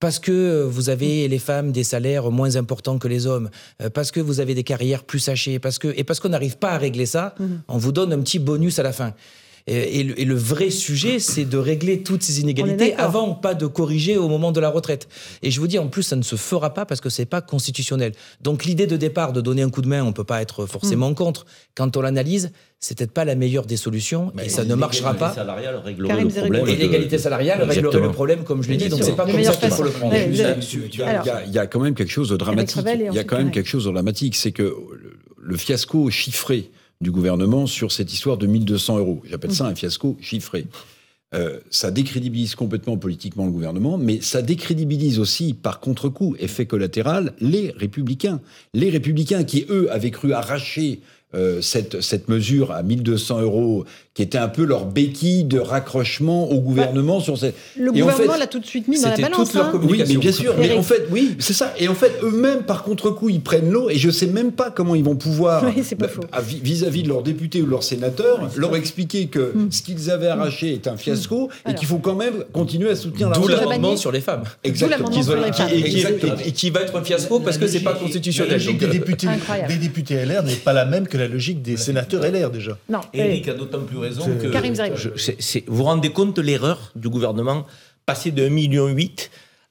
parce 0.00 0.18
que 0.18 0.62
vous 0.62 0.90
avez 0.90 1.26
les 1.28 1.38
femmes 1.38 1.72
des 1.72 1.84
salaires 1.84 2.30
moins 2.30 2.56
importants 2.56 2.98
que 2.98 3.08
les 3.08 3.26
hommes, 3.26 3.50
euh, 3.82 3.90
parce 3.90 4.10
que 4.10 4.20
vous 4.20 4.38
avez 4.40 4.54
des 4.54 4.62
carrières 4.64 5.02
plus 5.04 5.18
sachées, 5.18 5.58
parce 5.58 5.78
que, 5.78 5.88
et 5.96 6.04
parce 6.04 6.20
qu'on 6.20 6.28
n'arrive 6.28 6.56
pas 6.58 6.70
à 6.72 6.78
régler 6.78 7.06
ça, 7.06 7.34
Mhm. 7.40 7.62
on 7.68 7.78
vous 7.78 7.92
donne 7.92 8.12
un 8.12 8.20
petit 8.20 8.38
bonus 8.38 8.78
à 8.78 8.82
la 8.82 8.92
fin. 8.92 9.12
Et, 9.70 10.00
et 10.00 10.02
le, 10.02 10.18
et 10.20 10.24
le 10.24 10.34
vrai 10.34 10.70
sujet, 10.70 11.18
c'est 11.18 11.44
de 11.44 11.58
régler 11.58 12.02
toutes 12.02 12.22
ces 12.22 12.40
inégalités 12.40 12.94
avant, 12.94 13.34
pas 13.34 13.52
de 13.54 13.66
corriger 13.66 14.16
au 14.16 14.26
moment 14.28 14.50
de 14.50 14.60
la 14.60 14.70
retraite. 14.70 15.08
Et 15.42 15.50
je 15.50 15.60
vous 15.60 15.66
dis, 15.66 15.78
en 15.78 15.88
plus, 15.88 16.02
ça 16.02 16.16
ne 16.16 16.22
se 16.22 16.36
fera 16.36 16.72
pas 16.72 16.86
parce 16.86 17.02
que 17.02 17.10
c'est 17.10 17.26
pas 17.26 17.42
constitutionnel. 17.42 18.12
Donc 18.40 18.64
l'idée 18.64 18.86
de 18.86 18.96
départ 18.96 19.32
de 19.34 19.40
donner 19.42 19.60
un 19.62 19.68
coup 19.70 19.82
de 19.82 19.88
main, 19.88 20.02
on 20.02 20.12
peut 20.14 20.24
pas 20.24 20.40
être 20.40 20.64
forcément 20.66 21.12
contre. 21.12 21.44
Quand 21.74 21.96
on 21.96 22.00
l'analyse, 22.00 22.50
c'est 22.80 22.96
peut-être 22.96 23.12
pas 23.12 23.24
la 23.26 23.34
meilleure 23.34 23.66
des 23.66 23.76
solutions 23.76 24.32
et 24.42 24.48
ça 24.48 24.64
ne 24.64 24.74
marchera 24.74 25.12
pas. 25.14 25.34
salariale 25.34 25.82
le 25.84 26.04
problème. 26.28 26.68
Et 26.68 26.76
l'égalité 26.76 27.18
salariale 27.18 27.62
réglerait 27.62 28.00
le 28.00 28.10
problème, 28.12 28.44
comme 28.44 28.62
je 28.62 28.70
l'ai 28.70 28.76
dit. 28.78 28.88
Donc 28.88 29.02
c'est 29.02 29.16
pas 29.16 29.26
comme 29.26 29.42
ça 29.44 29.52
qu'il 29.54 29.70
faut 29.70 29.82
le 29.82 29.90
façon. 29.90 30.08
prendre. 30.08 30.14
Il 30.16 31.52
y 31.52 31.58
a- 31.58 31.66
quand 31.66 31.80
même 31.80 31.94
quelque 31.94 32.10
chose 32.12 32.30
de 32.30 32.36
dramatique. 32.36 32.80
Il 32.86 33.14
y 33.14 33.18
a 33.18 33.24
quand 33.24 33.36
même 33.38 33.50
quelque 33.50 33.68
chose 33.68 33.84
de 33.84 33.90
dramatique, 33.90 34.34
c'est 34.36 34.52
que 34.52 34.62
le, 34.62 35.18
le 35.42 35.56
fiasco 35.56 36.08
chiffré 36.10 36.70
du 37.00 37.10
gouvernement 37.10 37.66
sur 37.66 37.92
cette 37.92 38.12
histoire 38.12 38.38
de 38.38 38.46
1200 38.46 38.98
euros, 38.98 39.22
j'appelle 39.24 39.52
ça 39.52 39.66
un 39.66 39.74
fiasco 39.74 40.16
chiffré. 40.20 40.66
Euh, 41.34 41.60
ça 41.68 41.90
décrédibilise 41.90 42.54
complètement 42.54 42.96
politiquement 42.96 43.44
le 43.44 43.52
gouvernement, 43.52 43.98
mais 43.98 44.20
ça 44.22 44.40
décrédibilise 44.40 45.18
aussi 45.18 45.52
par 45.52 45.78
contre-coup, 45.78 46.34
effet 46.38 46.64
collatéral, 46.64 47.34
les 47.40 47.70
républicains. 47.76 48.40
Les 48.72 48.88
républicains 48.88 49.44
qui, 49.44 49.66
eux, 49.68 49.92
avaient 49.92 50.10
cru 50.10 50.32
arracher 50.32 51.00
euh, 51.34 51.60
cette, 51.60 52.00
cette 52.00 52.28
mesure 52.28 52.72
à 52.72 52.82
1200 52.82 53.42
euros, 53.42 53.84
qui 54.14 54.22
était 54.22 54.38
un 54.38 54.48
peu 54.48 54.64
leur 54.64 54.86
béquille 54.86 55.44
de 55.44 55.58
raccrochement 55.58 56.50
au 56.50 56.58
gouvernement 56.60 57.20
sur 57.20 57.36
cette... 57.38 57.54
Le 57.76 57.86
Et 57.94 58.02
en 58.02 58.06
gouvernement 58.06 58.32
fait, 58.32 58.38
l'a 58.40 58.46
tout 58.46 58.58
de 58.58 58.66
suite 58.66 58.88
mis 58.88 59.00
dans 59.00 59.10
la 59.10 59.16
balance. 59.16 59.36
toute 59.50 59.54
leur 59.54 59.66
hein. 59.66 59.80
Oui, 59.88 60.02
mais 60.08 60.16
bien 60.16 60.32
sûr. 60.32 60.54
Mais 60.58 60.72
en 60.72 60.82
fait, 60.82 61.06
oui, 61.10 61.36
c'est 61.38 61.52
ça. 61.52 61.72
Et 61.78 61.86
en 61.88 61.94
fait, 61.94 62.12
eux-mêmes, 62.22 62.62
par 62.62 62.82
contre-coup, 62.82 63.28
ils 63.28 63.40
prennent 63.42 63.70
l'eau. 63.70 63.90
Et 63.90 63.96
je 63.98 64.10
sais 64.10 64.26
même 64.26 64.52
pas 64.52 64.70
comment 64.70 64.94
ils 64.94 65.04
vont 65.04 65.16
pouvoir, 65.16 65.64
Oui, 65.76 65.82
bah, 65.98 66.06
vis-à-vis 66.42 67.02
de 67.02 67.08
leurs 67.08 67.22
députés 67.22 67.60
ou 67.62 67.66
de 67.66 67.70
leurs 67.70 67.82
sénateurs, 67.84 68.48
leur 68.56 68.74
expliquer 68.74 69.26
que 69.26 69.52
Hmm. 69.54 69.70
ce 69.70 69.82
qu'ils 69.82 70.10
avaient 70.10 70.26
arraché 70.28 70.72
est 70.74 70.86
un 70.88 70.96
fiasco 70.96 71.48
et 71.68 71.74
qu'il 71.74 71.86
faut 71.88 71.98
quand 71.98 72.14
même 72.16 72.44
continuer 72.52 72.90
à 72.90 72.96
soutenir 72.96 73.28
la 73.30 73.36
D'où 73.36 73.48
l'amendement 73.48 73.96
sur 73.96 74.12
les 74.12 74.20
femmes. 74.20 74.42
Exactement. 74.64 75.08
Qu'ils 75.10 75.22
veulent- 75.24 75.38
sur 75.38 75.46
les 75.46 75.52
femmes. 75.52 75.68
et 75.72 75.82
qui- 75.82 75.96
Exactement. 75.96 76.32
et 76.44 76.52
qui 76.52 76.70
va 76.70 76.80
être 76.80 76.96
un 76.96 77.02
fiasco 77.04 77.40
parce 77.40 77.58
que 77.58 77.66
c'est 77.66 77.80
pas 77.80 77.92
La 77.92 77.98
constitutionnel. 77.98 78.60
euh, 78.60 78.72
des 79.68 79.76
députés 79.76 80.14
LR 80.14 80.42
n'est 80.42 80.54
pas 80.54 80.72
la 80.72 80.84
même 80.86 81.06
que 81.06 81.17
la 81.18 81.28
logique 81.28 81.62
des 81.62 81.76
sénateurs 81.76 82.24
LR 82.24 82.50
déjà. 82.50 82.78
Non, 82.88 83.00
Eric 83.12 83.48
a 83.48 83.54
d'autant 83.54 83.80
plus 83.82 83.98
raison 83.98 84.22
C'est- 84.24 84.46
que. 84.46 84.52
Karim 84.52 84.74
je- 84.74 85.10
c'est- 85.16 85.36
c'est- 85.40 85.64
vous 85.66 85.76
vous 85.76 85.84
rendez 85.84 86.10
compte 86.10 86.34
de 86.36 86.42
l'erreur 86.42 86.92
du 86.96 87.08
gouvernement 87.08 87.66
Passer 88.06 88.30
de 88.30 88.42
1,8 88.48 88.50
million 88.50 88.96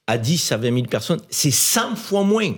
à 0.06 0.16
10 0.16 0.52
à 0.52 0.56
20 0.56 0.72
000 0.72 0.86
personnes, 0.86 1.20
c'est 1.28 1.50
100 1.50 1.96
fois 1.96 2.22
moins. 2.22 2.52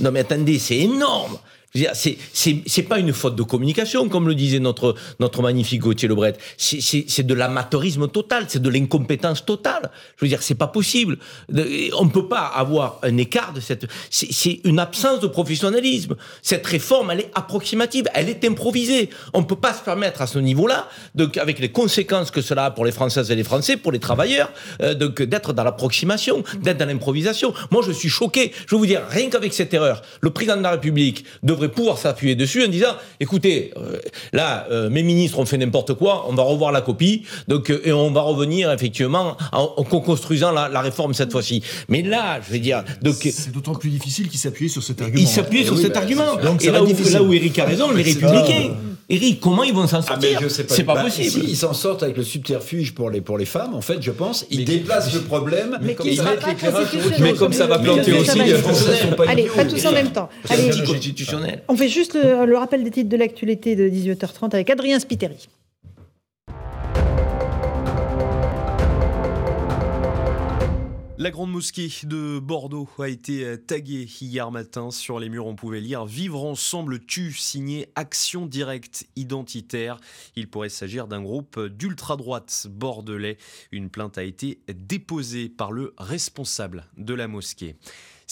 Non 0.00 0.10
mais 0.12 0.20
attendez, 0.20 0.58
c'est 0.58 0.76
énorme. 0.76 1.38
Veux 1.74 1.86
C'est 1.94 2.82
pas 2.82 2.98
une 2.98 3.12
faute 3.12 3.34
de 3.36 3.42
communication, 3.42 4.08
comme 4.08 4.28
le 4.28 4.34
disait 4.34 4.58
notre, 4.58 4.94
notre 5.20 5.40
magnifique 5.42 5.80
Gauthier 5.80 6.08
Lebret. 6.08 6.34
C'est- 6.58 7.22
de 7.22 7.34
l'amateurisme 7.34 8.08
total, 8.08 8.44
c'est 8.48 8.60
de 8.60 8.68
l'incompétence 8.68 9.44
totale. 9.44 9.90
Je 10.16 10.24
veux 10.24 10.28
dire, 10.28 10.42
c'est 10.42 10.54
pas 10.56 10.66
possible. 10.66 11.18
On 11.50 12.04
ne 12.04 12.10
peut 12.10 12.28
pas 12.28 12.40
avoir 12.46 12.98
un 13.02 13.16
écart 13.16 13.52
de 13.52 13.60
cette. 13.60 13.86
C'est 14.10 14.60
une 14.64 14.78
absence 14.78 15.20
de 15.20 15.26
professionnalisme. 15.28 16.16
Cette 16.42 16.66
réforme, 16.66 17.10
elle 17.12 17.20
est 17.20 17.30
approximative, 17.34 18.04
elle 18.14 18.28
est 18.28 18.44
improvisée. 18.44 19.08
On 19.32 19.40
ne 19.40 19.46
peut 19.46 19.56
pas 19.56 19.72
se 19.72 19.82
permettre 19.82 20.20
à 20.20 20.26
ce 20.26 20.38
niveau-là, 20.40 20.88
donc 21.14 21.36
avec 21.38 21.58
les 21.58 21.70
conséquences 21.70 22.30
que 22.30 22.42
cela 22.42 22.66
a 22.66 22.70
pour 22.70 22.84
les 22.84 22.92
Françaises 22.92 23.30
et 23.30 23.36
les 23.36 23.44
Français, 23.44 23.76
pour 23.76 23.92
les 23.92 24.00
travailleurs, 24.00 24.50
euh, 24.82 24.94
donc 24.94 25.22
d'être 25.22 25.52
dans 25.52 25.64
l'approximation, 25.64 26.42
d'être 26.60 26.78
dans 26.78 26.86
l'improvisation. 26.86 27.54
Moi, 27.70 27.82
je 27.86 27.92
suis 27.92 28.08
choqué. 28.10 28.52
Je 28.66 28.74
vais 28.74 28.78
vous 28.78 28.86
dire, 28.86 29.02
rien 29.08 29.30
qu'avec 29.30 29.54
cette 29.54 29.72
erreur, 29.72 30.02
le 30.20 30.30
président 30.30 30.56
de 30.56 30.62
la 30.62 30.72
République 30.72 31.24
devrait 31.42 31.61
pouvoir 31.66 31.98
s'appuyer 31.98 32.34
dessus 32.34 32.64
en 32.64 32.68
disant, 32.68 32.94
écoutez, 33.20 33.72
euh, 33.76 33.96
là, 34.32 34.66
euh, 34.70 34.90
mes 34.90 35.02
ministres 35.02 35.38
ont 35.38 35.46
fait 35.46 35.58
n'importe 35.58 35.94
quoi, 35.94 36.26
on 36.28 36.34
va 36.34 36.42
revoir 36.42 36.72
la 36.72 36.80
copie, 36.80 37.22
donc 37.48 37.70
euh, 37.70 37.80
et 37.84 37.92
on 37.92 38.10
va 38.10 38.20
revenir 38.22 38.70
effectivement 38.72 39.36
en, 39.52 39.72
en 39.76 39.84
construisant 39.84 40.52
la, 40.52 40.68
la 40.68 40.80
réforme 40.80 41.14
cette 41.14 41.32
fois-ci. 41.32 41.62
Mais 41.88 42.02
là, 42.02 42.40
je 42.46 42.52
vais 42.52 42.58
dire, 42.58 42.82
donc 43.02 43.16
C'est 43.20 43.52
d'autant 43.52 43.74
plus 43.74 43.90
difficile 43.90 44.28
qu'il 44.28 44.40
s'appuyait 44.40 44.70
sur 44.70 44.82
cet 44.82 45.00
argument. 45.00 45.20
il 45.20 45.28
s'appuie 45.28 45.64
sur 45.64 45.74
Eh 45.74 45.76
oui, 45.76 45.82
cet 45.82 45.92
bah, 45.94 46.00
argument. 46.00 46.36
Donc, 46.42 46.64
et 46.64 46.70
là 46.70 46.82
où, 46.82 46.86
là 47.12 47.22
où 47.22 47.32
Eric 47.32 47.58
a 47.58 47.64
raison, 47.64 47.90
les 47.92 48.04
C'est 48.04 48.24
républicains. 48.26 48.74
Eric, 49.08 49.40
comment 49.40 49.62
ils 49.64 49.74
vont 49.74 49.86
s'en 49.86 49.98
Ah, 49.98 50.02
sortir 50.02 50.38
pas. 50.40 50.48
C'est 50.48 50.84
pas 50.84 50.94
Bah, 50.94 51.02
possible. 51.02 51.28
Si, 51.28 51.40
ils 51.40 51.56
s'en 51.56 51.74
sortent 51.74 52.02
avec 52.02 52.16
le 52.16 52.22
subterfuge 52.22 52.94
pour 52.94 53.10
les, 53.10 53.20
pour 53.20 53.36
les 53.36 53.44
femmes, 53.44 53.74
en 53.74 53.82
fait, 53.82 53.98
je 54.00 54.10
pense. 54.10 54.46
Ils 54.50 54.60
Mais- 54.60 54.64
déplacent 54.64 55.12
le 55.12 55.20
problème 55.20 55.76
Mais 55.82 55.92
et 56.04 56.12
ils 56.14 56.22
mettent 56.22 56.46
l'éclairage 56.46 56.88
sur. 56.88 57.00
Mais 57.20 57.34
comme 57.34 57.52
ça 57.52 57.66
va 57.66 57.78
planter 57.78 58.12
les 58.12 58.20
aussi, 58.20 58.38
Français 58.54 58.84
euh, 58.90 59.08
sont 59.10 59.14
pas 59.16 59.24
Allez, 59.28 59.44
pas 59.54 59.64
tous 59.66 59.84
en 59.84 59.92
même 59.92 60.12
temps. 60.12 60.30
Allez, 60.48 60.70
on 61.68 61.76
fait 61.76 61.88
juste 61.88 62.14
le, 62.14 62.46
le 62.46 62.56
rappel 62.56 62.84
des 62.84 62.90
titres 62.90 63.08
de 63.08 63.16
l'actualité 63.16 63.76
de 63.76 63.88
18h30 63.88 64.54
avec 64.54 64.70
Adrien 64.70 64.98
Spiteri. 64.98 65.48
La 71.22 71.30
grande 71.30 71.52
mosquée 71.52 71.88
de 72.02 72.40
Bordeaux 72.40 72.88
a 72.98 73.08
été 73.08 73.56
taguée 73.64 74.08
hier 74.20 74.50
matin. 74.50 74.90
Sur 74.90 75.20
les 75.20 75.28
murs, 75.28 75.46
on 75.46 75.54
pouvait 75.54 75.80
lire 75.80 76.04
Vivre 76.04 76.42
ensemble 76.44 76.98
tue, 76.98 77.32
signé 77.32 77.86
Action 77.94 78.44
directe 78.44 79.06
identitaire. 79.14 80.00
Il 80.34 80.50
pourrait 80.50 80.68
s'agir 80.68 81.06
d'un 81.06 81.22
groupe 81.22 81.60
d'ultra-droite 81.60 82.66
bordelais. 82.68 83.36
Une 83.70 83.88
plainte 83.88 84.18
a 84.18 84.24
été 84.24 84.62
déposée 84.74 85.48
par 85.48 85.70
le 85.70 85.94
responsable 85.96 86.88
de 86.96 87.14
la 87.14 87.28
mosquée. 87.28 87.76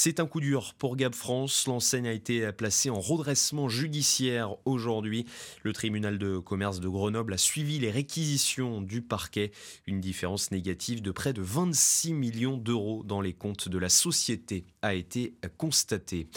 C'est 0.03 0.19
un 0.19 0.25
coup 0.25 0.41
dur 0.41 0.73
pour 0.79 0.97
Gab 0.97 1.15
France. 1.15 1.67
L'enseigne 1.67 2.09
a 2.09 2.13
été 2.13 2.51
placée 2.53 2.89
en 2.89 3.01
redressement 3.01 3.69
judiciaire 3.69 4.57
aujourd'hui. 4.65 5.27
Le 5.63 5.75
tribunal 5.75 6.17
de 6.17 6.39
commerce 6.39 6.81
de 6.81 6.89
Grenoble 6.89 7.35
a 7.35 7.37
suivi 7.37 7.79
les 7.79 7.91
réquisitions 7.91 8.81
du 8.81 9.03
parquet. 9.03 9.51
Une 9.87 10.01
différence 10.01 10.53
négative 10.53 11.03
de 11.03 11.11
près 11.11 11.35
de 11.35 11.43
26 11.43 12.15
millions 12.15 12.57
d'euros 12.57 13.03
dans 13.05 13.21
les 13.21 13.35
comptes 13.35 13.69
de 13.69 13.77
la 13.77 13.91
société 13.91 14.65
a 14.81 14.95
été 14.95 15.35
constatée. 15.59 16.29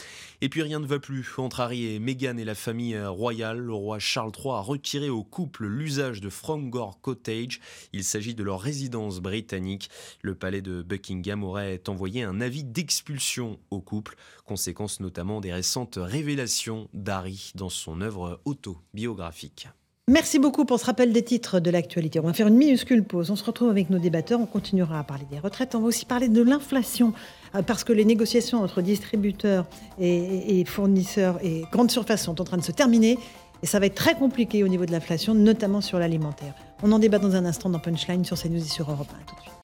Et 0.41 0.49
puis 0.49 0.61
rien 0.61 0.81
ne 0.81 0.85
va 0.85 0.99
plus 0.99 1.25
entre 1.37 1.61
Harry 1.61 1.85
et 1.85 1.99
Meghan 1.99 2.35
et 2.35 2.43
la 2.43 2.55
famille 2.55 2.99
royale. 3.01 3.59
Le 3.59 3.73
roi 3.73 3.97
Charles 3.97 4.33
III 4.37 4.55
a 4.55 4.59
retiré 4.59 5.09
au 5.09 5.23
couple 5.23 5.67
l'usage 5.67 6.19
de 6.19 6.27
Fromgore 6.27 6.99
Cottage. 6.99 7.61
Il 7.93 8.03
s'agit 8.03 8.35
de 8.35 8.43
leur 8.43 8.59
résidence 8.59 9.21
britannique. 9.21 9.89
Le 10.21 10.35
palais 10.35 10.61
de 10.61 10.81
Buckingham 10.81 11.45
aurait 11.45 11.81
envoyé 11.87 12.23
un 12.23 12.41
avis 12.41 12.65
d'expulsion 12.65 13.52
au 13.71 13.81
couple, 13.81 14.15
conséquence 14.45 14.99
notamment 14.99 15.41
des 15.41 15.53
récentes 15.53 15.99
révélations 16.01 16.87
d'Harry 16.93 17.51
dans 17.55 17.69
son 17.69 18.01
œuvre 18.01 18.41
autobiographique. 18.45 19.67
Merci 20.09 20.37
beaucoup 20.37 20.65
pour 20.65 20.81
ce 20.81 20.85
rappel 20.85 21.13
des 21.13 21.23
titres 21.23 21.61
de 21.61 21.71
l'actualité. 21.71 22.19
On 22.19 22.23
va 22.23 22.33
faire 22.33 22.47
une 22.47 22.57
minuscule 22.57 23.05
pause. 23.05 23.31
On 23.31 23.37
se 23.37 23.43
retrouve 23.45 23.69
avec 23.69 23.89
nos 23.89 23.99
débatteurs. 23.99 24.41
On 24.41 24.45
continuera 24.45 24.99
à 24.99 25.03
parler 25.05 25.25
des 25.31 25.39
retraites. 25.39 25.75
On 25.75 25.79
va 25.79 25.87
aussi 25.87 26.03
parler 26.03 26.27
de 26.27 26.41
l'inflation 26.41 27.13
euh, 27.55 27.61
parce 27.61 27.85
que 27.85 27.93
les 27.93 28.03
négociations 28.03 28.61
entre 28.61 28.81
distributeurs 28.81 29.65
et, 29.97 30.65
fournisseurs 30.65 31.39
et 31.41 31.63
grandes 31.71 31.89
surfaces 31.89 32.25
sont 32.25 32.41
en 32.41 32.43
train 32.43 32.57
de 32.57 32.63
se 32.63 32.73
terminer. 32.73 33.17
Et 33.61 33.65
ça 33.65 33.79
va 33.79 33.85
être 33.85 33.95
très 33.95 34.15
compliqué 34.15 34.61
au 34.65 34.67
niveau 34.67 34.85
de 34.85 34.91
l'inflation, 34.91 35.33
notamment 35.35 35.79
sur 35.79 35.99
l'alimentaire. 35.99 36.53
On 36.83 36.91
en 36.91 36.99
débat 36.99 37.17
dans 37.17 37.37
un 37.37 37.45
instant 37.45 37.69
dans 37.69 37.79
Punchline 37.79 38.25
sur 38.25 38.37
CNews 38.37 38.57
et 38.57 38.67
sur 38.67 38.91
Europe 38.91 39.07
1. 39.09 39.15
À 39.15 39.25
tout 39.25 39.35
de 39.35 39.41
suite. 39.41 39.62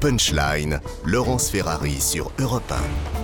Punchline, 0.00 0.80
Laurence 1.04 1.50
Ferrari 1.50 2.00
sur 2.00 2.30
Europe 2.38 2.70
1. 2.70 3.15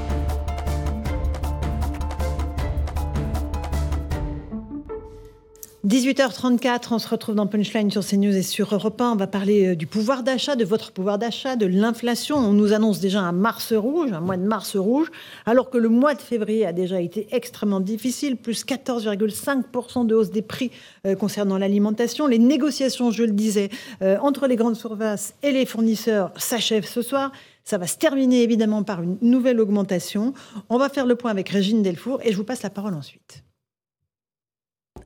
18h34, 5.85 6.93
on 6.93 7.01
se 7.01 7.09
retrouve 7.09 7.35
dans 7.35 7.49
Punchline 7.49 7.91
sur 7.91 8.07
CNews 8.07 8.37
et 8.37 8.43
sur 8.43 8.73
Europe 8.73 9.01
1. 9.01 9.15
On 9.15 9.17
va 9.17 9.27
parler 9.27 9.71
euh, 9.71 9.75
du 9.75 9.89
pouvoir 9.89 10.23
d'achat, 10.23 10.55
de 10.55 10.65
votre 10.65 10.93
pouvoir 10.93 11.19
d'achat, 11.19 11.57
de 11.57 11.67
l'inflation. 11.67 12.37
On 12.37 12.53
nous 12.53 12.73
annonce 12.73 13.01
déjà 13.01 13.21
un 13.21 13.33
mars 13.33 13.73
rouge, 13.73 14.13
un 14.13 14.21
mois 14.21 14.37
de 14.37 14.47
mars 14.47 14.77
rouge, 14.77 15.11
alors 15.45 15.71
que 15.71 15.79
le 15.79 15.89
mois 15.89 16.15
de 16.15 16.23
février 16.23 16.65
a 16.65 16.73
déjà 16.73 17.01
été 17.01 17.27
extrêmement 17.33 17.81
difficile, 17.81 18.37
plus 18.37 18.65
14,5% 18.65 20.07
de 20.07 20.15
hausse 20.15 20.31
des 20.31 20.43
prix 20.43 20.71
euh, 21.05 21.17
concernant 21.17 21.59
l'alimentation. 21.59 22.29
Les 22.29 22.39
négociations, 22.39 23.11
je 23.11 23.25
le 23.25 23.33
disais, 23.33 23.69
euh, 24.03 24.19
entre 24.23 24.47
les 24.47 24.55
grandes 24.55 24.77
surfaces 24.77 25.35
et 25.43 25.51
les 25.51 25.67
fournisseurs 25.67 26.31
s'achèvent 26.37 26.87
ce 26.87 27.03
soir. 27.03 27.33
Ça 27.65 27.77
va 27.77 27.89
se 27.89 27.97
terminer 27.97 28.45
évidemment 28.45 28.85
par 28.85 29.03
une 29.03 29.19
nouvelle 29.21 29.59
augmentation. 29.59 30.33
On 30.69 30.79
va 30.79 30.89
faire 30.89 31.07
le 31.07 31.17
point 31.17 31.33
avec 31.33 31.49
Régine 31.49 31.83
Delfour 31.83 32.21
et 32.23 32.31
je 32.31 32.37
vous 32.37 32.45
passe 32.45 32.63
la 32.63 32.71
parole 32.71 32.95
ensuite. 32.95 33.43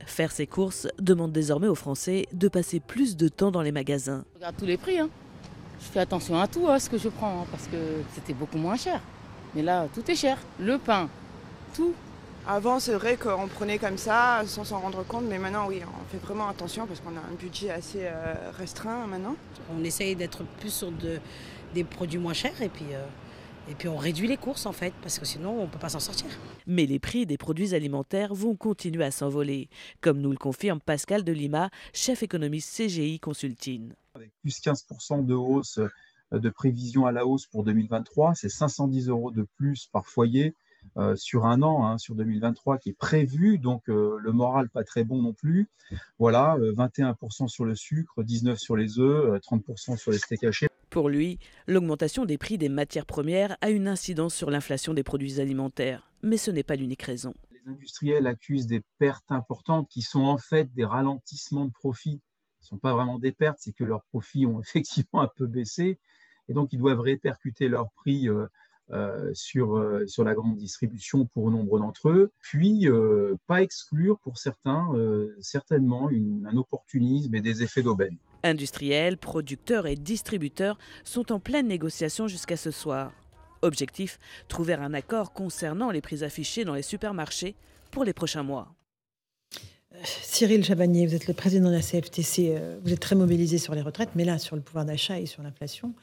Faire 0.05 0.31
ses 0.31 0.47
courses 0.47 0.87
demande 0.99 1.31
désormais 1.31 1.67
aux 1.67 1.75
Français 1.75 2.27
de 2.33 2.47
passer 2.47 2.79
plus 2.79 3.17
de 3.17 3.27
temps 3.27 3.51
dans 3.51 3.61
les 3.61 3.71
magasins. 3.71 4.23
Je 4.33 4.39
regarde 4.39 4.55
tous 4.57 4.65
les 4.65 4.77
prix. 4.77 4.99
hein. 4.99 5.09
Je 5.79 5.85
fais 5.85 5.99
attention 5.99 6.39
à 6.39 6.47
tout, 6.47 6.67
à 6.67 6.79
ce 6.79 6.89
que 6.89 6.97
je 6.97 7.09
prends, 7.09 7.41
hein, 7.41 7.45
parce 7.51 7.67
que 7.67 7.77
c'était 8.15 8.33
beaucoup 8.33 8.57
moins 8.57 8.75
cher. 8.77 8.99
Mais 9.55 9.61
là, 9.61 9.87
tout 9.93 10.09
est 10.09 10.15
cher. 10.15 10.37
Le 10.59 10.77
pain, 10.77 11.09
tout. 11.75 11.93
Avant, 12.47 12.79
c'est 12.79 12.93
vrai 12.93 13.17
qu'on 13.17 13.47
prenait 13.47 13.77
comme 13.77 13.97
ça 13.97 14.41
sans 14.45 14.63
s'en 14.63 14.79
rendre 14.79 15.03
compte, 15.05 15.25
mais 15.27 15.37
maintenant, 15.37 15.67
oui, 15.67 15.81
on 15.85 16.09
fait 16.11 16.23
vraiment 16.25 16.47
attention 16.47 16.87
parce 16.87 17.01
qu'on 17.01 17.15
a 17.17 17.19
un 17.19 17.35
budget 17.37 17.69
assez 17.69 17.99
euh, 18.03 18.33
restreint 18.57 19.05
maintenant. 19.05 19.35
On 19.77 19.83
essaye 19.83 20.15
d'être 20.15 20.43
plus 20.59 20.73
sur 20.73 20.91
de, 20.91 21.19
des 21.73 21.83
produits 21.83 22.19
moins 22.19 22.33
chers 22.33 22.59
et 22.61 22.69
puis, 22.69 22.85
euh, 22.93 23.03
et 23.69 23.75
puis 23.75 23.87
on 23.87 23.97
réduit 23.97 24.27
les 24.27 24.37
courses 24.37 24.65
en 24.65 24.71
fait, 24.71 24.93
parce 25.01 25.19
que 25.19 25.25
sinon 25.25 25.61
on 25.61 25.65
ne 25.65 25.71
peut 25.71 25.79
pas 25.79 25.89
s'en 25.89 25.99
sortir. 25.99 26.27
Mais 26.65 26.85
les 26.85 26.99
prix 26.99 27.25
des 27.25 27.37
produits 27.37 27.75
alimentaires 27.75 28.33
vont 28.33 28.55
continuer 28.55 29.03
à 29.03 29.11
s'envoler, 29.11 29.69
comme 30.01 30.19
nous 30.19 30.31
le 30.31 30.37
confirme 30.37 30.79
Pascal 30.79 31.23
de 31.23 31.31
Lima, 31.31 31.69
chef 31.93 32.23
économiste 32.23 32.75
CGI 32.75 33.19
Consulting. 33.19 33.91
Avec 34.15 34.31
plus 34.41 34.59
15% 34.59 35.25
de 35.25 35.33
hausse 35.33 35.79
euh, 35.79 36.39
de 36.39 36.49
prévision 36.49 37.05
à 37.05 37.11
la 37.11 37.25
hausse 37.25 37.45
pour 37.45 37.63
2023, 37.63 38.35
c'est 38.35 38.49
510 38.49 39.09
euros 39.09 39.31
de 39.31 39.47
plus 39.57 39.87
par 39.91 40.07
foyer. 40.07 40.55
Euh, 40.95 41.15
sur 41.17 41.45
un 41.45 41.61
an, 41.63 41.85
hein, 41.85 41.97
sur 41.97 42.15
2023, 42.15 42.77
qui 42.77 42.89
est 42.89 42.97
prévu. 42.97 43.57
Donc, 43.57 43.89
euh, 43.89 44.17
le 44.19 44.31
moral 44.31 44.69
pas 44.69 44.85
très 44.85 45.03
bon 45.03 45.21
non 45.21 45.33
plus. 45.33 45.67
Voilà, 46.17 46.55
21% 46.59 47.47
sur 47.49 47.65
le 47.65 47.75
sucre, 47.75 48.23
19% 48.23 48.57
sur 48.57 48.77
les 48.77 48.97
œufs, 48.97 49.39
30% 49.41 49.97
sur 49.97 50.11
les 50.11 50.17
steaks 50.17 50.45
hachés. 50.45 50.69
Pour 50.89 51.09
lui, 51.09 51.39
l'augmentation 51.67 52.25
des 52.25 52.37
prix 52.37 52.57
des 52.57 52.69
matières 52.69 53.05
premières 53.05 53.57
a 53.61 53.69
une 53.69 53.87
incidence 53.87 54.33
sur 54.33 54.49
l'inflation 54.49 54.93
des 54.93 55.03
produits 55.03 55.39
alimentaires. 55.39 56.09
Mais 56.23 56.37
ce 56.37 56.51
n'est 56.51 56.63
pas 56.63 56.75
l'unique 56.75 57.03
raison. 57.03 57.33
Les 57.51 57.71
industriels 57.71 58.27
accusent 58.27 58.67
des 58.67 58.81
pertes 58.97 59.31
importantes 59.31 59.89
qui 59.89 60.01
sont 60.01 60.23
en 60.23 60.37
fait 60.37 60.73
des 60.73 60.85
ralentissements 60.85 61.65
de 61.65 61.71
profits. 61.71 62.21
Ce 62.59 62.65
ne 62.65 62.69
sont 62.69 62.77
pas 62.77 62.93
vraiment 62.93 63.19
des 63.19 63.31
pertes, 63.31 63.57
c'est 63.59 63.73
que 63.73 63.83
leurs 63.83 64.03
profits 64.05 64.45
ont 64.45 64.59
effectivement 64.61 65.21
un 65.21 65.29
peu 65.35 65.47
baissé. 65.47 65.99
Et 66.49 66.53
donc, 66.53 66.71
ils 66.71 66.79
doivent 66.79 67.01
répercuter 67.01 67.67
leurs 67.67 67.91
prix. 67.91 68.29
Euh, 68.89 69.31
sur, 69.33 69.75
euh, 69.75 70.07
sur 70.07 70.23
la 70.23 70.33
grande 70.33 70.55
distribution 70.55 71.25
pour 71.25 71.51
nombre 71.51 71.77
d'entre 71.77 72.07
eux, 72.07 72.31
puis 72.39 72.87
euh, 72.87 73.35
pas 73.45 73.61
exclure 73.61 74.17
pour 74.19 74.37
certains 74.37 74.87
certainement 75.41 76.09
un 76.09 76.55
opportunisme 76.55 77.35
et 77.35 77.41
des 77.41 77.63
effets 77.63 77.83
d'aubaine. 77.83 78.15
Industriels, 78.43 79.17
producteurs 79.17 79.87
et 79.87 79.95
distributeurs 79.95 80.77
sont 81.03 81.31
en 81.31 81.39
pleine 81.39 81.67
négociation 81.67 82.27
jusqu'à 82.27 82.57
ce 82.57 82.71
soir. 82.71 83.11
Objectif, 83.61 84.19
trouver 84.47 84.73
un 84.73 84.93
accord 84.93 85.33
concernant 85.33 85.91
les 85.91 86.01
prix 86.01 86.23
affichés 86.23 86.63
dans 86.63 86.75
les 86.75 86.81
supermarchés 86.81 87.55
pour 87.91 88.03
les 88.03 88.13
prochains 88.13 88.43
mois. 88.43 88.73
Cyril 90.03 90.63
Chabagnier, 90.63 91.07
vous 91.07 91.15
êtes 91.15 91.27
le 91.27 91.33
président 91.33 91.69
de 91.69 91.73
la 91.73 91.81
CFTC, 91.81 92.55
vous 92.83 92.93
êtes 92.93 92.99
très 92.99 93.15
mobilisé 93.15 93.57
sur 93.57 93.73
les 93.73 93.81
retraites, 93.81 94.11
mais 94.13 94.25
là, 94.25 94.37
sur 94.37 94.55
le 94.55 94.61
pouvoir 94.61 94.85
d'achat 94.85 95.19
et 95.19 95.25
sur 95.25 95.41
l'inflation, 95.41 95.95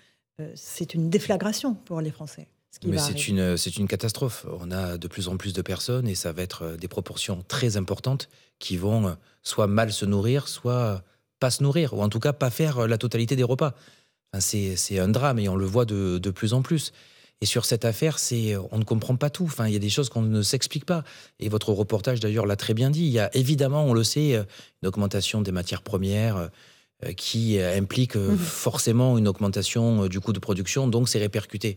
c'est 0.57 0.95
une 0.95 1.11
déflagration 1.11 1.75
pour 1.75 2.01
les 2.01 2.11
Français. 2.11 2.49
Mais 2.85 2.99
c'est 2.99 3.29
une, 3.29 3.57
c'est 3.57 3.77
une 3.77 3.87
catastrophe. 3.87 4.47
On 4.61 4.71
a 4.71 4.99
de 4.99 5.09
plus 5.09 5.29
en 5.29 5.37
plus 5.37 5.53
de 5.53 5.63
personnes 5.63 6.09
et 6.09 6.15
ça 6.15 6.33
va 6.33 6.43
être 6.43 6.63
euh, 6.63 6.77
des 6.77 6.89
proportions 6.89 7.45
très 7.47 7.77
importantes 7.77 8.29
qui 8.59 8.77
vont 8.77 9.09
euh, 9.09 9.13
soit 9.43 9.67
mal 9.67 9.93
se 9.93 10.05
nourrir, 10.05 10.49
soit 10.49 11.03
pas 11.45 11.51
se 11.51 11.63
nourrir, 11.63 11.93
ou 11.93 12.03
en 12.03 12.09
tout 12.09 12.21
cas 12.21 12.33
pas 12.33 12.49
faire 12.49 12.79
euh, 12.79 12.87
la 12.87 12.97
totalité 12.97 13.37
des 13.37 13.43
repas. 13.43 13.75
Enfin, 14.33 14.41
c'est, 14.41 14.99
un 14.99 15.09
drame 15.09 15.39
et 15.39 15.47
on 15.51 15.57
le 15.57 15.67
voit 15.67 15.85
de, 15.85 16.17
de, 16.17 16.31
plus 16.31 16.55
en 16.55 16.63
plus. 16.63 16.93
Et 17.43 17.45
sur 17.45 17.67
cette 17.67 17.85
affaire, 17.85 18.19
c'est, 18.19 18.57
on 18.73 18.79
ne 18.79 18.85
comprend 18.85 19.17
pas 19.17 19.29
tout. 19.29 19.45
Enfin, 19.45 19.67
il 19.67 19.75
y 19.75 19.77
a 19.77 19.79
des 19.79 19.91
choses 19.91 20.09
qu'on 20.09 20.23
ne 20.23 20.41
s'explique 20.41 20.87
pas. 20.87 21.05
Et 21.41 21.51
votre 21.51 21.71
reportage, 21.75 22.19
d'ailleurs, 22.19 22.47
l'a 22.47 22.57
très 22.57 22.73
bien 22.73 22.89
dit. 22.89 23.05
Il 23.05 23.13
y 23.13 23.19
a 23.19 23.29
évidemment, 23.37 23.85
on 23.85 23.93
le 23.93 24.05
sait, 24.05 24.33
une 24.83 24.89
augmentation 24.89 25.43
des 25.43 25.53
matières 25.53 25.83
premières 25.83 26.49
qui 27.19 27.61
implique 27.61 28.17
mmh 28.17 28.39
forcément 28.39 29.19
une 29.19 29.29
augmentation 29.29 30.07
du 30.07 30.21
coût 30.21 30.33
de 30.33 30.39
production, 30.39 30.89
donc 30.89 31.11
c'est 31.11 31.19
répercuté. 31.19 31.77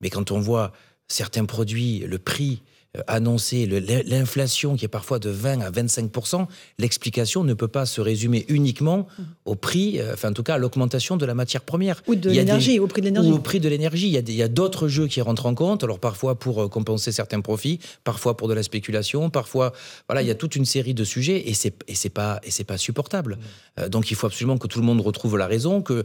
Mais 0.00 0.10
quand 0.10 0.32
on 0.32 0.40
voit 0.40 0.72
certains 1.06 1.44
produits, 1.44 2.00
le 2.00 2.18
prix 2.18 2.62
euh, 2.96 3.02
annoncé, 3.08 3.66
l'inflation 4.06 4.76
qui 4.76 4.84
est 4.84 4.88
parfois 4.88 5.18
de 5.18 5.28
20 5.28 5.60
à 5.60 5.70
25% 5.70 6.46
l'explication 6.78 7.42
ne 7.42 7.52
peut 7.52 7.68
pas 7.68 7.86
se 7.86 8.00
résumer 8.00 8.44
uniquement 8.48 9.08
mmh. 9.18 9.22
au 9.46 9.54
prix, 9.56 10.00
euh, 10.00 10.14
enfin 10.14 10.30
en 10.30 10.32
tout 10.32 10.42
cas 10.42 10.54
à 10.54 10.58
l'augmentation 10.58 11.16
de 11.16 11.26
la 11.26 11.34
matière 11.34 11.62
première. 11.62 12.02
Ou 12.06 12.14
de 12.14 12.30
l'énergie, 12.30 12.78
au 12.78 12.86
prix 12.86 13.00
de 13.00 13.06
l'énergie. 13.06 13.30
Ou 13.30 13.34
au 13.34 13.38
prix 13.38 13.58
de 13.58 13.68
l'énergie. 13.68 14.08
Il 14.08 14.34
y 14.34 14.42
a 14.42 14.48
d'autres 14.48 14.86
jeux 14.88 15.08
qui 15.08 15.20
rentrent 15.20 15.46
en 15.46 15.54
compte, 15.54 15.82
alors 15.82 15.98
parfois 15.98 16.38
pour 16.38 16.62
euh, 16.62 16.68
compenser 16.68 17.10
certains 17.10 17.40
profits, 17.40 17.80
parfois 18.04 18.36
pour 18.36 18.48
de 18.48 18.54
la 18.54 18.62
spéculation, 18.62 19.30
parfois... 19.30 19.72
Voilà, 20.08 20.22
il 20.22 20.28
y 20.28 20.30
a 20.30 20.34
toute 20.34 20.54
une 20.54 20.64
série 20.64 20.94
de 20.94 21.04
sujets 21.04 21.48
et 21.48 21.54
c'est 21.54 22.10
pas, 22.10 22.40
pas 22.66 22.78
supportable. 22.78 23.38
Mmh. 23.78 23.88
donc 23.88 24.10
il 24.10 24.14
faut 24.14 24.26
absolument 24.26 24.58
que 24.58 24.68
tout 24.68 24.78
le 24.78 24.86
monde 24.86 25.00
retrouve 25.00 25.36
la 25.36 25.46
raison, 25.46 25.82
que 25.82 26.04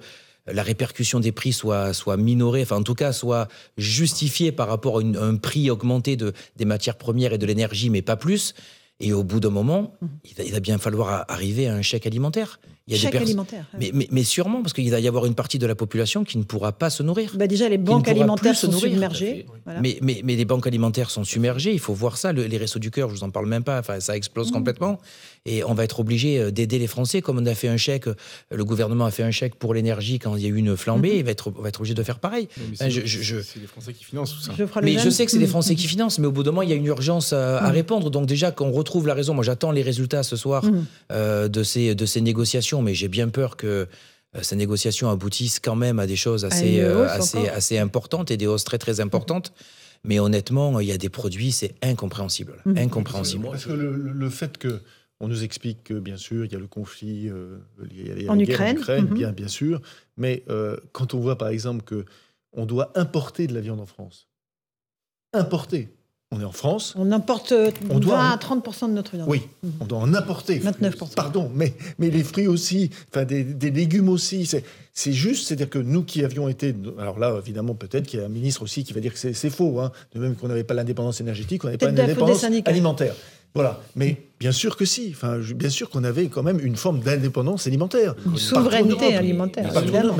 la 0.53 0.63
répercussion 0.63 1.19
des 1.19 1.31
prix 1.31 1.53
soit, 1.53 1.93
soit 1.93 2.17
minorée, 2.17 2.61
enfin 2.61 2.77
en 2.77 2.83
tout 2.83 2.95
cas 2.95 3.13
soit 3.13 3.47
justifiée 3.77 4.51
par 4.51 4.67
rapport 4.67 4.99
à, 4.99 5.01
un 5.01 5.35
prix 5.35 5.69
augmenté 5.69 6.15
de, 6.15 6.33
des 6.55 6.65
matières 6.65 6.97
premières 6.97 7.33
et 7.33 7.37
de 7.37 7.45
l'énergie, 7.45 7.89
mais 7.89 8.01
pas 8.01 8.15
plus. 8.15 8.53
Et 9.01 9.13
au 9.13 9.23
bout 9.23 9.39
d'un 9.39 9.49
moment, 9.49 9.93
mmh. 10.01 10.07
il 10.45 10.51
va, 10.51 10.59
bien 10.59 10.77
falloir 10.77 11.25
arriver 11.29 11.67
à 11.67 11.75
un 11.75 11.81
chèque 11.81 12.05
alimentaire. 12.05 12.59
Il 12.89 12.95
y 12.95 12.97
a 12.97 13.01
chèque 13.01 13.15
alimentaire. 13.15 13.65
Mais, 13.79 13.91
mais, 13.93 14.07
mais, 14.11 14.23
sûrement, 14.23 14.61
parce 14.61 14.73
qu'il 14.73 14.89
va 14.89 14.99
y 14.99 15.07
avoir 15.07 15.25
une 15.27 15.35
partie 15.35 15.59
de 15.59 15.67
la 15.67 15.75
population 15.75 16.23
qui 16.23 16.37
ne 16.39 16.43
pourra 16.43 16.71
pas 16.71 16.89
se 16.89 17.03
nourrir. 17.03 17.31
Bah 17.35 17.47
déjà, 17.47 17.69
les 17.69 17.77
banques 17.77 18.07
alimentaires 18.07 18.55
sont 18.55 18.71
submergées. 18.71 19.45
Mais, 19.81 19.99
mais, 20.01 20.21
mais, 20.23 20.35
les 20.35 20.45
banques 20.45 20.65
alimentaires 20.65 21.11
sont 21.11 21.23
submergées, 21.23 21.71
il 21.71 21.79
faut 21.79 21.93
voir 21.93 22.17
ça. 22.17 22.33
les 22.33 22.57
Restos 22.57 22.79
du 22.79 22.89
Cœur, 22.89 23.09
je 23.09 23.15
vous 23.15 23.23
en 23.23 23.29
parle 23.29 23.45
même 23.45 23.63
pas, 23.63 23.79
enfin, 23.79 23.99
ça 23.99 24.17
explose 24.17 24.49
mmh. 24.49 24.53
complètement. 24.53 24.99
Et 25.45 25.63
on 25.63 25.73
va 25.73 25.83
être 25.83 25.99
obligé 25.99 26.39
euh, 26.39 26.51
d'aider 26.51 26.79
les 26.79 26.87
Français, 26.87 27.21
comme 27.21 27.37
on 27.37 27.45
a 27.45 27.55
fait 27.55 27.67
un 27.67 27.77
chèque, 27.77 28.07
euh, 28.07 28.15
le 28.51 28.65
gouvernement 28.65 29.05
a 29.05 29.11
fait 29.11 29.23
un 29.23 29.31
chèque 29.31 29.55
pour 29.55 29.73
l'énergie 29.73 30.19
quand 30.19 30.35
il 30.35 30.43
y 30.43 30.45
a 30.45 30.49
eu 30.49 30.55
une 30.55 30.75
flambée, 30.75 31.13
mmh. 31.13 31.17
il 31.17 31.23
va 31.23 31.31
être, 31.31 31.53
on 31.55 31.61
va 31.61 31.69
être 31.69 31.79
obligé 31.79 31.93
de 31.93 32.03
faire 32.03 32.19
pareil. 32.19 32.47
C'est 32.75 32.89
les 32.89 33.67
Français 33.67 33.93
qui 33.93 34.03
financent 34.03 34.35
tout 34.35 34.41
ça. 34.41 34.81
mais 34.81 34.97
je 34.97 35.09
sais 35.09 35.25
que 35.25 35.31
c'est 35.31 35.39
les 35.39 35.47
Français 35.47 35.75
qui 35.75 35.87
financent, 35.87 36.19
mais 36.19 36.27
au 36.27 36.31
bout 36.31 36.43
d'un 36.43 36.51
moment, 36.51 36.63
il 36.63 36.69
y 36.69 36.73
a 36.73 36.75
une 36.75 36.85
urgence 36.85 37.33
à, 37.33 37.69
répondre. 37.69 38.09
Donc 38.09 38.25
déjà, 38.25 38.51
qu'on 38.51 38.71
retrouve 38.71 39.07
la 39.07 39.13
raison, 39.13 39.33
moi 39.33 39.43
j'attends 39.43 39.71
les 39.71 39.81
résultats 39.81 40.23
ce 40.23 40.35
soir 40.35 40.63
euh, 41.11 41.47
de, 41.47 41.63
ces, 41.63 41.95
de 41.95 42.05
ces 42.05 42.21
négociations, 42.21 42.78
mais 42.81 42.93
j'ai 42.93 43.07
bien 43.07 43.29
peur 43.29 43.57
que 43.57 43.87
euh, 44.35 44.41
ces 44.41 44.55
négociations 44.55 45.09
aboutissent 45.09 45.59
quand 45.59 45.75
même 45.75 45.99
à 45.99 46.07
des 46.07 46.15
choses 46.15 46.45
assez, 46.45 46.81
euh, 46.81 47.07
assez, 47.07 47.47
assez 47.49 47.77
importantes 47.77 48.29
et 48.31 48.37
des 48.37 48.47
hausses 48.47 48.63
très 48.63 48.77
très 48.77 48.99
importantes. 48.99 49.53
Mais 50.03 50.19
honnêtement, 50.19 50.79
il 50.79 50.87
y 50.87 50.91
a 50.91 50.97
des 50.97 51.09
produits, 51.09 51.51
c'est 51.51 51.73
incompréhensible. 51.81 52.61
Mmh. 52.65 52.77
Incompréhensible. 52.77 53.45
Parce 53.49 53.65
que 53.65 53.71
le, 53.71 54.29
fait 54.29 54.57
que 54.57 54.81
on 55.19 55.27
nous 55.27 55.43
explique 55.43 55.83
que, 55.83 55.93
bien 55.95 56.15
sûr, 56.15 56.45
il 56.45 56.53
y 56.53 56.55
a 56.55 56.59
le 56.59 56.67
conflit 56.67 57.27
euh, 57.27 57.57
en, 58.29 58.39
Ukraine. 58.39 58.77
Ukraine 58.77 59.05
mmh. 59.05 59.13
bien, 59.13 59.31
bien 59.31 59.49
sûr. 59.49 59.81
Mais 60.15 60.45
quand 60.93 61.13
on 61.13 61.19
voit, 61.19 61.37
par 61.37 61.49
exemple, 61.49 61.83
que 61.83 62.05
on 62.53 62.65
doit 62.65 62.91
importer 62.95 63.47
de 63.47 63.53
la 63.53 63.61
viande 63.61 63.81
en 63.81 63.85
France, 63.85 64.29
importer, 65.33 65.89
on 66.31 66.39
est 66.39 66.45
en 66.45 66.51
France. 66.51 66.93
On 66.95 67.11
importe 67.11 67.53
on 67.89 67.93
20 67.95 67.99
doit 67.99 68.19
à 68.19 68.35
30% 68.37 68.87
de 68.89 68.93
notre 68.93 69.15
viande. 69.15 69.27
Oui, 69.27 69.41
on 69.79 69.85
doit 69.85 69.97
en 69.97 70.13
importer. 70.13 70.59
29% 70.59 71.15
Pardon, 71.15 71.49
mais, 71.55 71.73
mais 71.97 72.11
les 72.11 72.23
fruits 72.23 72.47
aussi, 72.47 72.91
enfin 73.09 73.25
des, 73.25 73.43
des 73.43 73.71
légumes 73.71 74.09
aussi. 74.09 74.47
C'est 74.93 75.13
juste, 75.13 75.47
c'est-à-dire 75.47 75.69
que 75.69 75.79
nous 75.79 76.03
qui 76.03 76.23
avions 76.23 76.47
été. 76.47 76.75
Alors 76.99 77.17
là, 77.17 77.35
évidemment, 77.39 77.73
peut-être 77.73 78.05
qu'il 78.05 78.19
y 78.19 78.21
a 78.21 78.25
un 78.25 78.29
ministre 78.29 78.61
aussi 78.61 78.83
qui 78.83 78.93
va 78.93 78.99
dire 78.99 79.13
que 79.13 79.33
c'est 79.33 79.49
faux. 79.49 79.79
Hein, 79.79 79.91
de 80.13 80.19
même 80.19 80.35
qu'on 80.35 80.49
n'avait 80.49 80.63
pas 80.63 80.75
l'indépendance 80.75 81.19
énergétique, 81.19 81.63
on 81.63 81.67
n'avait 81.67 81.77
pas 81.77 81.91
l'indépendance 81.91 82.43
alimentaire. 82.43 83.15
Voilà, 83.55 83.81
mais 83.95 84.17
bien 84.39 84.51
sûr 84.51 84.77
que 84.77 84.85
si. 84.85 85.09
Enfin, 85.11 85.39
bien 85.55 85.69
sûr 85.69 85.89
qu'on 85.89 86.03
avait 86.03 86.27
quand 86.27 86.43
même 86.43 86.59
une 86.59 86.75
forme 86.75 86.99
d'indépendance 86.99 87.65
alimentaire. 87.65 88.13
Une 88.27 88.37
souveraineté 88.37 89.15
alimentaire, 89.15 89.73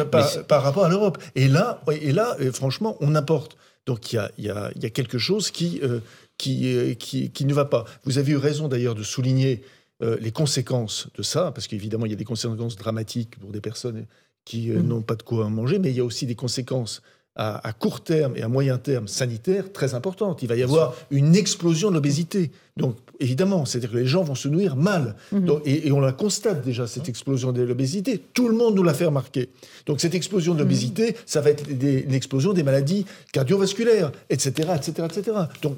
par, 0.10 0.45
par, 0.48 0.63
rapport 0.63 0.86
à 0.86 0.89
l'Europe. 0.89 1.19
Et 1.36 1.48
là, 1.48 1.84
et 2.02 2.12
là, 2.12 2.36
euh, 2.41 2.52
franchement, 2.52 2.98
on 3.02 3.13
importe. 3.13 3.56
Donc 3.89 4.13
il 4.13 4.17
y 4.17 4.19
a, 4.19 4.32
y 4.38 4.49
a, 4.49 4.71
y 4.80 4.86
a 4.86 4.91
quelque 4.91 5.17
chose 5.17 5.49
qui, 5.49 5.80
euh, 5.82 5.99
qui, 6.38 6.75
euh, 6.75 6.93
qui, 6.93 7.32
qui, 7.32 7.43
ne 7.45 7.56
va 7.56 7.65
pas. 7.65 7.86
Vous 8.04 8.19
avez 8.19 8.34
eu 8.34 8.38
raison 8.38 8.67
d'ailleurs 8.67 8.93
de 8.93 9.02
souligner 9.02 9.63
euh, 10.04 10.15
les 10.21 10.32
conséquences 10.32 11.08
de 11.17 11.23
ça, 11.23 11.52
parce 11.52 11.65
qu'évidemment 11.65 12.06
il 12.06 12.12
y 12.12 12.13
a 12.13 12.15
des 12.15 12.23
conséquences 12.23 12.75
dramatiques 12.75 13.39
pour 13.39 13.52
des 13.52 13.62
personnes 13.62 14.06
qui 14.45 14.69
mmh. 14.69 14.82
n'ont 14.82 15.02
pas 15.02 15.15
de 15.15 15.23
quoi 15.23 15.49
manger, 15.49 15.80
mais 15.80 15.89
il 15.89 15.97
y 15.97 16.02
a 16.02 16.06
aussi 16.06 16.28
des 16.28 16.36
conséquences 16.36 17.02
à, 17.36 17.67
à, 17.67 17.73
court 17.73 18.04
terme 18.04 18.38
et 18.38 18.43
à 18.43 18.47
moyen 18.47 18.78
terme 18.78 19.08
sanitaires 19.08 19.73
très 19.73 19.95
importantes. 19.95 20.43
Il 20.43 20.49
va 20.49 20.56
y 20.56 20.62
avoir 20.62 20.93
une 21.10 21.36
explosion 21.36 21.89
de 21.89 21.95
l'obésité. 21.95 22.52
Donc 22.78 22.95
évidemment, 23.20 23.66
c'est-à-dire 23.66 23.92
que 23.92 23.98
les 23.98 24.06
gens 24.06 24.24
vont 24.24 24.36
se 24.36 24.48
nourrir 24.48 24.76
mal. 24.76 25.16
Mhm. 25.32 25.62
et, 25.66 25.92
on 25.92 26.00
la 26.00 26.12
constate 26.12 26.64
déjà, 26.64 26.88
cette 26.88 27.10
explosion 27.10 27.52
de 27.52 27.62
l'obésité. 27.62 28.22
Tout 28.34 28.48
le 28.48 28.56
monde 28.56 28.76
nous 28.76 28.84
l'a 28.84 28.94
fait 28.94 29.06
remarquer. 29.06 29.50
Donc 29.86 30.00
cette 30.00 30.16
explosion 30.16 30.54
de 30.54 30.60
l'obésité, 30.60 31.08
mhm. 31.08 31.16
ça 31.26 31.42
va 31.42 31.50
être 31.50 31.66
une 31.70 32.14
explosion 32.14 32.54
des 32.54 32.64
maladies 32.64 33.06
cardiovasculaires, 33.32 34.12
etc., 34.30 34.70
etc., 34.76 35.08
etc. 35.10 35.38
Donc 35.62 35.78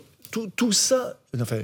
tout, 0.55 0.71
ça, 0.71 1.17
enfin, 1.39 1.59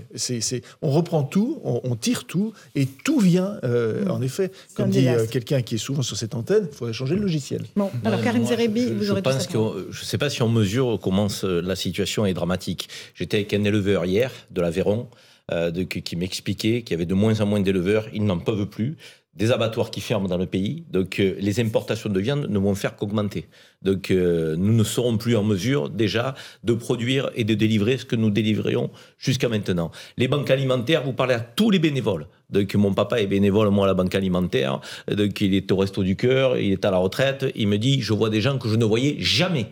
on 0.81 0.91
reprend 0.91 1.23
tout, 1.23 1.59
on, 1.63 1.95
tire 1.95 2.25
tout, 2.25 2.53
et 2.75 2.85
tout 2.85 3.19
vient, 3.19 3.57
euh, 3.63 4.03
mhm. 4.03 4.11
en 4.11 4.21
effet, 4.21 4.51
comme 4.75 4.89
dit 4.89 5.07
euh, 5.07 5.25
quelqu'un 5.25 5.61
qui 5.61 5.75
est 5.75 5.77
souvent 5.77 6.01
sur 6.01 6.17
cette 6.17 6.35
antenne, 6.35 6.67
il 6.69 6.75
faudrait 6.75 6.93
changer 6.93 7.15
le 7.15 7.21
logiciel. 7.21 7.63
Bon, 7.75 7.89
alors 8.03 8.21
Karim 8.21 8.45
Zerebi, 8.45 8.91
vous 8.91 9.03
je 9.03 9.11
aurez 9.11 9.21
pense 9.21 9.47
que, 9.47 9.57
Je 9.89 10.01
ne 10.01 10.05
sais 10.05 10.17
pas 10.17 10.29
si 10.29 10.41
on 10.41 10.49
mesure 10.49 10.99
comment 11.01 11.27
la 11.43 11.75
situation 11.75 12.25
est 12.25 12.33
dramatique. 12.33 12.89
J'étais 13.15 13.37
avec 13.37 13.53
un 13.53 13.63
éleveur 13.63 14.05
hier 14.05 14.31
de 14.51 14.61
l'Aveyron, 14.61 15.07
euh, 15.11 15.26
de, 15.51 15.83
qui, 15.83 16.15
m'expliquaient 16.15 16.81
qu'il 16.81 16.91
y 16.91 16.95
avait 16.95 17.05
de 17.05 17.13
moins 17.13 17.39
en 17.41 17.45
moins 17.45 17.61
d'éleveurs, 17.61 18.07
ils 18.13 18.25
n'en 18.25 18.39
peuvent 18.39 18.65
plus 18.65 18.97
des 19.37 19.51
abattoirs 19.51 19.91
qui 19.91 20.01
ferment 20.01 20.27
dans 20.27 20.37
le 20.37 20.47
pays, 20.47 20.83
donc 20.89 21.19
euh, 21.19 21.35
les 21.39 21.59
importations 21.59 22.09
de 22.09 22.19
viande 22.19 22.47
ne 22.49 22.57
vont 22.57 22.73
faire 22.73 22.95
qu'augmenter. 22.95 23.47
Donc 23.83 24.09
euh, 24.09 24.55
nous 24.57 24.73
ne 24.73 24.83
serons 24.83 25.17
plus 25.17 25.35
en 25.35 25.43
mesure 25.43 25.89
déjà 25.89 26.33
de 26.63 26.73
produire 26.73 27.29
et 27.35 27.43
de 27.43 27.53
délivrer 27.53 27.99
ce 27.99 28.05
que 28.05 28.15
nous 28.15 28.31
délivrions 28.31 28.89
jusqu'à 29.19 29.47
maintenant. 29.47 29.91
Les 30.17 30.27
banques 30.27 30.49
alimentaires, 30.49 31.03
vous 31.03 31.13
parlez 31.13 31.35
à 31.35 31.39
tous 31.39 31.69
les 31.69 31.77
bénévoles. 31.77 32.27
Donc 32.49 32.73
mon 32.73 32.93
papa 32.93 33.21
est 33.21 33.27
bénévole, 33.27 33.69
moi, 33.69 33.85
à 33.85 33.87
la 33.87 33.93
banque 33.93 34.15
alimentaire. 34.15 34.81
Donc 35.07 35.39
il 35.39 35.53
est 35.53 35.71
au 35.71 35.77
resto 35.77 36.01
du 36.01 36.15
cœur, 36.15 36.57
il 36.57 36.71
est 36.71 36.85
à 36.85 36.89
la 36.89 36.97
retraite. 36.97 37.45
Il 37.55 37.67
me 37.67 37.77
dit, 37.77 38.01
je 38.01 38.13
vois 38.13 38.31
des 38.31 38.41
gens 38.41 38.57
que 38.57 38.67
je 38.67 38.75
ne 38.75 38.85
voyais 38.85 39.17
jamais. 39.19 39.67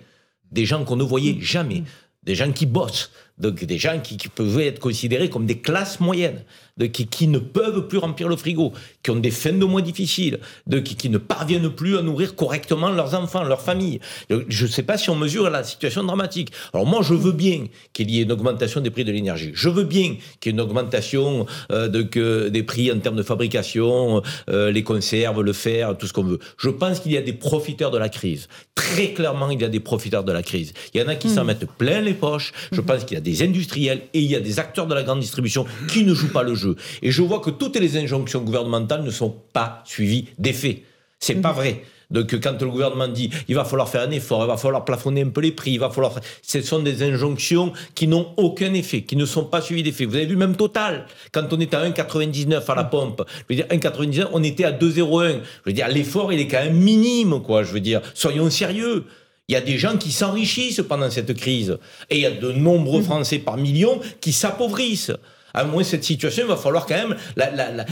Des 0.52 0.66
gens 0.66 0.86
qu'on 0.86 0.96
ne 0.96 1.04
voyait 1.04 1.38
jamais. 1.40 1.84
Des 2.22 2.36
gens 2.36 2.52
qui 2.52 2.68
bossent. 2.68 3.12
Donc 3.38 3.64
des 3.64 3.78
gens 3.78 4.00
qui, 4.02 4.18
qui 4.18 4.30
peuvent 4.30 4.60
être 4.60 4.80
considérés 4.80 5.30
comme 5.30 5.46
des 5.46 5.60
classes 5.60 6.00
moyennes 6.00 6.44
de, 6.78 6.88
qui, 6.88 7.08
qui, 7.08 7.28
ne 7.28 7.40
peuvent 7.40 7.88
plus 7.88 7.98
remplir 7.98 8.28
le 8.28 8.36
frigo, 8.36 8.74
qui 9.02 9.12
ont 9.12 9.16
des 9.16 9.32
fins 9.32 9.54
de 9.54 9.66
mois 9.66 9.82
difficiles, 9.82 10.40
de, 10.68 10.80
qui, 10.80 10.96
qui, 10.96 11.10
ne 11.10 11.18
parviennent 11.18 11.70
plus 11.70 11.98
à 11.98 12.02
nourrir 12.02 12.36
correctement 12.36 12.90
leurs 12.90 13.14
enfants, 13.14 13.44
leurs 13.44 13.62
familles. 13.62 14.00
Je 14.30 14.66
ne 14.66 14.70
sais 14.70 14.84
pas 14.84 14.98
si 14.98 15.10
on 15.10 15.16
mesure 15.16 15.50
la 15.50 15.64
situation 15.64 16.04
dramatique. 16.04 16.52
Alors 16.74 16.86
moi, 16.86 17.02
je 17.02 17.14
veux 17.14 17.32
bien 17.32 17.66
qu'il 17.94 18.12
y 18.12 18.20
ait 18.20 18.24
une 18.24 18.32
augmentation 18.32 18.82
des 18.82 18.90
prix 18.90 19.06
de 19.06 19.12
l'énergie. 19.12 19.52
Je 19.54 19.70
veux 19.70 19.86
bien 19.86 20.18
qu'il 20.40 20.52
y 20.52 20.56
ait 20.56 20.58
une 20.58 20.62
augmentation 20.62 21.46
euh, 21.72 21.88
de, 21.88 22.02
que, 22.02 22.50
des 22.50 22.64
prix 22.64 22.92
en 22.92 23.00
termes 23.00 23.16
de 23.16 23.24
fabrication, 23.24 24.22
euh, 24.50 24.72
les 24.72 24.84
conserves, 24.84 25.42
le 25.42 25.54
fer, 25.54 25.98
tout 25.98 26.08
ce 26.08 26.14
qu'on 26.14 26.24
veut. 26.24 26.40
Je 26.58 26.70
pense 26.70 27.00
qu'il 27.00 27.14
y 27.14 27.18
a 27.18 27.22
des 27.22 27.34
profiteurs 27.34 27.92
de 27.92 27.98
la 27.98 28.10
crise. 28.10 28.50
Très 28.76 29.14
clairement, 29.14 29.50
il 29.50 29.62
y 29.62 29.66
a 29.66 29.70
des 29.70 29.80
profiteurs 29.80 30.26
de 30.26 30.32
la 30.32 30.44
crise. 30.44 30.74
Il 30.94 31.00
y 31.00 31.04
en 31.04 31.08
a 31.08 31.16
qui 31.16 31.28
mmh. 31.28 31.36
s'en 31.36 31.46
mettent 31.46 31.70
plein 31.78 32.02
les 32.02 32.14
poches. 32.14 32.52
Je 32.74 32.82
mmh. 32.82 32.86
pense 32.86 33.06
qu'il 33.06 33.16
y 33.16 33.18
a 33.18 33.22
des 33.26 33.44
industriels 33.44 34.04
et 34.14 34.20
il 34.22 34.32
y 34.32 34.36
a 34.36 34.40
des 34.40 34.60
acteurs 34.60 34.88
de 34.88 34.94
la 34.94 35.04
grande 35.04 35.20
distribution 35.20 35.66
qui 35.90 36.06
ne 36.06 36.14
jouent 36.14 36.32
pas 36.32 36.44
le 36.44 36.56
jeu. 36.56 36.76
Et 37.02 37.12
je 37.12 37.22
vois 37.22 37.40
que 37.40 37.50
toutes 37.50 37.76
les 37.78 37.98
injonctions 37.98 38.42
gouvernementales 38.42 39.04
ne 39.04 39.12
sont 39.12 39.36
pas 39.52 39.82
suivies 39.84 40.28
d'effet. 40.38 40.84
C'est 41.20 41.42
pas 41.42 41.52
vrai. 41.52 41.82
Donc 42.12 42.40
quand 42.40 42.62
le 42.62 42.70
gouvernement 42.70 43.08
dit 43.08 43.32
il 43.48 43.56
va 43.56 43.66
falloir 43.66 43.90
faire 43.90 44.02
un 44.08 44.12
effort, 44.12 44.44
il 44.44 44.48
va 44.48 44.58
falloir 44.58 44.86
plafonner 44.86 45.24
un 45.24 45.30
peu 45.30 45.42
les 45.42 45.52
prix, 45.52 45.72
il 45.72 45.80
va 45.80 45.90
falloir 45.90 46.14
ce 46.44 46.62
sont 46.62 46.80
des 46.80 47.02
injonctions 47.02 47.74
qui 47.96 48.08
n'ont 48.08 48.28
aucun 48.38 48.76
effet, 48.76 49.02
qui 49.02 49.16
ne 49.16 49.26
sont 49.26 49.46
pas 49.46 49.60
suivies 49.60 49.82
d'effet. 49.82 50.06
Vous 50.06 50.16
avez 50.16 50.28
vu 50.28 50.36
même 50.36 50.56
Total 50.56 51.08
quand 51.32 51.52
on 51.52 51.60
était 51.60 51.76
à 51.76 51.90
1,99 51.90 52.64
à 52.68 52.76
la 52.76 52.84
pompe, 52.84 53.24
je 53.50 53.56
veux 53.56 53.64
dire 53.64 53.68
1,99, 53.72 54.28
on 54.34 54.44
était 54.44 54.66
à 54.66 54.72
2,01. 54.72 55.32
Je 55.32 55.40
veux 55.66 55.74
dire 55.74 55.88
l'effort 55.88 56.32
il 56.32 56.40
est 56.40 56.48
quand 56.48 56.64
même 56.64 56.78
minime 56.78 57.42
quoi, 57.42 57.64
je 57.64 57.74
veux 57.74 57.80
dire 57.80 58.02
soyons 58.14 58.52
sérieux. 58.52 59.06
Il 59.48 59.54
y 59.54 59.56
a 59.56 59.62
des 59.62 59.78
gens 59.78 59.98
qui 59.98 60.12
s'enrichissent 60.12 60.82
pendant 60.88 61.10
cette 61.10 61.34
crise 61.36 61.78
et 62.10 62.16
il 62.18 62.22
y 62.22 62.26
a 62.26 62.32
de 62.32 62.52
nombreux 62.52 63.02
Français 63.04 63.40
par 63.40 63.58
millions 63.58 64.00
qui 64.20 64.34
s'appauvrissent 64.34 65.12
à 65.56 65.64
moins 65.64 65.84
cette 65.84 66.04
situation, 66.04 66.44
il 66.44 66.50
va 66.50 66.58
falloir 66.58 66.86
quand 66.86 66.96
même 66.96 67.16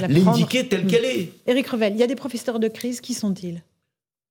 l'indiquer 0.10 0.68
telle 0.68 0.86
qu'elle 0.86 1.06
est. 1.06 1.30
Éric 1.48 1.68
Revel, 1.68 1.94
il 1.94 2.00
y 2.00 2.04
a 2.04 2.08
des 2.08 2.16
professeurs 2.16 2.60
de 2.60 2.68
crise, 2.68 3.00
qui 3.00 3.14
sont-ils? 3.14 3.64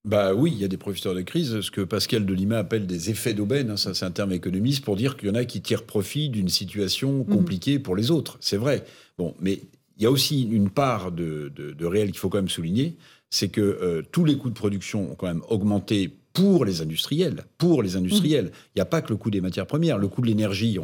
Bah 0.05 0.35
oui, 0.35 0.53
il 0.55 0.61
y 0.61 0.65
a 0.65 0.69
des 0.69 0.77
professeurs 0.77 1.15
de 1.15 1.23
crise, 1.23 1.61
ce 1.61 1.71
que 1.71 1.81
Pascal 1.81 2.27
Delima 2.27 2.59
appelle 2.59 2.87
des 2.87 3.09
effets 3.09 3.35
d'aubaine, 3.35 3.71
hein, 3.71 3.77
ça 3.77 3.95
c'est 3.95 4.05
un 4.05 4.11
terme 4.11 4.33
économiste 4.33 4.85
pour 4.85 4.97
dire 4.97 5.17
qu'il 5.17 5.29
y 5.29 5.31
en 5.31 5.35
a 5.37 5.45
qui 5.45 5.63
tirent 5.63 5.85
profit 5.85 6.29
d'une 6.29 6.49
situation 6.49 7.19
mhm. 7.19 7.27
compliquée 7.27 7.79
pour 7.79 7.97
les 7.97 8.11
autres. 8.11 8.37
C'est 8.41 8.57
vrai. 8.57 8.85
Bon, 9.17 9.35
mais 9.41 9.61
il 9.97 10.03
y 10.03 10.07
a 10.07 10.11
aussi 10.11 10.43
une 10.43 10.71
part 10.71 11.13
de, 11.13 11.53
réel 11.81 12.09
qu'il 12.09 12.19
faut 12.19 12.29
quand 12.29 12.39
même 12.39 12.49
souligner, 12.49 12.97
c'est 13.31 13.49
que 13.49 13.61
euh, 13.61 14.03
tous 14.11 14.25
les 14.25 14.37
coûts 14.37 14.51
de 14.51 14.55
production 14.55 15.13
ont 15.13 15.15
quand 15.15 15.29
même 15.29 15.43
augmenté 15.49 16.11
pour 16.33 16.65
les 16.65 16.81
industriels. 16.81 17.45
Pour 17.59 17.83
les 17.83 17.97
industriels. 17.97 18.51
Il 18.75 18.79
n'y 18.79 18.83
a 18.83 18.87
pas 18.87 19.03
que 19.03 19.11
le 19.11 19.17
coût 19.17 19.31
des 19.31 19.41
matières 19.41 19.67
premières. 19.67 19.99
Le 19.99 20.09
coût 20.09 20.23
de 20.23 20.27
l'énergie, 20.27 20.79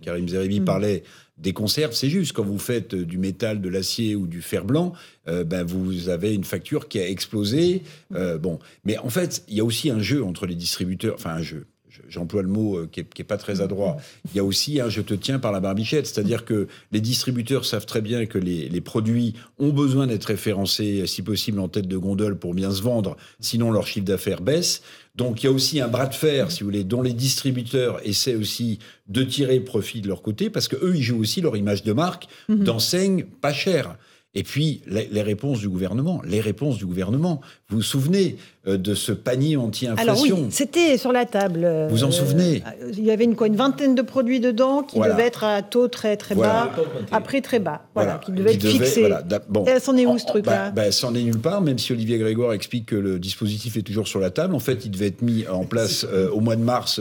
Karim 0.00 0.28
Zeribi 0.28 0.60
mm. 0.60 0.64
parlait 0.64 1.02
des 1.38 1.52
conserves, 1.52 1.92
c'est 1.92 2.08
juste. 2.08 2.32
Quand 2.32 2.44
vous 2.44 2.58
faites 2.58 2.94
du 2.94 3.18
métal, 3.18 3.60
de 3.60 3.68
l'acier 3.68 4.14
ou 4.14 4.26
du 4.26 4.42
fer 4.42 4.64
blanc, 4.64 4.92
euh, 5.28 5.44
ben 5.44 5.64
vous 5.64 6.08
avez 6.08 6.34
une 6.34 6.44
facture 6.44 6.88
qui 6.88 6.98
a 7.00 7.08
explosé. 7.08 7.82
Euh, 8.14 8.38
bon, 8.38 8.58
mais 8.84 8.98
en 8.98 9.10
fait, 9.10 9.44
il 9.48 9.56
y 9.56 9.60
a 9.60 9.64
aussi 9.64 9.90
un 9.90 10.00
jeu 10.00 10.22
entre 10.22 10.46
les 10.46 10.54
distributeurs, 10.54 11.14
enfin 11.16 11.30
un 11.30 11.42
jeu 11.42 11.66
j'emploie 12.08 12.42
le 12.42 12.48
mot 12.48 12.78
euh, 12.78 12.88
qui 12.90 13.04
n'est 13.18 13.24
pas 13.24 13.36
très 13.36 13.60
adroit, 13.60 13.96
il 14.32 14.36
y 14.36 14.40
a 14.40 14.44
aussi 14.44 14.80
un 14.80 14.88
je 14.88 15.00
te 15.00 15.14
tiens 15.14 15.38
par 15.38 15.52
la 15.52 15.60
barbichette, 15.60 16.06
c'est-à-dire 16.06 16.44
que 16.44 16.68
les 16.92 17.00
distributeurs 17.00 17.64
savent 17.64 17.86
très 17.86 18.00
bien 18.00 18.26
que 18.26 18.38
les, 18.38 18.68
les 18.68 18.80
produits 18.80 19.34
ont 19.58 19.70
besoin 19.70 20.06
d'être 20.06 20.26
référencés, 20.26 21.06
si 21.06 21.22
possible, 21.22 21.58
en 21.60 21.68
tête 21.68 21.88
de 21.88 21.96
gondole 21.96 22.38
pour 22.38 22.54
bien 22.54 22.70
se 22.70 22.82
vendre, 22.82 23.16
sinon 23.40 23.70
leur 23.70 23.86
chiffre 23.86 24.06
d'affaires 24.06 24.42
baisse. 24.42 24.82
Donc 25.14 25.42
il 25.42 25.46
y 25.46 25.48
a 25.48 25.52
aussi 25.52 25.80
un 25.80 25.88
bras 25.88 26.06
de 26.06 26.14
fer, 26.14 26.50
si 26.50 26.60
vous 26.60 26.66
voulez, 26.66 26.84
dont 26.84 27.02
les 27.02 27.12
distributeurs 27.12 28.00
essaient 28.06 28.34
aussi 28.34 28.78
de 29.08 29.22
tirer 29.22 29.60
profit 29.60 30.00
de 30.00 30.08
leur 30.08 30.22
côté, 30.22 30.48
parce 30.48 30.68
qu'eux, 30.68 30.94
ils 30.96 31.02
jouent 31.02 31.20
aussi 31.20 31.40
leur 31.40 31.56
image 31.56 31.82
de 31.82 31.92
marque 31.92 32.28
mhm. 32.48 32.64
d'enseigne 32.64 33.24
pas 33.24 33.52
chère. 33.52 33.96
Et 34.34 34.44
puis, 34.44 34.80
les, 34.86 35.20
réponses 35.20 35.60
du 35.60 35.68
gouvernement. 35.68 36.22
Les 36.24 36.40
réponses 36.40 36.78
du 36.78 36.86
gouvernement. 36.86 37.42
Vous 37.68 37.76
vous 37.76 37.82
souvenez 37.82 38.36
euh, 38.66 38.78
de 38.78 38.94
ce 38.94 39.12
panier 39.12 39.58
anti-inflation 39.58 40.12
Alors 40.12 40.22
oui, 40.22 40.46
c'était 40.50 40.96
sur 40.96 41.12
la 41.12 41.26
table. 41.26 41.68
Vous 41.90 41.96
vous 41.96 42.04
en 42.04 42.10
souvenez 42.10 42.62
euh, 42.66 42.92
Il 42.96 43.04
y 43.04 43.10
avait 43.10 43.24
une, 43.24 43.36
quoi, 43.36 43.46
une 43.46 43.56
vingtaine 43.56 43.94
de 43.94 44.00
produits 44.00 44.40
dedans 44.40 44.82
qui 44.84 44.98
devaient 44.98 45.26
être 45.26 45.44
à 45.44 45.60
taux 45.60 45.88
très 45.88 46.16
très 46.16 46.34
bas, 46.34 46.70
après 47.10 47.42
très 47.42 47.58
bas, 47.58 47.82
voilà, 47.94 48.20
qui 48.24 48.32
devaient 48.32 48.54
être 48.54 48.66
fixés. 48.66 49.06
Bon. 49.50 49.66
Et 49.66 49.78
c'en 49.80 49.96
est 49.98 50.06
où 50.06 50.18
ce 50.18 50.24
truc-là 50.24 50.70
bah, 50.70 50.84
bah, 50.84 50.92
C'en 50.92 51.14
est 51.14 51.22
nulle 51.22 51.38
part, 51.38 51.60
même 51.60 51.78
si 51.78 51.92
Olivier 51.92 52.16
Grégoire 52.16 52.54
explique 52.54 52.86
que 52.86 52.96
le 52.96 53.18
dispositif 53.18 53.76
est 53.76 53.82
toujours 53.82 54.08
sur 54.08 54.18
la 54.18 54.30
table. 54.30 54.54
En 54.54 54.60
fait, 54.60 54.86
il 54.86 54.90
devait 54.90 55.08
être 55.08 55.20
mis 55.20 55.46
en 55.46 55.64
place 55.64 56.06
euh, 56.10 56.30
au 56.30 56.40
mois 56.40 56.56
de 56.56 56.62
mars. 56.62 57.00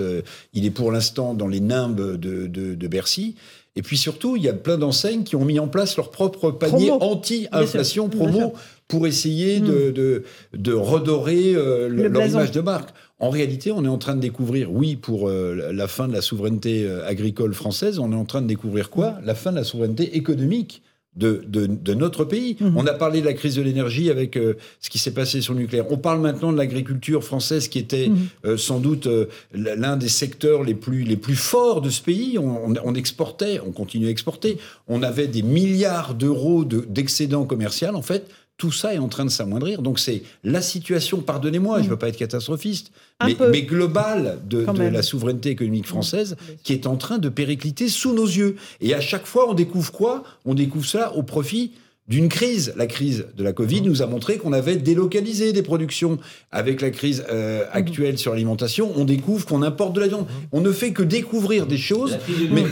il 0.53 0.65
est 0.65 0.71
pour 0.71 0.91
l'instant 0.91 1.34
dans 1.34 1.47
les 1.47 1.61
nimbes 1.61 2.17
de, 2.17 2.47
de, 2.47 2.75
de 2.75 2.88
Bercy. 2.88 3.36
Et 3.76 3.82
puis 3.82 3.97
surtout, 3.97 4.36
il 4.36 4.43
y 4.43 4.49
a 4.49 4.53
plein 4.53 4.78
d'enseignes 4.78 5.24
qui 5.24 5.36
ont 5.36 5.45
mis 5.45 5.59
en 5.59 5.67
place 5.67 5.95
leur 5.95 6.11
propre 6.11 6.51
panier 6.51 6.91
anti-inflation 6.91 8.09
promo 8.09 8.53
pour 8.89 9.07
essayer 9.07 9.61
de, 9.61 10.24
hmm. 10.53 10.57
de, 10.57 10.74
redorer 10.74 11.53
euh, 11.55 11.88
leur 11.88 12.28
image 12.28 12.51
de 12.51 12.59
marque. 12.59 12.89
En 13.19 13.30
réalité, 13.30 13.72
on 13.72 13.86
est 13.86 13.89
en 13.89 13.97
train 13.97 14.15
de 14.15 14.19
découvrir, 14.19 14.72
oui, 14.74 14.97
pour 14.97 15.30
euh, 15.30 15.72
la 15.72 15.88
fin 15.88 16.09
de 16.09 16.13
la 16.13 16.22
souveraineté 16.22 16.86
euh, 16.86 17.07
agricole 17.07 17.53
française, 17.53 17.99
on 17.99 18.11
est 18.11 18.15
en 18.15 18.26
train 18.26 18.41
de 18.41 18.47
découvrir 18.47 18.89
quoi? 18.89 19.19
La 19.24 19.36
fin 19.36 19.51
de 19.51 19.57
la 19.57 19.63
souveraineté 19.63 20.17
économique 20.17 20.82
de, 21.16 21.43
de, 21.45 21.93
notre 21.93 22.24
pays. 22.24 22.55
Mhm. 22.59 22.78
On 22.78 22.88
a 22.88 22.93
parlé 22.93 23.20
de 23.20 23.26
la 23.26 23.34
crise 23.34 23.55
de 23.55 23.62
l'énergie 23.62 24.09
avec 24.09 24.38
euh, 24.38 24.53
ce 24.80 24.89
qui 24.89 24.97
s'est 24.97 25.14
passé 25.14 25.41
sur 25.41 25.53
le 25.53 25.59
nucléaire. 25.59 25.86
On 25.89 25.97
parle 25.97 26.22
maintenant 26.22 26.53
de 26.53 26.57
l'agriculture 26.57 27.24
française 27.24 27.68
qui 27.68 27.80
était 27.80 28.07
mhm. 28.07 28.28
euh, 28.45 28.57
sans 28.57 28.80
doute 28.80 29.07
euh, 29.07 29.26
l'un 29.53 29.97
des 29.97 30.07
secteurs 30.07 30.64
les 30.64 30.74
plus, 30.74 31.03
les 31.03 31.18
plus 31.18 31.36
forts 31.36 31.82
de 31.82 31.89
ce 31.89 32.01
pays. 32.01 32.38
On, 32.39 32.74
on, 32.82 32.95
exportait, 32.95 33.59
on 33.59 33.72
continue 33.72 34.07
à 34.07 34.09
exporter. 34.09 34.57
On 34.88 35.03
avait 35.03 35.28
des 35.28 35.41
milliards 35.41 36.14
d'euros 36.14 36.64
d'excédents 36.64 37.45
commerciaux. 37.45 37.89
En 37.93 38.01
fait, 38.01 38.30
tout 38.62 38.72
ça 38.72 38.93
est 38.93 38.99
en 38.99 39.07
train 39.07 39.26
de 39.26 39.32
s'amoindrir. 39.32 39.82
Donc 39.82 39.97
c'est 39.99 40.22
la 40.43 40.62
situation, 40.62 41.22
pardonnez-moi, 41.22 41.80
je 41.80 41.86
ne 41.86 41.89
veux 41.89 41.97
pas 41.97 42.09
être 42.09 42.18
catastrophiste, 42.18 42.91
mais, 43.26 43.36
mais, 43.51 43.64
globale 43.64 44.38
de, 44.47 44.59
la 44.59 45.01
souveraineté 45.01 45.49
économique 45.49 45.88
française 45.88 46.36
qui 46.64 46.74
est 46.74 46.86
en 46.86 46.95
train 46.95 47.18
de 47.18 47.28
péricliter 47.28 47.89
sous 47.89 48.14
nos 48.14 48.28
yeux. 48.28 48.57
Et 48.80 48.93
à 48.93 49.01
chaque 49.01 49.26
fois, 49.26 49.49
on 49.49 49.55
découvre 49.55 49.91
quoi? 49.91 50.24
On 50.45 50.53
découvre 50.53 50.86
ça 50.86 51.16
au 51.16 51.24
profit 51.24 51.72
d'une 52.12 52.28
crise. 52.28 52.74
La 52.76 52.88
crise 52.88 53.26
de 53.38 53.43
la 53.43 53.53
Covid 53.53 53.82
nous 53.82 54.01
a 54.01 54.05
montré 54.05 54.38
qu'on 54.38 54.51
avait 54.51 54.76
délocalisé 54.76 55.53
des 55.53 55.64
productions. 55.64 56.20
Avec 56.51 56.82
la 56.82 56.89
crise 56.89 57.24
euh, 57.30 57.64
actuelle 57.72 58.18
sur 58.18 58.34
l'alimentation, 58.34 58.91
on 58.97 59.05
découvre 59.05 59.45
qu'on 59.45 59.64
importe 59.64 59.93
de 59.93 60.01
la 60.01 60.07
viande. 60.07 60.28
On 60.51 60.59
ne 60.59 60.72
fait 60.74 60.91
que 60.91 61.03
découvrir 61.03 61.66
des 61.66 61.78
choses. 61.78 62.18
mais 62.51 62.66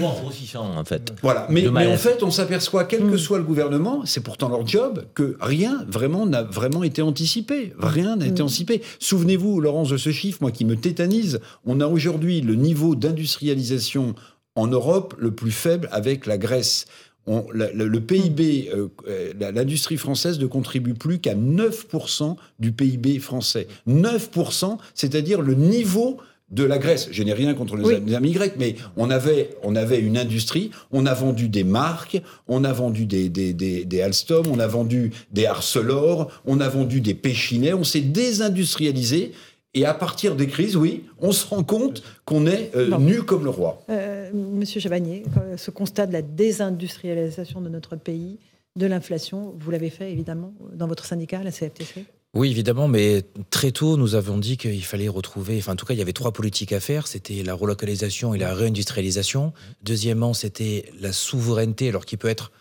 en 0.55 0.83
fait. 0.83 1.13
Voilà. 1.23 1.47
Mais, 1.49 1.67
en 1.69 1.97
fait, 1.97 2.21
on 2.21 2.31
s'aperçoit, 2.31 2.83
quel 2.83 3.09
que 3.09 3.17
soit 3.17 3.37
le 3.37 3.45
gouvernement, 3.45 4.01
c'est 4.03 4.21
pourtant 4.21 4.49
leur 4.49 4.67
job, 4.67 5.05
que 5.15 5.37
rien 5.39 5.85
vraiment 5.87 6.25
n'a 6.25 6.43
vraiment 6.43 6.83
été 6.83 7.01
anticipé. 7.01 7.73
Rien 7.79 8.17
n'a 8.17 8.27
été 8.27 8.41
anticipé. 8.41 8.81
Souvenez-vous, 8.99 9.61
Laurence, 9.61 9.89
de 9.89 9.97
ce 9.97 10.11
chiffre, 10.11 10.39
moi 10.41 10.51
qui 10.51 10.65
me 10.65 10.75
tétanise. 10.75 11.39
On 11.65 11.79
a 11.79 11.87
aujourd'hui 11.87 12.41
le 12.41 12.55
niveau 12.55 12.93
d'industrialisation 12.95 14.15
en 14.55 14.67
Europe 14.67 15.15
le 15.17 15.31
plus 15.31 15.51
faible 15.51 15.87
avec 15.93 16.25
la 16.25 16.37
Grèce 16.37 16.85
le, 17.27 17.99
PIB, 17.99 18.69
euh, 18.73 18.87
euh, 19.07 19.33
l'industrie 19.53 19.97
française 19.97 20.39
ne 20.39 20.47
contribue 20.47 20.93
plus 20.93 21.19
qu'à 21.19 21.35
9% 21.35 22.35
du 22.59 22.71
PIB 22.71 23.19
français. 23.19 23.67
9%, 23.87 24.77
c'est-à-dire 24.95 25.41
le 25.41 25.53
niveau 25.53 26.17
de 26.51 26.63
la 26.63 26.79
Grèce. 26.79 27.09
Je 27.11 27.21
n'ai 27.23 27.33
rien 27.33 27.53
contre 27.53 27.77
les 27.77 28.15
amis 28.15 28.31
grecs, 28.31 28.55
mais 28.57 28.75
on 28.97 29.11
avait, 29.11 29.51
on 29.63 29.75
avait 29.75 29.99
une 29.99 30.17
industrie, 30.17 30.71
on 30.91 31.05
a 31.05 31.13
vendu 31.13 31.47
des 31.47 31.63
marques, 31.63 32.21
on 32.47 32.63
a 32.63 32.73
vendu 32.73 33.05
des, 33.05 33.29
des, 33.29 33.53
des, 33.53 34.01
Alstom, 34.01 34.47
on 34.51 34.59
a 34.59 34.67
vendu 34.67 35.11
des 35.31 35.45
Arcelor, 35.45 36.31
on 36.45 36.59
a 36.59 36.67
vendu 36.67 37.01
des 37.01 37.13
Péchinets, 37.13 37.73
on 37.73 37.83
s'est 37.83 38.01
désindustrialisé. 38.01 39.33
Et 39.73 39.85
à 39.85 39.93
partir 39.93 40.35
des 40.35 40.47
crises, 40.47 40.75
oui, 40.75 41.05
on 41.19 41.31
se 41.31 41.45
rend 41.45 41.63
compte 41.63 42.01
qu'on 42.25 42.47
est 42.47 42.71
euh, 42.75 42.97
nu 42.97 43.21
comme 43.21 43.43
le 43.43 43.51
roi. 43.51 43.83
Euh, 43.89 44.31
Monsieur 44.33 44.79
Chabagnier, 44.79 45.23
ce 45.57 45.69
constat 45.69 46.07
de 46.07 46.13
la 46.13 46.23
désindustrialisation 46.23 47.61
de 47.61 47.69
notre 47.69 47.95
pays, 47.95 48.39
de 48.75 48.87
l'inflation, 48.87 49.53
vous 49.59 49.71
l'avez 49.71 49.89
fait 49.89 50.11
évidemment 50.11 50.53
dans 50.73 50.87
votre 50.87 51.05
syndicat, 51.05 51.43
la 51.43 51.51
CFTC 51.51 52.05
Oui, 52.33 52.49
évidemment, 52.49 52.87
mais 52.87 53.23
très 53.51 53.71
tôt, 53.71 53.97
nous 53.97 54.15
avons 54.15 54.37
dit 54.37 54.57
qu'il 54.57 54.83
fallait 54.83 55.07
retrouver, 55.07 55.57
enfin 55.59 55.73
en 55.73 55.75
tout 55.75 55.85
cas, 55.85 55.93
il 55.93 55.99
y 55.99 56.01
avait 56.01 56.13
trois 56.13 56.31
politiques 56.31 56.71
à 56.71 56.79
faire, 56.79 57.05
c'était 57.05 57.43
la 57.43 57.53
relocalisation 57.53 58.33
et 58.33 58.39
la 58.39 58.55
réindustrialisation. 58.55 59.53
Deuxièmement, 59.83 60.33
c'était 60.33 60.91
la 60.99 61.13
souveraineté, 61.13 61.89
alors 61.89 62.05
qui 62.05 62.17
peut 62.17 62.27
être 62.27 62.51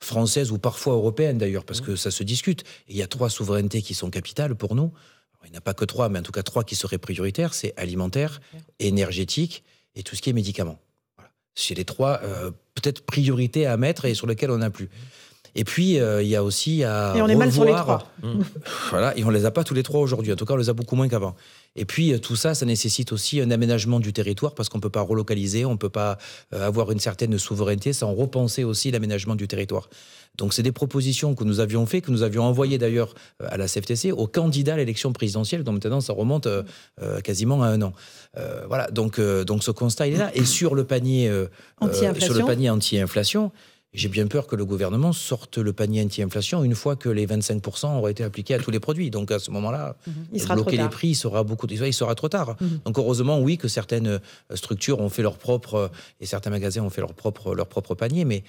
française 0.00 0.52
ou 0.52 0.58
parfois 0.58 0.94
européenne 0.94 1.38
d'ailleurs, 1.38 1.64
parce 1.64 1.80
que 1.80 1.96
ça 1.96 2.10
se 2.10 2.22
discute. 2.22 2.62
Et 2.88 2.92
il 2.92 2.96
y 2.96 3.02
a 3.02 3.06
trois 3.06 3.30
souverainetés 3.30 3.82
qui 3.82 3.94
sont 3.94 4.10
capitales 4.10 4.54
pour 4.54 4.74
nous. 4.74 4.92
Il 5.44 5.50
n'y 5.50 5.56
en 5.56 5.58
a 5.58 5.62
pas 5.62 5.74
que 5.74 5.84
trois, 5.84 6.08
mais 6.08 6.18
en 6.18 6.22
tout 6.22 6.32
cas 6.32 6.42
trois 6.42 6.64
qui 6.64 6.74
seraient 6.74 6.98
prioritaires, 6.98 7.54
c'est 7.54 7.72
alimentaire, 7.76 8.40
énergétique 8.78 9.64
et 9.94 10.02
tout 10.02 10.16
ce 10.16 10.22
qui 10.22 10.30
est 10.30 10.32
médicaments. 10.32 10.78
Voilà. 11.16 11.30
C'est 11.54 11.74
les 11.74 11.84
trois 11.84 12.20
euh, 12.22 12.50
peut-être 12.74 13.04
priorités 13.04 13.66
à 13.66 13.76
mettre 13.76 14.04
et 14.04 14.14
sur 14.14 14.26
lesquelles 14.26 14.50
on 14.50 14.58
n'a 14.58 14.70
plus. 14.70 14.88
Et 15.58 15.64
puis, 15.64 15.98
euh, 15.98 16.22
il 16.22 16.28
y 16.28 16.36
a 16.36 16.44
aussi 16.44 16.84
à. 16.84 17.14
Et 17.16 17.20
on 17.20 17.26
est 17.26 17.34
mal 17.34 17.52
sur 17.52 17.64
les 17.64 17.72
trois. 17.72 18.08
voilà, 18.90 19.18
et 19.18 19.24
on 19.24 19.30
les 19.30 19.44
a 19.44 19.50
pas 19.50 19.64
tous 19.64 19.74
les 19.74 19.82
trois 19.82 20.00
aujourd'hui. 20.00 20.32
En 20.32 20.36
tout 20.36 20.44
cas, 20.44 20.54
on 20.54 20.56
les 20.56 20.70
a 20.70 20.72
beaucoup 20.72 20.94
moins 20.94 21.08
qu'avant. 21.08 21.34
Et 21.74 21.84
puis, 21.84 22.12
euh, 22.12 22.20
tout 22.20 22.36
ça, 22.36 22.54
ça 22.54 22.64
nécessite 22.64 23.10
aussi 23.10 23.40
un 23.40 23.50
aménagement 23.50 23.98
du 23.98 24.12
territoire 24.12 24.54
parce 24.54 24.68
qu'on 24.68 24.78
ne 24.78 24.82
peut 24.82 24.88
pas 24.88 25.00
relocaliser, 25.00 25.64
on 25.64 25.72
ne 25.72 25.76
peut 25.76 25.88
pas 25.88 26.16
euh, 26.54 26.64
avoir 26.64 26.92
une 26.92 27.00
certaine 27.00 27.36
souveraineté 27.38 27.92
sans 27.92 28.14
repenser 28.14 28.62
aussi 28.62 28.92
l'aménagement 28.92 29.34
du 29.34 29.48
territoire. 29.48 29.90
Donc, 30.36 30.54
c'est 30.54 30.62
des 30.62 30.70
propositions 30.70 31.34
que 31.34 31.42
nous 31.42 31.58
avions 31.58 31.86
fait, 31.86 32.02
que 32.02 32.12
nous 32.12 32.22
avions 32.22 32.44
envoyées 32.44 32.78
d'ailleurs 32.78 33.12
à 33.40 33.56
la 33.56 33.66
CFTC, 33.66 34.12
aux 34.12 34.28
candidats 34.28 34.74
à 34.74 34.76
l'élection 34.76 35.12
présidentielle, 35.12 35.64
dont 35.64 35.72
maintenant 35.72 36.00
ça 36.00 36.12
remonte 36.12 36.46
quasiment 37.24 37.64
à 37.64 37.66
un 37.66 37.82
an. 37.82 37.92
voilà, 38.68 38.88
donc, 38.92 39.20
donc 39.20 39.64
ce 39.64 39.72
constat, 39.72 40.06
il 40.06 40.14
est 40.14 40.18
là. 40.18 40.30
Et 40.36 40.44
sur 40.44 40.76
le 40.76 40.84
panier 40.84 41.28
sur 41.90 42.34
le 42.34 42.46
panier 42.46 42.70
anti-inflation, 42.70 43.50
j'ai 43.94 44.08
bien 44.08 44.26
peur 44.26 44.46
que 44.46 44.54
le 44.54 44.64
gouvernement 44.64 45.12
sorte 45.12 45.58
le 45.58 45.72
panier 45.72 46.02
anti-inflation 46.02 46.62
une 46.62 46.74
fois 46.74 46.96
que 46.96 47.08
les 47.08 47.26
25% 47.26 47.98
auraient 47.98 48.12
été 48.12 48.22
appliqués 48.22 48.54
à 48.54 48.58
tous 48.58 48.70
les 48.70 48.80
produits. 48.80 49.10
Donc 49.10 49.30
à 49.30 49.38
ce 49.38 49.50
moment-là, 49.50 49.96
mhm. 50.06 50.54
bloquer 50.54 50.76
les 50.76 50.88
prix, 50.88 51.08
il 51.08 51.14
sera 51.14 51.42
beaucoup, 51.42 51.66
il 51.66 51.94
sera 51.94 52.14
trop 52.14 52.28
tard. 52.28 52.56
Mhm. 52.60 52.80
Donc 52.84 52.98
heureusement, 52.98 53.40
oui, 53.40 53.56
que 53.56 53.68
certaines 53.68 54.06
euh, 54.06 54.18
structures 54.54 55.00
ont 55.00 55.08
fait 55.08 55.22
leur 55.22 55.38
propre 55.38 55.74
euh, 55.74 55.88
et 56.20 56.26
certains 56.26 56.50
magasins 56.50 56.82
ont 56.82 56.90
fait 56.90 57.00
leur 57.00 57.14
propre 57.14 57.54
leur 57.54 57.66
propre 57.66 57.94
panier, 57.94 58.24
mais 58.24 58.44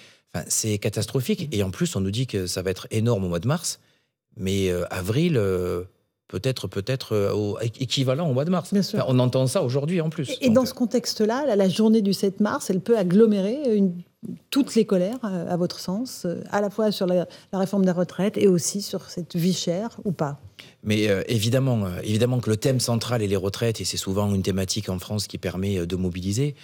c'est 0.47 0.77
catastrophique. 0.77 1.47
Et 1.51 1.63
en 1.63 1.71
plus, 1.71 1.95
on 1.95 2.01
nous 2.01 2.11
dit 2.11 2.27
que 2.27 2.45
ça 2.45 2.61
va 2.61 2.69
être 2.69 2.87
énorme 2.91 3.23
au 3.23 3.29
mois 3.29 3.39
de 3.39 3.47
mars, 3.47 3.79
mais 4.37 4.69
euh, 4.69 4.85
avril 4.91 5.39
peut-être 6.29 6.67
peut-être 6.67 7.13
euh, 7.13 7.55
équivalent 7.79 8.29
au 8.29 8.33
mois 8.33 8.45
de 8.45 8.51
mars. 8.51 8.73
on 9.07 9.19
entend 9.19 9.47
ça 9.47 9.61
aujourd'hui 9.61 9.99
en 9.99 10.09
plus. 10.09 10.37
Et, 10.39 10.49
dans 10.49 10.65
ce 10.65 10.73
contexte-là, 10.73 11.55
la, 11.55 11.69
journée 11.69 12.01
du 12.01 12.13
7 12.13 12.39
mars, 12.39 12.69
elle 12.69 12.79
peut 12.79 12.97
agglomérer 12.97 13.75
toutes 14.49 14.75
les 14.75 14.85
colères, 14.85 15.19
euh, 15.23 15.49
à 15.49 15.57
votre 15.57 15.79
sens, 15.79 16.23
euh, 16.25 16.41
à 16.51 16.61
la 16.61 16.69
fois 16.69 16.91
sur 16.91 17.05
la, 17.07 17.27
réforme 17.53 17.85
des 17.85 17.91
retraites 17.91 18.37
et 18.37 18.47
aussi 18.47 18.81
sur 18.81 19.09
cette 19.09 19.35
vie 19.35 19.53
chère 19.53 19.99
ou 20.05 20.11
pas 20.11 20.39
mais 20.83 21.07
évidemment, 21.27 21.87
évidemment 22.03 22.39
que 22.39 22.49
le 22.49 22.57
thème 22.57 22.79
central 22.79 23.21
est 23.21 23.27
les 23.27 23.35
retraites, 23.37 23.79
et 23.79 23.85
c'est 23.85 23.97
souvent 23.97 24.33
une 24.33 24.41
thématique 24.41 24.89
en 24.89 24.97
France 24.97 25.27
qui 25.27 25.37
permet 25.37 25.85
de 25.85 25.95
mobiliser. 25.95 26.55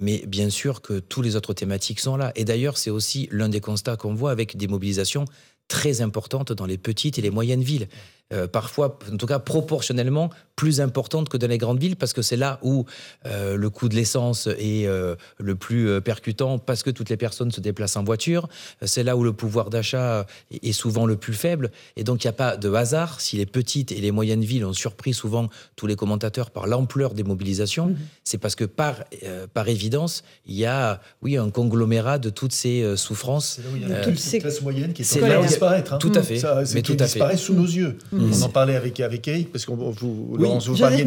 mais 0.00 0.24
bien 0.26 0.48
sûr 0.50 0.80
que 0.80 0.98
tous 1.00 1.22
les 1.22 1.36
autres 1.36 1.52
thématiques 1.52 2.00
sont 2.00 2.16
là. 2.16 2.32
Et 2.34 2.44
d'ailleurs, 2.44 2.78
c'est 2.78 2.90
aussi 2.90 3.28
l'un 3.32 3.48
des 3.48 3.60
constats 3.60 3.96
qu'on 3.96 4.14
voit 4.14 4.30
avec 4.30 4.56
des 4.56 4.68
mobilisations 4.68 5.24
très 5.68 6.02
importantes 6.02 6.52
dans 6.52 6.66
les 6.66 6.78
petites 6.78 7.18
et 7.18 7.22
les 7.22 7.30
moyennes 7.30 7.62
villes. 7.62 7.88
Euh, 8.32 8.46
parfois, 8.46 8.98
en 9.12 9.16
tout 9.16 9.26
cas 9.26 9.38
proportionnellement, 9.38 10.30
plus 10.56 10.80
importante 10.80 11.28
que 11.28 11.36
dans 11.36 11.46
les 11.46 11.58
grandes 11.58 11.80
villes, 11.80 11.96
parce 11.96 12.12
que 12.12 12.22
c'est 12.22 12.36
là 12.36 12.58
où 12.62 12.84
euh, 13.26 13.56
le 13.56 13.70
coût 13.70 13.88
de 13.88 13.94
l'essence 13.94 14.46
est 14.46 14.86
euh, 14.86 15.14
le 15.38 15.54
plus 15.54 16.00
percutant, 16.00 16.58
parce 16.58 16.82
que 16.82 16.90
toutes 16.90 17.10
les 17.10 17.16
personnes 17.16 17.50
se 17.50 17.60
déplacent 17.60 17.96
en 17.96 18.04
voiture. 18.04 18.48
C'est 18.82 19.02
là 19.02 19.16
où 19.16 19.24
le 19.24 19.32
pouvoir 19.32 19.70
d'achat 19.70 20.26
est 20.50 20.72
souvent 20.72 21.06
le 21.06 21.16
plus 21.16 21.34
faible. 21.34 21.70
Et 21.96 22.04
donc, 22.04 22.24
il 22.24 22.26
n'y 22.26 22.30
a 22.30 22.34
pas 22.34 22.56
de 22.56 22.72
hasard 22.72 23.20
si 23.20 23.36
les 23.36 23.46
petites 23.46 23.92
et 23.92 24.00
les 24.00 24.10
moyennes 24.10 24.44
villes 24.44 24.64
ont 24.64 24.72
surpris 24.72 25.14
souvent 25.14 25.48
tous 25.76 25.86
les 25.86 25.96
commentateurs 25.96 26.50
par 26.50 26.66
l'ampleur 26.66 27.14
des 27.14 27.22
mobilisations. 27.22 27.88
Mhm. 27.88 27.96
C'est 28.24 28.38
parce 28.38 28.54
que 28.54 28.64
par, 28.64 29.04
par 29.54 29.68
évidence, 29.68 30.22
il 30.46 30.56
y 30.56 30.66
a, 30.66 31.00
oui, 31.22 31.36
un 31.36 31.50
conglomérat 31.50 32.18
de 32.18 32.30
toutes 32.30 32.52
ces 32.52 32.96
souffrances. 32.96 33.56
C'est 33.56 33.62
là 33.62 33.68
où 33.72 33.76
il 33.76 33.88
y 33.88 33.92
a 33.92 34.00
toutes 34.00 34.18
ces 34.18 34.38
classes 34.38 34.62
moyennes 34.62 34.92
qui 34.92 35.04
sont 35.04 35.22
en 35.22 35.26
train 35.26 35.46
disparaître. 35.46 35.92
Hein. 35.94 35.98
Tout 35.98 36.12
à 36.14 36.22
fait. 36.22 36.38
Ça, 36.38 36.62
mais 36.74 36.82
tout 36.82 36.92
à 36.94 36.98
fait. 36.98 37.04
disparaît 37.04 37.36
sous 37.36 37.54
nos 37.54 37.64
yeux. 37.66 37.98
Mhm. 38.12 38.32
On 38.32 38.42
en 38.42 38.48
parlait 38.48 38.76
avec, 38.76 39.00
avec 39.00 39.26
Eric, 39.28 39.52
parce 39.52 39.64
que 39.64 39.72
vous, 39.72 40.36
vous, 40.42 40.76
parliez, 40.76 41.04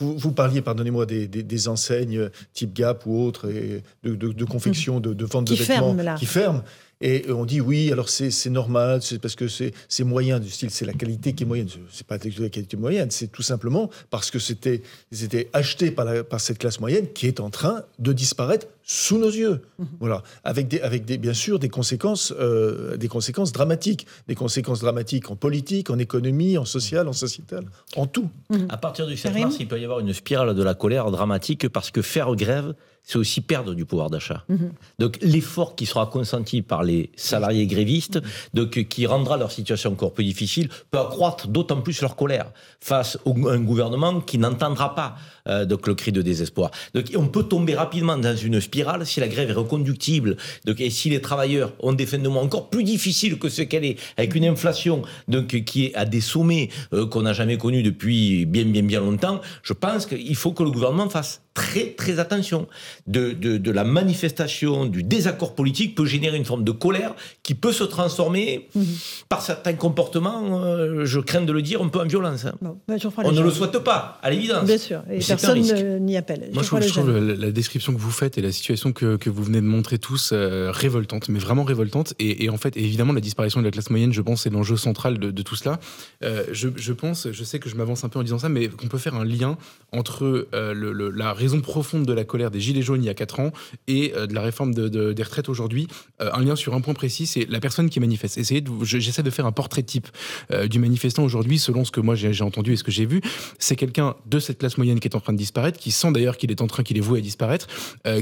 vous, 0.00 0.32
parliez, 0.32 0.62
pardonnez-moi, 0.62 1.06
des, 1.06 1.26
des, 1.26 1.68
enseignes 1.68 2.30
type 2.52 2.74
Gap 2.74 3.04
ou 3.06 3.22
autres, 3.22 3.50
et 3.50 3.82
de, 4.04 4.14
de, 4.14 4.44
confection, 4.44 5.00
de, 5.00 5.14
de 5.14 5.24
vente 5.24 5.46
de 5.46 5.54
vêtements 5.54 5.96
qui 6.16 6.26
ferment. 6.26 6.62
Et 7.00 7.26
on 7.30 7.44
dit 7.44 7.60
oui, 7.60 7.92
alors 7.92 8.08
c'est 8.08 8.50
normal, 8.50 9.02
c'est 9.02 9.20
parce 9.20 9.36
que 9.36 9.46
c'est 9.46 10.04
moyen 10.04 10.40
du 10.40 10.50
style, 10.50 10.70
c'est 10.70 10.84
la 10.84 10.92
qualité 10.92 11.32
qui 11.32 11.44
est 11.44 11.46
moyenne. 11.46 11.68
C'est 11.92 12.06
pas 12.06 12.16
la 12.16 12.48
qualité 12.48 12.76
moyenne, 12.76 13.10
c'est 13.10 13.28
tout 13.28 13.42
simplement 13.42 13.88
parce 14.10 14.30
que 14.30 14.38
c'était 14.40 14.82
acheté 15.52 15.92
par, 15.92 16.04
la, 16.04 16.24
par 16.24 16.40
cette 16.40 16.58
classe 16.58 16.80
moyenne 16.80 17.06
qui 17.12 17.26
est 17.26 17.40
en 17.40 17.50
train 17.50 17.84
de 18.00 18.12
disparaître 18.12 18.66
sous 18.82 19.18
nos 19.18 19.30
yeux. 19.30 19.60
Mhm. 19.78 19.86
Voilà, 20.00 20.22
avec 20.42 20.66
des, 20.66 20.80
avec 20.80 21.04
des, 21.04 21.18
bien 21.18 21.34
sûr 21.34 21.58
des 21.58 21.68
conséquences, 21.68 22.32
euh, 22.40 22.96
des 22.96 23.08
conséquences 23.08 23.52
dramatiques, 23.52 24.06
des 24.26 24.34
conséquences 24.34 24.80
dramatiques 24.80 25.30
en 25.30 25.36
politique, 25.36 25.90
en 25.90 25.98
économie, 25.98 26.58
en 26.58 26.64
social, 26.64 27.06
en 27.06 27.12
sociétal, 27.12 27.64
en 27.96 28.06
tout. 28.06 28.28
Mhm. 28.50 28.66
À 28.70 28.76
partir 28.76 29.06
du 29.06 29.16
7 29.16 29.34
mars, 29.38 29.56
il 29.60 29.68
peut 29.68 29.78
y 29.78 29.84
avoir 29.84 30.00
une 30.00 30.12
spirale 30.12 30.54
de 30.54 30.62
la 30.62 30.74
colère 30.74 31.10
dramatique 31.10 31.68
parce 31.68 31.90
que 31.90 32.02
faire 32.02 32.34
grève, 32.34 32.74
c'est 33.08 33.16
aussi 33.16 33.40
perdre 33.40 33.74
du 33.74 33.86
pouvoir 33.86 34.10
d'achat. 34.10 34.44
Mhm. 34.50 34.70
Donc 34.98 35.18
l'effort 35.22 35.74
qui 35.74 35.86
sera 35.86 36.06
consenti 36.06 36.60
par 36.60 36.82
les 36.82 37.10
salariés 37.16 37.66
grévistes, 37.66 38.20
donc, 38.52 38.86
qui 38.88 39.06
rendra 39.06 39.38
leur 39.38 39.50
situation 39.50 39.92
encore 39.92 40.12
plus 40.12 40.24
difficile, 40.24 40.68
peut 40.90 40.98
accroître 40.98 41.48
d'autant 41.48 41.80
plus 41.80 42.02
leur 42.02 42.16
colère 42.16 42.52
face 42.80 43.16
à 43.24 43.30
un 43.30 43.60
gouvernement 43.60 44.20
qui 44.20 44.36
n'entendra 44.36 44.94
pas 44.94 45.16
euh, 45.48 45.64
donc, 45.64 45.86
le 45.86 45.94
cri 45.94 46.12
de 46.12 46.20
désespoir. 46.20 46.70
Donc 46.94 47.06
on 47.16 47.28
peut 47.28 47.44
tomber 47.44 47.74
rapidement 47.74 48.18
dans 48.18 48.36
une 48.36 48.60
spirale 48.60 49.06
si 49.06 49.20
la 49.20 49.28
grève 49.28 49.48
est 49.48 49.54
reconductible 49.54 50.36
donc, 50.66 50.78
et 50.78 50.90
si 50.90 51.08
les 51.08 51.22
travailleurs 51.22 51.72
ont 51.80 51.94
des 51.94 52.04
fins 52.04 52.18
de 52.18 52.28
mois 52.28 52.42
encore 52.42 52.68
plus 52.68 52.84
difficiles 52.84 53.38
que 53.38 53.48
ce 53.48 53.62
qu'elle 53.62 53.86
est, 53.86 53.98
avec 54.18 54.34
une 54.34 54.44
inflation 54.44 55.00
donc, 55.28 55.46
qui 55.64 55.86
est 55.86 55.94
à 55.94 56.04
des 56.04 56.20
sommets 56.20 56.68
euh, 56.92 57.06
qu'on 57.06 57.22
n'a 57.22 57.32
jamais 57.32 57.56
connus 57.56 57.82
depuis 57.82 58.44
bien 58.44 58.66
bien 58.66 58.82
bien 58.82 59.00
longtemps, 59.00 59.40
je 59.62 59.72
pense 59.72 60.04
qu'il 60.04 60.36
faut 60.36 60.52
que 60.52 60.62
le 60.62 60.70
gouvernement 60.70 61.08
fasse 61.08 61.40
très 61.58 61.90
très 61.90 62.20
attention. 62.20 62.68
De, 63.08 63.32
de, 63.32 63.70
la 63.72 63.82
manifestation, 63.82 64.86
du 64.86 65.02
désaccord 65.02 65.54
politique 65.56 65.96
peut 65.96 66.06
générer 66.06 66.36
une 66.36 66.44
forme 66.44 66.62
de 66.62 66.70
colère 66.70 67.14
qui 67.42 67.54
peut 67.54 67.72
se 67.72 67.82
transformer 67.84 68.68
mhm. 68.74 68.84
par 69.28 69.42
certains 69.42 69.74
comportements, 69.74 70.62
euh, 70.62 71.04
je 71.04 71.18
crains 71.18 71.40
de 71.40 71.52
le 71.52 71.62
dire, 71.62 71.82
un 71.82 71.88
peu 71.88 72.00
en 72.00 72.06
violence. 72.06 72.44
Hein. 72.44 72.54
Bah, 72.62 72.96
On 73.24 73.32
ne 73.32 73.42
le 73.42 73.50
souhaite 73.50 73.78
pas, 73.78 74.18
à 74.22 74.30
l'évidence. 74.30 74.64
Bien 74.64 74.78
sûr, 74.78 75.02
et 75.10 75.18
personne 75.18 75.60
n'y 76.00 76.16
appelle. 76.16 76.48
Moi, 76.52 76.62
je 76.62 76.88
trouve, 76.88 77.10
la, 77.10 77.50
description 77.50 77.92
que 77.92 77.98
vous 77.98 78.10
faites 78.10 78.38
et 78.38 78.42
la 78.42 78.52
situation 78.52 78.92
que, 78.92 79.16
que 79.16 79.28
vous 79.28 79.42
venez 79.42 79.60
de 79.60 79.66
montrer 79.66 79.98
tous 79.98 80.30
euh, 80.32 80.70
révoltante, 80.70 81.28
mais 81.28 81.40
vraiment 81.40 81.64
révoltante. 81.64 82.14
Et, 82.20 82.48
en 82.50 82.56
fait, 82.56 82.76
évidemment, 82.76 83.12
la 83.12 83.20
disparition 83.20 83.60
de 83.60 83.64
la 83.64 83.72
classe 83.72 83.90
moyenne, 83.90 84.12
je 84.12 84.22
pense, 84.22 84.42
c'est 84.42 84.50
l'enjeu 84.50 84.76
central 84.76 85.18
de, 85.18 85.42
tout 85.42 85.56
cela. 85.56 85.80
Euh, 86.22 86.44
je, 86.52 86.68
je, 86.76 86.92
pense, 86.92 87.28
je 87.32 87.44
sais 87.44 87.58
que 87.58 87.68
je 87.68 87.74
m'avance 87.74 88.04
un 88.04 88.08
peu 88.08 88.20
en 88.20 88.22
disant 88.22 88.38
ça, 88.38 88.48
mais 88.48 88.68
qu'on 88.68 88.86
peut 88.86 88.98
faire 88.98 89.16
un 89.16 89.24
lien 89.24 89.58
entre 89.92 90.48
le, 90.52 91.10
la 91.10 91.32
raison 91.32 91.47
raison 91.48 91.60
profonde 91.62 92.04
de 92.04 92.12
la 92.12 92.24
colère 92.24 92.50
des 92.50 92.60
Gilets 92.60 92.82
jaunes 92.82 93.02
il 93.02 93.06
y 93.06 93.10
a 93.10 93.14
4 93.14 93.40
ans 93.40 93.52
et 93.86 94.12
euh, 94.14 94.26
de 94.26 94.34
la 94.34 94.42
réforme 94.42 94.74
de, 94.74 95.12
des 95.12 95.22
retraites 95.22 95.48
aujourd'hui. 95.48 95.88
Euh, 96.20 96.30
un 96.32 96.42
lien 96.42 96.56
sur 96.56 96.74
un 96.74 96.80
point 96.80 96.94
précis, 96.94 97.26
c'est 97.26 97.48
la 97.48 97.58
personne 97.58 97.88
qui 97.88 98.00
manifeste. 98.00 98.36
Essayez 98.36 98.62
j'essaie 98.82 99.22
de 99.22 99.30
faire 99.30 99.46
un 99.46 99.52
portrait 99.52 99.82
type 99.82 100.08
euh, 100.52 100.68
du 100.68 100.78
manifestant 100.78 101.24
aujourd'hui, 101.24 101.58
selon 101.58 101.84
ce 101.84 101.90
que 101.90 102.00
moi 102.00 102.14
j'ai 102.14 102.42
entendu 102.42 102.74
et 102.74 102.76
ce 102.76 102.84
que 102.84 102.90
j'ai 102.90 103.06
vu. 103.06 103.22
C'est 103.58 103.76
quelqu'un 103.76 104.14
de 104.26 104.38
cette 104.38 104.58
classe 104.58 104.76
moyenne 104.76 105.00
qui 105.00 105.08
est 105.08 105.16
en 105.16 105.20
train 105.20 105.32
de 105.32 105.38
disparaître, 105.38 105.78
qui 105.78 105.90
sent 105.90 106.12
d'ailleurs 106.12 106.36
qu'il 106.36 106.50
est 106.50 106.60
en 106.60 106.66
train, 106.66 106.82
qu'il 106.82 106.98
est 106.98 107.00
voué 107.00 107.20
à 107.20 107.22
disparaître, 107.22 107.66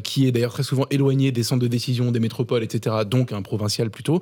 qui 0.04 0.26
est 0.26 0.32
d'ailleurs 0.32 0.52
très 0.52 0.62
souvent 0.62 0.86
éloigné 0.90 1.32
des 1.32 1.42
centres 1.42 1.62
de 1.62 1.68
décision, 1.68 2.12
des 2.12 2.20
métropoles, 2.20 2.62
etc. 2.62 2.96
Donc 3.06 3.32
un 3.32 3.42
provincial 3.42 3.90
plutôt, 3.90 4.20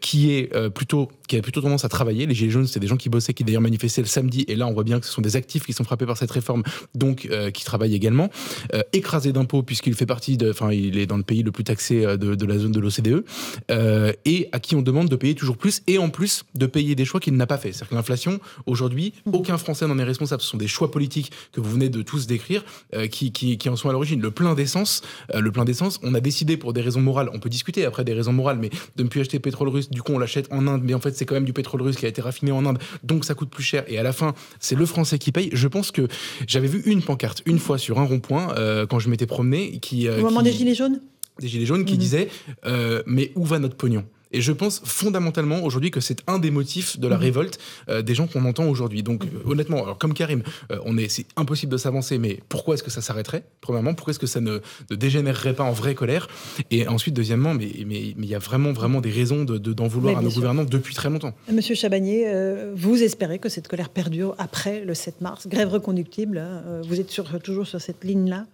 qui 0.00 0.32
est 0.32 0.70
plutôt 0.70 1.08
qui 1.28 1.36
a 1.36 1.42
plutôt 1.42 1.60
tendance 1.60 1.84
à 1.84 1.88
travailler. 1.88 2.26
Les 2.26 2.34
Gilets 2.34 2.50
jaunes, 2.50 2.66
c'est 2.66 2.80
des 2.80 2.86
gens 2.86 2.96
qui 2.96 3.08
bossaient, 3.08 3.34
qui 3.34 3.44
d'ailleurs 3.44 3.62
manifestaient 3.62 4.02
le 4.02 4.06
samedi. 4.06 4.44
Et 4.48 4.54
là, 4.54 4.66
on 4.66 4.72
voit 4.72 4.84
bien 4.84 5.00
que 5.00 5.06
ce 5.06 5.12
sont 5.12 5.22
des 5.22 5.36
actifs 5.36 5.64
qui 5.64 5.72
sont 5.72 5.84
frappés 5.84 6.06
par 6.06 6.16
cette 6.16 6.30
réforme, 6.30 6.62
donc 6.94 7.28
qui 7.52 7.64
travaillent 7.64 7.94
également. 8.02 8.30
Euh, 8.74 8.82
écrasé 8.92 9.32
d'impôts 9.32 9.62
puisqu'il 9.62 9.94
fait 9.94 10.06
partie 10.06 10.36
de, 10.36 10.50
enfin, 10.50 10.72
il 10.72 10.98
est 10.98 11.06
dans 11.06 11.16
le 11.16 11.22
pays 11.22 11.42
le 11.42 11.52
plus 11.52 11.64
taxé 11.64 12.04
euh, 12.04 12.16
de, 12.16 12.46
la 12.46 12.58
zone 12.58 12.72
de 12.72 12.80
l'OCDE, 12.80 13.24
euh, 13.70 14.12
et 14.24 14.48
à 14.52 14.58
qui 14.58 14.74
on 14.74 14.82
demande 14.82 15.08
de 15.08 15.16
payer 15.16 15.34
toujours 15.34 15.56
plus, 15.56 15.82
et 15.86 15.98
en 15.98 16.08
plus 16.08 16.44
de 16.54 16.66
payer 16.66 16.94
des 16.94 17.04
choix 17.04 17.20
qu'il 17.20 17.36
n'a 17.36 17.46
pas 17.46 17.58
fait. 17.58 17.72
C'est-à-dire 17.72 17.90
que 17.90 17.94
l'inflation, 17.94 18.40
aujourd'hui, 18.66 19.14
mmh. 19.26 19.34
aucun 19.34 19.58
Français 19.58 19.86
n'en 19.86 19.98
est 19.98 20.04
responsable. 20.04 20.42
Ce 20.42 20.48
sont 20.48 20.56
des 20.56 20.66
choix 20.66 20.90
politiques 20.90 21.30
que 21.52 21.60
vous 21.60 21.70
venez 21.70 21.88
de 21.88 22.02
tous 22.02 22.26
décrire 22.26 22.64
qui, 23.10 23.32
qui, 23.32 23.58
qui, 23.58 23.68
en 23.68 23.76
sont 23.76 23.88
à 23.88 23.92
l'origine. 23.92 24.20
Le 24.20 24.30
plein 24.30 24.54
d'essence, 24.54 25.02
le 25.32 25.52
plein 25.52 25.64
d'essence, 25.64 26.00
on 26.02 26.14
a 26.14 26.20
décidé 26.20 26.56
pour 26.56 26.72
des 26.72 26.80
raisons 26.80 27.00
morales, 27.00 27.30
on 27.32 27.38
peut 27.38 27.48
discuter 27.48 27.84
après 27.84 28.04
des 28.04 28.14
raisons 28.14 28.32
morales, 28.32 28.58
mais 28.58 28.70
de 28.96 29.02
ne 29.02 29.08
plus 29.08 29.20
acheter 29.20 29.38
pétrole 29.38 29.68
russe, 29.68 29.90
du 29.90 30.02
coup 30.02 30.12
on 30.12 30.18
l'achète 30.18 30.48
en 30.50 30.66
Inde, 30.66 30.82
mais 30.84 30.94
en 30.94 31.00
fait 31.00 31.14
c'est 31.16 31.24
quand 31.24 31.34
même 31.34 31.44
du 31.44 31.52
pétrole 31.52 31.82
russe 31.82 31.96
qui 31.96 32.06
a 32.06 32.08
été 32.08 32.20
raffiné 32.20 32.52
en 32.52 32.66
Inde, 32.66 32.78
donc 33.02 33.24
ça 33.24 33.34
coûte 33.34 33.50
plus 33.50 33.62
cher, 33.62 33.84
et 33.86 33.98
à 33.98 34.02
la 34.02 34.12
fin 34.12 34.34
c'est 34.58 34.74
le 34.74 34.86
Français 34.86 35.18
qui 35.18 35.32
paye. 35.32 35.50
Je 35.52 35.68
pense 35.68 35.90
que 35.90 36.08
j'avais 36.46 36.68
vu 36.68 36.82
une 36.86 37.02
pancarte 37.02 37.42
une 37.46 37.58
fois 37.58 37.78
sur 37.78 37.91
un 37.98 38.04
rond-point 38.04 38.54
euh, 38.56 38.86
quand 38.86 38.98
je 38.98 39.08
m'étais 39.08 39.26
promené. 39.26 39.78
Qui, 39.78 40.08
euh, 40.08 40.20
Au 40.20 40.24
moment 40.24 40.42
des 40.42 40.52
Gilets 40.52 40.74
jaunes? 40.74 41.00
Des 41.40 41.48
Gilets 41.48 41.66
jaunes 41.66 41.84
qui 41.84 41.94
mhm. 41.94 41.98
disaient 41.98 42.28
euh, 42.66 43.02
Mais 43.06 43.32
où 43.34 43.44
va 43.44 43.58
notre 43.58 43.76
pognon? 43.76 44.04
Et 44.32 44.40
je 44.40 44.52
pense 44.52 44.80
fondamentalement 44.84 45.62
aujourd'hui 45.62 45.90
que 45.90 46.00
c'est 46.00 46.18
un 46.26 46.38
des 46.38 46.50
motifs 46.50 46.98
de 46.98 47.06
la 47.08 47.16
Mhm. 47.16 47.22
révolte 47.22 47.58
euh, 47.88 48.02
des 48.02 48.14
gens 48.14 48.26
qu'on 48.26 48.44
entend 48.44 48.64
aujourd'hui. 48.66 49.02
Donc 49.02 49.24
euh, 49.24 49.50
honnêtement, 49.50 49.82
alors, 49.84 49.98
comme 49.98 50.14
Karim, 50.14 50.42
euh, 50.70 50.78
on 50.84 50.96
est, 50.98 51.08
c'est 51.08 51.26
impossible 51.36 51.72
de 51.72 51.76
s'avancer, 51.76 52.18
mais 52.18 52.40
pourquoi 52.48 52.74
est-ce 52.74 52.82
que 52.82 52.90
ça 52.90 53.02
s'arrêterait 53.02 53.44
Premièrement, 53.60 53.94
pourquoi 53.94 54.12
est-ce 54.12 54.18
que 54.18 54.26
ça 54.26 54.40
ne, 54.40 54.60
ne 54.90 54.96
dégénérerait 54.96 55.54
pas 55.54 55.64
en 55.64 55.72
vraie 55.72 55.94
colère? 55.94 56.28
Et 56.70 56.86
ensuite, 56.88 57.14
deuxièmement, 57.14 57.54
mais 57.54 57.70
il 57.76 57.86
mais, 57.86 58.26
y 58.26 58.34
a 58.34 58.38
vraiment, 58.38 58.72
vraiment 58.72 59.00
des 59.00 59.10
raisons 59.10 59.44
de- 59.44 59.58
de- 59.58 59.72
d'en 59.72 59.86
vouloir 59.88 60.18
à 60.18 60.22
nos 60.22 60.30
gouvernants 60.30 60.64
depuis 60.64 60.94
très 60.94 61.10
longtemps. 61.10 61.34
Monsieur 61.52 61.74
Chabagnier, 61.74 62.24
euh, 62.26 62.72
vous 62.74 63.02
espérez 63.02 63.38
que 63.38 63.48
cette 63.48 63.68
colère 63.68 63.88
perdure 63.90 64.34
après 64.38 64.84
le 64.84 64.94
7 64.94 65.20
mars? 65.20 65.46
Grève 65.46 65.68
reconductible, 65.68 66.38
hein, 66.38 66.62
vous 66.88 67.00
êtes 67.00 67.10
sur- 67.10 67.40
toujours 67.40 67.66
sur 67.66 67.80
cette 67.80 68.04
ligne-là? 68.04 68.46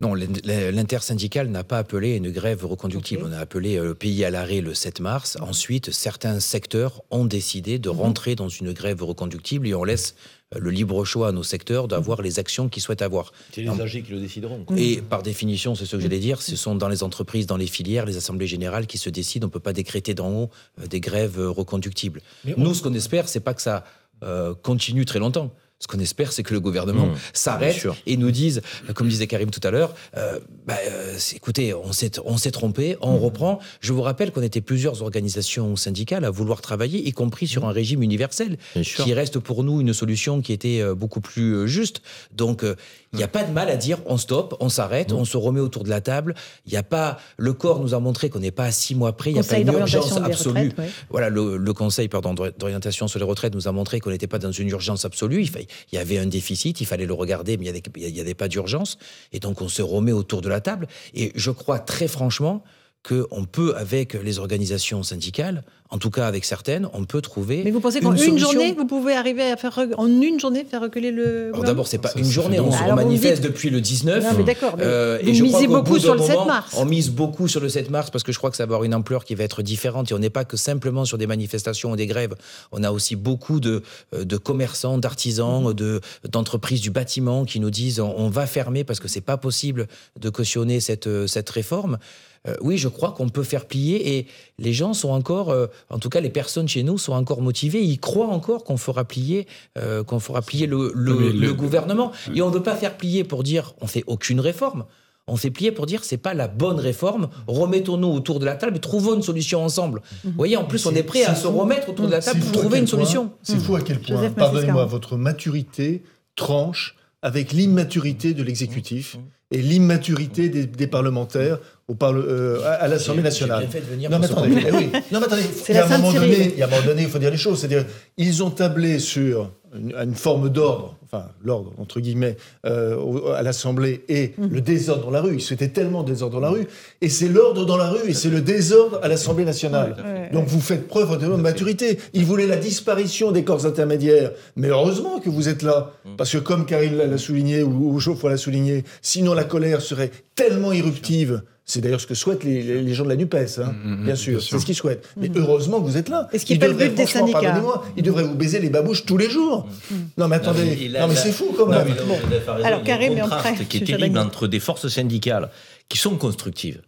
Non, 0.00 0.14
l'in- 0.14 0.70
l'intersyndicale 0.70 1.48
n'a 1.48 1.64
pas 1.64 1.78
appelé 1.78 2.14
une 2.14 2.30
grève 2.30 2.64
reconductible. 2.64 3.24
On 3.26 3.32
a 3.32 3.38
appelé 3.38 3.76
euh, 3.78 3.82
le 3.84 3.94
pays 3.96 4.24
à 4.24 4.30
l'arrêt 4.30 4.60
le 4.60 4.72
7 4.72 5.00
mars. 5.00 5.36
Ensuite, 5.40 5.90
certains 5.90 6.38
secteurs 6.38 7.02
ont 7.10 7.24
décidé 7.24 7.80
de 7.80 7.88
rentrer 7.88 8.36
dans 8.36 8.48
une 8.48 8.72
grève 8.72 9.02
reconductible 9.02 9.66
et 9.66 9.74
on 9.74 9.82
laisse 9.82 10.14
euh, 10.54 10.60
le 10.60 10.70
libre 10.70 11.04
choix 11.04 11.28
à 11.28 11.32
nos 11.32 11.42
secteurs 11.42 11.88
d'avoir 11.88 12.22
les 12.22 12.38
actions 12.38 12.68
qu'ils 12.68 12.80
souhaitent 12.80 13.02
avoir. 13.02 13.32
C'est 13.52 13.62
les 13.62 13.68
âgés 13.80 14.02
qui 14.02 14.12
le 14.12 14.20
décideront. 14.20 14.64
Et 14.76 15.02
par 15.02 15.24
définition, 15.24 15.74
c'est 15.74 15.84
ce 15.84 15.96
que 15.96 16.02
j'allais 16.02 16.20
dire, 16.20 16.42
ce 16.42 16.54
sont 16.54 16.76
dans 16.76 16.88
les 16.88 17.02
entreprises, 17.02 17.46
dans 17.46 17.56
les 17.56 17.66
filières, 17.66 18.06
les 18.06 18.16
assemblées 18.16 18.46
générales 18.46 18.86
qui 18.86 18.98
se 18.98 19.10
décident. 19.10 19.46
On 19.46 19.48
ne 19.48 19.52
peut 19.52 19.58
pas 19.58 19.72
décréter 19.72 20.14
d'en 20.14 20.30
haut 20.30 20.50
euh, 20.80 20.86
des 20.86 21.00
grèves 21.00 21.40
reconductibles. 21.40 22.22
Mais 22.44 22.54
on- 22.56 22.60
Nous, 22.60 22.74
ce 22.74 22.84
qu'on 22.84 22.94
espère, 22.94 23.28
c'est 23.28 23.40
pas 23.40 23.52
que 23.52 23.62
ça 23.62 23.82
euh, 24.22 24.54
continue 24.54 25.04
très 25.04 25.18
longtemps. 25.18 25.52
Ce 25.80 25.86
qu'on 25.86 26.00
espère, 26.00 26.32
c'est 26.32 26.42
que 26.42 26.52
le 26.54 26.58
gouvernement 26.60 27.06
Mmh, 27.06 27.14
s'arrête 27.32 27.70
bien 27.74 27.80
sûr. 27.80 27.96
et 28.04 28.16
nous 28.16 28.32
dise, 28.32 28.62
comme 28.96 29.06
disait 29.08 29.28
Karim 29.28 29.50
tout 29.50 29.60
à 29.62 29.70
l'heure, 29.70 29.94
euh, 30.16 30.40
bah, 30.66 30.74
euh, 30.88 31.16
écoutez, 31.36 31.72
on 31.72 31.92
s'est, 31.92 32.18
on 32.24 32.36
s'est 32.36 32.50
trompé, 32.50 32.96
on 33.00 33.12
Mmh. 33.16 33.22
reprend. 33.22 33.60
Je 33.80 33.92
vous 33.92 34.02
rappelle 34.02 34.32
qu'on 34.32 34.42
était 34.42 34.60
plusieurs 34.60 35.02
organisations 35.02 35.76
syndicales 35.76 36.24
à 36.24 36.30
vouloir 36.30 36.62
travailler, 36.62 37.06
y 37.06 37.12
compris 37.12 37.46
sur 37.46 37.64
un 37.64 37.70
régime 37.70 38.02
universel, 38.02 38.58
qui 38.74 39.14
reste 39.14 39.38
pour 39.38 39.62
nous 39.62 39.80
une 39.80 39.92
solution 39.94 40.40
qui 40.42 40.52
était 40.52 40.80
euh, 40.80 40.96
beaucoup 40.96 41.20
plus 41.20 41.52
euh, 41.54 41.66
juste. 41.68 42.02
Donc, 42.34 42.64
euh, 42.64 42.74
il 43.12 43.16
n'y 43.18 43.22
a 43.22 43.28
pas 43.28 43.42
de 43.42 43.52
mal 43.52 43.68
à 43.70 43.76
dire 43.76 43.98
on 44.06 44.16
stoppe, 44.18 44.54
on 44.60 44.68
s'arrête, 44.68 45.12
on 45.12 45.24
se 45.24 45.36
remet 45.36 45.60
autour 45.60 45.84
de 45.84 45.88
la 45.88 46.00
table. 46.00 46.34
Il 46.66 46.72
n'y 46.72 46.76
a 46.78 46.82
pas. 46.82 47.18
Le 47.36 47.52
corps 47.52 47.80
nous 47.80 47.94
a 47.94 48.00
montré 48.00 48.28
qu'on 48.28 48.40
n'est 48.40 48.50
pas 48.50 48.64
à 48.64 48.70
six 48.72 48.94
mois 48.94 49.16
près. 49.16 49.30
Il 49.30 49.34
n'y 49.34 49.40
a 49.40 49.44
pas 49.44 49.58
une 49.58 49.72
urgence 49.72 50.16
absolue. 50.18 50.72
ouais. 50.76 50.90
Voilà, 51.10 51.30
le, 51.30 51.56
le 51.56 51.72
Conseil 51.72 52.08
pardon, 52.08 52.34
d'ori- 52.34 52.52
d'orientation 52.58 53.08
sur 53.08 53.18
les 53.18 53.24
retraites 53.24 53.54
nous 53.54 53.66
a 53.66 53.72
montré 53.72 54.00
qu'on 54.00 54.10
n'était 54.10 54.26
pas 54.26 54.38
dans 54.38 54.52
une 54.52 54.68
urgence 54.68 55.04
absolue. 55.04 55.42
Il, 55.42 55.66
y 55.92 55.98
avait 55.98 56.18
un 56.18 56.26
déficit, 56.26 56.80
il 56.80 56.86
fallait 56.86 57.06
le 57.06 57.14
regarder, 57.14 57.56
mais 57.56 57.64
il 57.66 57.72
n'y 57.72 57.78
avait, 57.78 57.82
il 57.96 58.16
y 58.16 58.20
avait 58.20 58.34
pas 58.34 58.48
d'urgence. 58.48 58.98
Et 59.32 59.40
donc, 59.40 59.62
on 59.62 59.68
se 59.68 59.80
remet 59.82 60.12
autour 60.12 60.42
de 60.42 60.48
la 60.48 60.60
table. 60.60 60.86
Et 61.14 61.32
je 61.34 61.50
crois 61.50 61.78
très 61.78 62.08
franchement 62.08 62.62
qu'on 63.08 63.44
peut, 63.44 63.74
avec 63.76 64.14
les 64.14 64.38
organisations 64.38 65.02
syndicales, 65.02 65.64
en 65.90 65.98
tout 65.98 66.10
cas 66.10 66.26
avec 66.26 66.44
certaines, 66.44 66.88
on 66.92 67.04
peut 67.04 67.20
trouver. 67.22 67.62
Mais 67.64 67.70
vous 67.70 67.80
pensez 67.80 68.00
qu'en 68.00 68.14
une, 68.14 68.38
journée, 68.38 68.74
vous 68.76 68.84
pouvez 68.86 69.14
arriver 69.14 69.50
à 69.50 69.56
faire 69.56 69.72
re- 69.72 69.94
en 69.96 70.06
une 70.06 70.38
journée 70.38 70.64
faire 70.64 70.82
reculer 70.82 71.10
le 71.10 71.50
Alors 71.54 71.64
d'abord, 71.64 71.86
c'est 71.86 71.98
pas 71.98 72.12
une 72.14 72.24
journée, 72.24 72.60
on 72.60 72.70
se 72.70 72.82
manifeste 72.94 73.40
dites- 73.42 73.50
depuis 73.50 73.70
le 73.70 73.80
19. 73.80 74.22
Non, 74.22 74.30
mais 74.36 74.44
d'accord, 74.44 74.74
mais 74.76 74.84
Euh, 74.84 75.18
vous 75.22 75.28
et 75.30 75.34
je 75.34 75.44
crois 75.44 75.58
misez 75.60 75.66
qu'au 75.66 75.72
beaucoup 75.82 75.98
sur 75.98 76.14
le 76.14 76.20
7 76.20 76.30
moment, 76.30 76.44
mars. 76.46 76.74
On 76.76 76.84
mise 76.84 77.10
beaucoup 77.10 77.48
sur 77.48 77.60
le 77.60 77.68
7 77.68 77.90
mars 77.90 78.10
parce 78.10 78.22
que 78.22 78.32
je 78.32 78.38
crois 78.38 78.50
que 78.50 78.56
ça 78.56 78.64
va 78.64 78.68
avoir 78.74 78.84
une 78.84 78.94
ampleur 78.94 79.24
qui 79.24 79.34
va 79.34 79.44
être 79.44 79.62
différente 79.62 80.10
et 80.10 80.14
on 80.14 80.18
n'est 80.18 80.28
pas 80.30 80.44
que 80.44 80.56
simplement 80.58 81.04
sur 81.06 81.16
des 81.18 81.26
manifestations 81.26 81.92
ou 81.92 81.96
des 81.96 82.06
grèves. 82.06 82.34
On 82.72 82.82
a 82.84 82.90
aussi 82.92 83.16
beaucoup 83.16 83.58
de, 83.60 83.82
euh, 84.14 84.24
de 84.24 84.36
commerçants, 84.36 84.98
d'artisans, 84.98 85.72
de, 85.72 86.00
d'entreprises 86.30 86.80
du 86.82 86.90
bâtiment 86.90 87.44
qui 87.44 87.60
nous 87.60 87.70
disent 87.70 88.00
on, 88.00 88.14
on 88.16 88.28
va 88.28 88.46
fermer 88.46 88.84
parce 88.84 89.00
que 89.00 89.08
c'est 89.08 89.20
pas 89.22 89.38
possible 89.38 89.86
de 90.20 90.28
cautionner 90.28 90.80
cette, 90.80 91.06
euh, 91.06 91.26
cette 91.26 91.48
réforme. 91.48 91.98
Euh, 92.46 92.54
oui, 92.60 92.78
je 92.78 92.86
crois 92.86 93.10
qu'on 93.10 93.28
peut 93.28 93.42
faire 93.42 93.66
plier 93.66 94.16
et 94.18 94.26
les 94.60 94.72
gens 94.72 94.94
sont 94.94 95.10
encore, 95.10 95.50
euh, 95.50 95.66
en 95.90 95.98
tout 95.98 96.08
cas 96.08 96.20
les 96.20 96.30
personnes 96.30 96.68
chez 96.68 96.82
nous 96.82 96.98
sont 96.98 97.12
encore 97.12 97.42
motivées, 97.42 97.82
ils 97.82 97.98
croient 98.00 98.28
encore 98.28 98.64
qu'on 98.64 98.76
fera 98.76 99.04
plier, 99.04 99.46
euh, 99.78 100.02
qu'on 100.04 100.20
fera 100.20 100.42
plier 100.42 100.66
le, 100.66 100.92
le- 100.94 101.14
Mais 101.14 101.26
le- 101.32 101.38
le 101.48 101.52
gouvernement. 101.54 102.12
Et 102.34 102.42
on 102.42 102.48
ne 102.48 102.54
veut 102.54 102.62
pas 102.62 102.76
faire 102.76 102.96
plier 102.96 103.24
pour 103.24 103.42
dire 103.42 103.74
on 103.80 103.86
fait 103.86 104.04
aucune 104.06 104.40
réforme. 104.40 104.84
On 105.30 105.36
fait 105.36 105.50
plier 105.50 105.72
pour 105.72 105.84
dire 105.84 106.04
c'est 106.04 106.16
pas 106.16 106.32
la 106.32 106.48
bonne 106.48 106.80
réforme. 106.80 107.28
Remettons-nous 107.46 108.08
autour 108.08 108.38
de 108.38 108.46
la 108.46 108.54
table 108.56 108.76
et 108.78 108.80
trouvons 108.80 109.14
une 109.14 109.22
solution 109.22 109.62
ensemble. 109.62 110.00
Vous 110.24 110.32
voyez, 110.36 110.56
en 110.56 110.64
plus, 110.64 110.86
on 110.86 110.94
est 110.94 111.02
prêt 111.02 111.24
à 111.24 111.34
se 111.34 111.46
remettre 111.46 111.90
autour 111.90 112.06
de 112.06 112.12
la 112.12 112.20
table 112.22 112.40
pour 112.40 112.52
trouver 112.52 112.78
une 112.78 112.84
point- 112.84 112.90
solution. 112.92 113.32
C'est 113.42 113.58
fou 113.58 113.76
à 113.76 113.82
quel 113.82 114.00
point, 114.00 114.30
pardonnez-moi, 114.30 114.86
votre 114.86 115.16
maturité 115.18 116.02
tranche 116.34 116.96
avec 117.22 117.52
l'immaturité 117.52 118.34
de 118.34 118.42
l'exécutif 118.42 119.16
et 119.50 119.58
l'immaturité 119.62 120.48
des, 120.50 120.66
des 120.66 120.86
parlementaires 120.86 121.58
au 121.88 121.94
parle- 121.94 122.24
euh, 122.28 122.62
à, 122.64 122.72
à 122.74 122.88
l'Assemblée 122.88 123.22
nationale. 123.22 123.66
fait 123.70 123.80
de 123.80 123.86
venir 123.86 124.10
non, 124.10 124.18
mais 124.18 124.26
attendez, 124.26 124.50
eh 124.68 124.72
oui. 124.72 124.90
non, 125.10 125.20
mais 125.20 125.26
attendez, 125.26 125.42
il 125.68 125.74
y 125.74 125.78
a 125.78 125.86
un 125.86 125.98
moment 125.98 126.12
donné, 126.12 126.52
il 126.52 126.58
y 126.58 126.62
a 126.62 126.66
un 126.66 126.70
moment 126.70 126.82
donné, 126.84 127.02
il 127.02 127.08
faut 127.08 127.18
dire 127.18 127.30
les 127.30 127.38
choses. 127.38 127.60
C'est-à-dire, 127.60 127.86
ils 128.18 128.42
ont 128.42 128.50
tablé 128.50 128.98
sur 128.98 129.50
une, 129.74 129.94
une 129.96 130.14
forme 130.14 130.50
d'ordre, 130.50 130.97
enfin 131.10 131.26
l'ordre 131.42 131.72
entre 131.78 132.00
guillemets, 132.00 132.36
euh, 132.66 133.32
à 133.34 133.42
l'Assemblée 133.42 134.04
et 134.08 134.34
Mhm. 134.38 134.48
le 134.50 134.60
désordre 134.60 135.04
dans 135.06 135.10
la 135.10 135.20
rue. 135.22 135.34
Ils 135.34 135.40
souhaitaient 135.40 135.68
tellement 135.68 136.02
de 136.02 136.12
désordre 136.12 136.34
dans 136.34 136.40
la 136.40 136.50
rue, 136.50 136.66
et 137.00 137.08
c'est 137.08 137.28
l'ordre 137.28 137.64
dans 137.66 137.76
la 137.76 137.90
rue 137.90 138.08
et 138.08 138.14
c'est 138.14 138.28
le 138.30 138.40
désordre 138.40 139.00
à 139.02 139.08
l'Assemblée 139.08 139.44
nationale. 139.44 139.96
Donc 140.32 140.46
vous 140.46 140.60
faites 140.60 140.86
preuve 140.88 141.18
de 141.18 141.26
maturité. 141.28 141.98
Ils 142.14 142.24
voulaient 142.24 142.46
la 142.46 142.56
disparition 142.56 143.32
des 143.32 143.44
corps 143.44 143.64
intermédiaires, 143.66 144.32
mais 144.56 144.68
heureusement 144.68 145.18
que 145.20 145.30
vous 145.30 145.48
êtes 145.48 145.62
là, 145.62 145.92
parce 146.16 146.32
que 146.32 146.38
comme 146.38 146.66
Karine 146.66 146.96
l'a 146.96 147.06
l'a 147.06 147.18
souligné 147.18 147.62
ou, 147.62 147.94
ou 147.94 147.98
Geoffroy 147.98 148.30
l'a 148.30 148.36
souligné, 148.36 148.84
sinon 149.02 149.32
la 149.34 149.44
colère 149.44 149.80
serait 149.80 150.10
tellement 150.38 150.72
irruptive. 150.72 151.42
C'est 151.70 151.82
d'ailleurs 151.82 152.00
ce 152.00 152.06
que 152.06 152.14
souhaitent 152.14 152.44
les, 152.44 152.62
les- 152.62 152.80
les 152.80 152.94
gens 152.94 153.04
de 153.04 153.10
la 153.10 153.16
Nupes, 153.16 153.34
hein, 153.34 153.74
bien 154.02 154.14
sûr. 154.14 154.42
C'est 154.42 154.58
ce 154.58 154.64
qu'ils 154.64 154.74
souhaitent. 154.74 155.06
Mais 155.18 155.30
heureusement 155.36 155.80
que 155.82 155.86
vous 155.86 155.98
êtes 155.98 156.08
là. 156.08 156.26
Est-ce 156.32 156.46
qu'il 156.46 156.56
Ils 156.56 156.60
n'est 156.60 156.66
pas 156.66 156.72
le 156.72 156.72
devraient, 156.78 156.88
but 156.88 156.96
des 156.96 157.06
syndicats 157.06 157.40
pardonnez-moi, 157.42 157.84
ils 157.98 158.02
devraient 158.02 158.22
vous 158.24 158.34
baiser 158.36 158.58
les 158.58 158.70
babouches 158.70 159.04
tous 159.04 159.18
les 159.18 159.28
jours. 159.28 159.68
Non 160.16 160.28
mais 160.28 160.36
attendez, 160.36 160.60
Non, 160.60 160.66
mais 160.70 160.78
il 160.80 160.96
a- 160.96 161.00
non 161.02 161.08
mais 161.08 161.14
c'est 161.16 161.30
fou 161.32 161.52
quand 161.54 161.66
Non, 161.66 161.72
même. 161.84 161.88
mais 161.88 161.92
vous 161.94 162.12
avez 162.12 162.38
raison, 162.38 162.64
Alors, 162.64 162.80
il 162.82 162.88
y 162.88 162.90
a 162.90 162.96
Karim, 162.96 163.18
un 163.20 163.52
mais 163.58 163.64
qui 163.66 163.76
est 163.78 163.84
terrible 163.84 164.18
entre 164.18 164.46
des 164.46 164.60
forces 164.60 164.88
syndicales 164.88 165.50
qui 165.90 165.98
sont 165.98 166.16
constructives. 166.16 166.80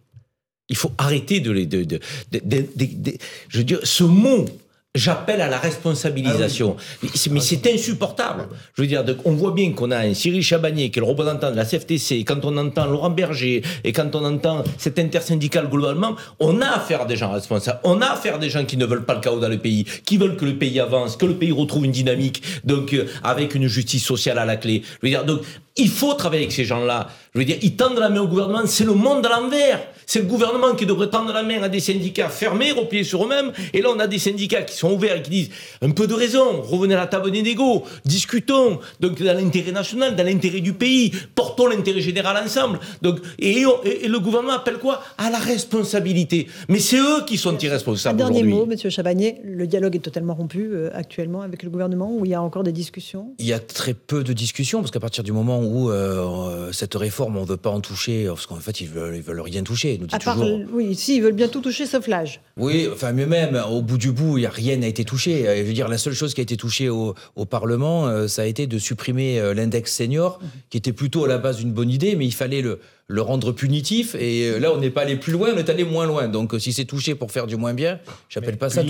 Il 0.69 0.77
faut 0.77 0.91
arrêter 0.97 1.41
de 1.41 1.51
les. 1.51 1.65
De, 1.67 1.83
de, 1.83 1.99
de- 2.31 2.39
de- 2.43 2.65
de- 2.75 3.11
de- 3.11 3.17
je 3.49 3.57
veux 3.59 3.63
dire, 3.63 3.79
ce 3.83 4.03
mot. 4.03 4.45
J'appelle 4.93 5.39
à 5.39 5.47
la 5.47 5.57
responsabilisation. 5.57 6.75
Mais 7.01 7.09
c'est- 7.13 7.29
Mais 7.31 7.39
c'est 7.39 7.65
insupportable. 7.73 8.49
Je 8.75 8.81
veux 8.81 8.87
dire, 8.89 9.05
donc, 9.05 9.17
on 9.23 9.31
voit 9.31 9.51
bien 9.53 9.71
qu'on 9.71 9.89
a 9.89 9.99
un 9.99 10.13
Cyril 10.13 10.43
Chabagnier 10.43 10.89
qui 10.91 10.99
est 10.99 11.01
le 11.01 11.07
représentant 11.07 11.49
de 11.49 11.55
la 11.55 11.63
CFTC, 11.63 12.15
et 12.17 12.23
quand 12.25 12.43
on 12.43 12.57
entend 12.57 12.87
Laurent 12.87 13.09
Berger, 13.09 13.61
et 13.85 13.93
quand 13.93 14.13
on 14.15 14.25
entend 14.25 14.65
cette 14.77 14.99
intersyndical 14.99 15.69
globalement, 15.69 16.17
on 16.41 16.59
a 16.59 16.67
affaire 16.67 17.03
à 17.03 17.05
des 17.05 17.15
gens 17.15 17.31
responsables. 17.31 17.79
On 17.85 18.01
a 18.01 18.07
affaire 18.07 18.35
à 18.35 18.37
des 18.37 18.49
gens 18.49 18.65
qui 18.65 18.75
ne 18.75 18.85
veulent 18.85 19.05
pas 19.05 19.13
le 19.13 19.21
chaos 19.21 19.39
dans 19.39 19.47
le 19.47 19.59
pays, 19.59 19.85
qui 20.05 20.17
veulent 20.17 20.35
que 20.35 20.43
le 20.43 20.55
pays 20.57 20.77
avance, 20.81 21.15
que 21.15 21.25
le 21.25 21.35
pays 21.35 21.53
retrouve 21.53 21.85
une 21.85 21.91
dynamique, 21.91 22.43
donc 22.65 22.93
euh, 22.93 23.07
avec 23.23 23.55
une 23.55 23.67
justice 23.67 24.03
sociale 24.03 24.39
à 24.39 24.45
la 24.45 24.57
clé. 24.57 24.81
Je 25.01 25.07
veux 25.07 25.09
dire, 25.09 25.23
donc 25.23 25.39
il 25.77 25.87
faut 25.87 26.15
travailler 26.15 26.41
avec 26.43 26.51
ces 26.51 26.65
gens-là. 26.65 27.07
Je 27.33 27.39
veux 27.39 27.45
dire, 27.45 27.55
ils 27.61 27.77
tendent 27.77 27.97
la 27.97 28.09
main 28.09 28.19
au 28.19 28.27
gouvernement, 28.27 28.63
c'est 28.65 28.83
le 28.83 28.93
monde 28.93 29.25
à 29.25 29.29
l'envers. 29.29 29.79
C'est 30.05 30.19
le 30.19 30.25
gouvernement 30.25 30.73
qui 30.75 30.85
devrait 30.85 31.09
tendre 31.09 31.31
la 31.33 31.43
main 31.43 31.61
à 31.63 31.69
des 31.69 31.79
syndicats 31.79 32.29
fermés, 32.29 32.71
repliés 32.71 33.03
sur 33.03 33.23
eux-mêmes. 33.25 33.51
Et 33.73 33.81
là, 33.81 33.89
on 33.95 33.99
a 33.99 34.07
des 34.07 34.19
syndicats 34.19 34.63
qui 34.63 34.75
sont 34.75 34.91
ouverts 34.93 35.17
et 35.17 35.21
qui 35.21 35.29
disent 35.31 35.49
un 35.81 35.91
peu 35.91 36.07
de 36.07 36.13
raison, 36.13 36.61
revenez 36.61 36.95
à 36.95 36.99
la 36.99 37.07
table 37.07 37.31
des 37.31 37.41
négos, 37.41 37.83
discutons. 38.05 38.79
Donc, 38.99 39.21
dans 39.21 39.33
l'intérêt 39.37 39.71
national, 39.71 40.15
dans 40.15 40.23
l'intérêt 40.25 40.59
du 40.61 40.73
pays, 40.73 41.11
portons 41.35 41.67
l'intérêt 41.67 42.01
général 42.01 42.37
ensemble. 42.43 42.79
Donc, 43.01 43.19
et, 43.39 43.61
et- 43.85 44.05
et 44.05 44.07
le 44.07 44.19
gouvernement 44.19 44.53
appelle 44.53 44.77
quoi? 44.77 45.01
À 45.17 45.29
la 45.29 45.39
responsabilité. 45.39 46.47
Mais 46.69 46.79
c'est 46.79 46.97
eux 46.97 47.23
qui 47.25 47.37
sont 47.37 47.55
Un 47.55 47.57
irresponsables 47.57 48.17
dernier 48.17 48.43
mot, 48.43 48.65
Monsieur 48.65 48.89
Chabagnier. 48.89 49.37
Le 49.43 49.67
dialogue 49.67 49.95
est 49.95 49.99
totalement 49.99 50.33
rompu 50.33 50.69
euh, 50.71 50.89
actuellement 50.93 51.41
avec 51.41 51.63
le 51.63 51.69
gouvernement, 51.69 52.11
où 52.13 52.25
il 52.25 52.31
y 52.31 52.33
a 52.33 52.41
encore 52.41 52.63
des 52.63 52.71
discussions? 52.71 53.33
Il 53.39 53.45
y 53.45 53.53
a 53.53 53.59
très 53.59 53.93
peu 53.93 54.23
de 54.23 54.33
discussions, 54.33 54.79
parce 54.81 54.91
qu'à 54.91 54.99
partir 54.99 55.23
du 55.23 55.31
moment 55.31 55.59
où 55.61 55.89
euh, 55.89 56.25
euh, 56.25 56.71
cette 56.71 56.95
réforme, 56.95 57.37
on 57.37 57.41
ne 57.41 57.45
veut 57.47 57.57
pas 57.57 57.69
en 57.69 57.79
toucher, 57.81 58.25
parce 58.27 58.45
qu'en 58.47 58.55
fait, 58.57 58.81
ils 58.81 58.89
veulent, 58.89 59.15
ils 59.15 59.21
veulent 59.21 59.41
rien 59.41 59.63
toucher. 59.63 59.99
Nous 60.01 60.07
À 60.11 60.17
part, 60.17 60.35
toujours. 60.35 60.61
oui, 60.73 60.95
si, 60.95 61.17
ils 61.17 61.21
veulent 61.21 61.33
bien 61.33 61.47
tout 61.47 61.61
toucher 61.61 61.85
sauf 61.85 62.07
l'âge. 62.07 62.41
Oui, 62.57 62.89
enfin, 62.91 63.11
mieux 63.11 63.27
même, 63.27 63.61
au 63.69 63.83
bout 63.83 63.99
du 63.99 64.11
bout, 64.11 64.39
il 64.39 64.41
y 64.41 64.45
a 64.47 64.49
rien 64.49 64.77
n'a 64.77 64.87
été 64.87 65.05
touché. 65.05 65.45
Je 65.57 65.63
veux 65.63 65.73
dire, 65.73 65.87
la 65.87 65.99
seule 65.99 66.13
chose 66.13 66.33
qui 66.33 66.41
a 66.41 66.43
été 66.43 66.57
touchée 66.57 66.89
au, 66.89 67.13
au 67.35 67.45
Parlement, 67.45 68.07
euh, 68.07 68.27
ça 68.27 68.41
a 68.41 68.45
été 68.45 68.65
de 68.65 68.79
supprimer 68.79 69.39
euh, 69.39 69.53
l'index 69.53 69.93
senior, 69.93 70.39
qui 70.71 70.77
était 70.77 70.93
plutôt 70.93 71.25
à 71.25 71.27
la 71.27 71.37
base 71.37 71.61
une 71.61 71.71
bonne 71.71 71.91
idée, 71.91 72.15
mais 72.15 72.25
il 72.25 72.33
fallait 72.33 72.61
le, 72.61 72.79
le 73.11 73.21
rendre 73.21 73.51
punitif. 73.51 74.15
Et 74.15 74.49
euh, 74.49 74.59
là, 74.59 74.71
on 74.73 74.77
n'est 74.77 74.89
pas 74.89 75.01
allé 75.01 75.15
plus 75.17 75.33
loin, 75.33 75.49
on 75.53 75.57
est 75.57 75.69
allé 75.69 75.83
moins 75.83 76.07
loin. 76.07 76.27
Donc, 76.27 76.53
euh, 76.53 76.59
si 76.59 76.71
c'est 76.73 76.85
touché 76.85 77.13
pour 77.15 77.31
faire 77.31 77.45
du 77.45 77.57
moins 77.57 77.73
bien, 77.73 77.99
j'appelle 78.29 78.57
pas 78.57 78.69
ça. 78.69 78.83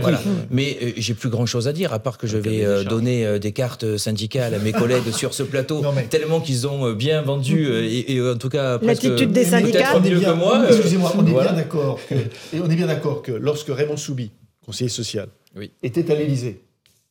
Voilà. 0.00 0.20
Mais 0.50 0.78
euh, 0.82 0.92
j'ai 0.96 1.14
plus 1.14 1.28
grand 1.28 1.46
chose 1.46 1.68
à 1.68 1.72
dire, 1.72 1.92
à 1.92 1.98
part 1.98 2.18
que 2.18 2.26
je 2.26 2.38
vais 2.38 2.64
euh, 2.64 2.82
donner 2.84 3.24
euh, 3.26 3.38
des 3.38 3.52
cartes 3.52 3.96
syndicales 3.98 4.54
à 4.54 4.58
mes 4.58 4.72
collègues 4.72 5.10
sur 5.12 5.34
ce 5.34 5.42
plateau, 5.42 5.82
tellement 6.10 6.40
qu'ils 6.40 6.66
ont 6.66 6.92
bien 6.92 7.22
vendu, 7.22 7.66
euh, 7.66 7.82
et, 7.84 8.14
et, 8.14 8.22
en 8.22 8.36
tout 8.36 8.48
cas, 8.48 8.78
L'attitude 8.82 9.32
des 9.32 9.44
syndicats. 9.44 10.00
mieux 10.00 10.20
que 10.20 10.32
moi. 10.32 10.64
Excusez-moi, 10.68 11.12
on 11.16 11.26
est 11.26 11.30
voilà. 11.30 11.52
bien 11.52 11.62
d'accord 11.62 11.98
que, 12.08 12.14
et 12.14 12.60
on 12.60 12.70
est 12.70 12.76
bien 12.76 12.86
d'accord 12.86 13.22
que 13.22 13.32
lorsque 13.32 13.68
Raymond 13.68 13.96
Soubi, 13.98 14.30
conseiller 14.64 14.88
social, 14.90 15.28
Oui. 15.56 15.70
était 15.82 16.10
à 16.10 16.14
l'Élysée, 16.14 16.62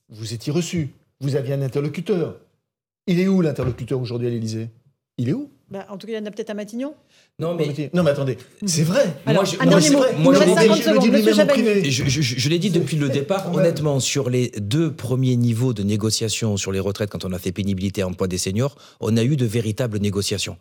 vous 0.09 0.33
étiez 0.33 0.51
reçu, 0.51 0.89
vous 1.19 1.35
aviez 1.35 1.53
un 1.53 1.61
interlocuteur. 1.61 2.35
Il 3.07 3.19
est 3.19 3.27
où 3.27 3.41
l'interlocuteur 3.41 3.99
aujourd'hui 4.01 4.27
à 4.27 4.31
l'Élysée? 4.31 4.69
Il 5.17 5.29
est 5.29 5.33
où? 5.33 5.49
Bah, 5.71 5.87
en 5.89 5.97
tout 5.97 6.05
cas, 6.05 6.13
il 6.13 6.15
y 6.17 6.19
en 6.19 6.25
a 6.25 6.31
peut-être 6.31 6.49
à 6.49 6.53
Matignon. 6.53 6.93
Non, 7.39 7.55
mais, 7.55 7.89
non, 7.93 8.03
mais 8.03 8.11
attendez, 8.11 8.37
c'est 8.65 8.83
vrai. 8.83 9.15
Alors, 9.25 9.45
je- 9.45 9.55
un 9.59 9.65
dernier 9.65 9.87
c'est 9.87 9.93
mot. 9.93 9.99
vrai. 9.99 10.13
Moi, 10.17 10.33
je 10.33 10.39
l'ai 10.43 10.53
50 10.53 10.99
dit-. 11.81 11.91
Je, 11.91 12.03
je- 12.09 12.21
je- 12.21 12.35
je 12.39 12.49
l'ai 12.49 12.59
dit 12.59 12.69
depuis 12.71 12.97
le 12.97 13.07
départ, 13.07 13.53
honnêtement, 13.55 14.01
sur 14.01 14.29
les 14.29 14.49
deux 14.57 14.91
premiers 14.91 15.37
niveaux 15.37 15.73
de 15.73 15.83
négociation 15.83 16.57
sur 16.57 16.73
les 16.73 16.79
retraites, 16.81 17.09
quand 17.09 17.23
on 17.23 17.31
a 17.31 17.39
fait 17.39 17.53
pénibilité 17.53 18.01
et 18.01 18.03
emploi 18.03 18.27
des 18.27 18.37
seniors, 18.37 18.75
on 18.99 19.15
a 19.15 19.23
eu 19.23 19.37
de 19.37 19.45
véritables 19.45 19.97
négociations. 19.99 20.57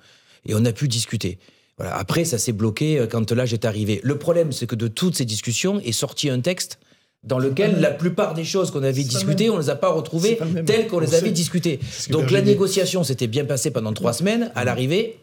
Et 0.46 0.54
on 0.54 0.64
a 0.64 0.72
pu 0.72 0.86
discuter. 0.86 1.38
Voilà. 1.76 1.96
Après, 1.96 2.24
ça 2.24 2.38
s'est 2.38 2.52
bloqué 2.52 2.98
euh, 2.98 3.06
quand 3.08 3.32
l'âge 3.32 3.52
est 3.52 3.64
arrivé. 3.64 4.00
Le 4.04 4.16
problème, 4.16 4.52
c'est 4.52 4.66
que 4.66 4.76
de 4.76 4.86
toutes 4.86 5.16
ces 5.16 5.24
discussions 5.24 5.80
est 5.80 5.92
sorti 5.92 6.30
un 6.30 6.40
texte 6.40 6.78
dans 7.22 7.38
lequel 7.38 7.80
la 7.80 7.90
plupart 7.90 8.34
des 8.34 8.44
choses 8.44 8.70
qu'on 8.70 8.82
avait 8.82 9.02
discutées, 9.02 9.50
on 9.50 9.56
ne 9.56 9.62
les 9.62 9.70
a 9.70 9.76
pas 9.76 9.90
retrouvées 9.90 10.36
pas 10.36 10.46
telles 10.64 10.86
qu'on 10.86 10.98
On 10.98 11.00
les 11.00 11.14
avait 11.14 11.30
discutées. 11.30 11.80
Donc 12.10 12.30
la 12.30 12.42
négociation 12.42 13.04
s'était 13.04 13.26
bien 13.26 13.44
passée 13.44 13.70
pendant 13.70 13.92
trois 13.92 14.12
semaines. 14.12 14.50
À 14.54 14.64
l'arrivée, 14.64 15.18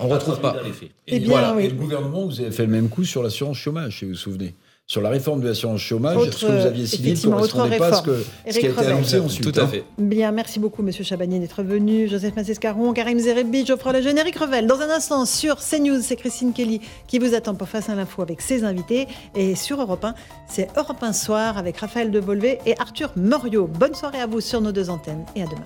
on 0.00 0.08
ne 0.08 0.12
retrouve 0.12 0.40
pas. 0.40 0.56
Eh 1.06 1.20
bien, 1.20 1.28
voilà. 1.28 1.54
oui. 1.54 1.64
Et 1.64 1.68
le 1.68 1.74
gouvernement, 1.74 2.26
vous 2.26 2.40
avez 2.40 2.50
fait 2.50 2.64
le 2.64 2.72
même 2.72 2.88
coup 2.88 3.04
sur 3.04 3.22
l'assurance 3.22 3.56
chômage, 3.58 3.98
si 3.98 4.04
vous 4.04 4.12
vous 4.12 4.16
souvenez. 4.16 4.54
Sur 4.90 5.02
la 5.02 5.10
réforme 5.10 5.40
de 5.40 5.46
l'assurance 5.46 5.78
chômage, 5.78 6.16
Autre, 6.16 6.36
ce 6.36 6.46
que 6.46 6.50
vous 6.50 6.66
aviez 6.66 6.84
signé 6.84 7.12
ne 7.12 7.30
correspondait 7.30 7.78
pas 7.78 7.90
à 7.90 7.92
ce, 7.92 8.02
que, 8.02 8.24
ce 8.50 8.58
qui 8.58 8.66
a 8.66 8.70
été 8.70 8.86
annoncé 8.86 9.20
ensuite. 9.20 9.52
Tout 9.52 9.60
à 9.60 9.62
hein. 9.62 9.68
fait. 9.68 9.84
Bien, 9.98 10.32
merci 10.32 10.58
beaucoup, 10.58 10.82
Monsieur 10.82 11.04
Chabanier, 11.04 11.38
d'être 11.38 11.62
venu. 11.62 12.08
Joseph 12.08 12.34
Massescaron, 12.34 12.92
Karim 12.92 13.20
Zerebi, 13.20 13.64
Geoffroy 13.64 13.92
Lejeune, 13.92 14.18
Eric 14.18 14.36
Revel. 14.36 14.66
Dans 14.66 14.80
un 14.80 14.90
instant, 14.90 15.26
sur 15.26 15.58
CNews, 15.58 16.00
c'est 16.02 16.16
Christine 16.16 16.52
Kelly 16.52 16.80
qui 17.06 17.20
vous 17.20 17.36
attend 17.36 17.54
pour 17.54 17.68
Face 17.68 17.88
à 17.88 17.94
l'info 17.94 18.20
avec 18.20 18.40
ses 18.40 18.64
invités. 18.64 19.06
Et 19.36 19.54
sur 19.54 19.80
Europe 19.80 20.04
1, 20.04 20.14
c'est 20.48 20.66
Europe 20.76 21.00
1 21.00 21.12
Soir 21.12 21.56
avec 21.56 21.76
Raphaël 21.76 22.10
Devolvé 22.10 22.58
et 22.66 22.74
Arthur 22.80 23.12
Moriot. 23.14 23.68
Bonne 23.68 23.94
soirée 23.94 24.18
à 24.18 24.26
vous 24.26 24.40
sur 24.40 24.60
nos 24.60 24.72
deux 24.72 24.90
antennes 24.90 25.24
et 25.36 25.44
à 25.44 25.46
demain. 25.46 25.62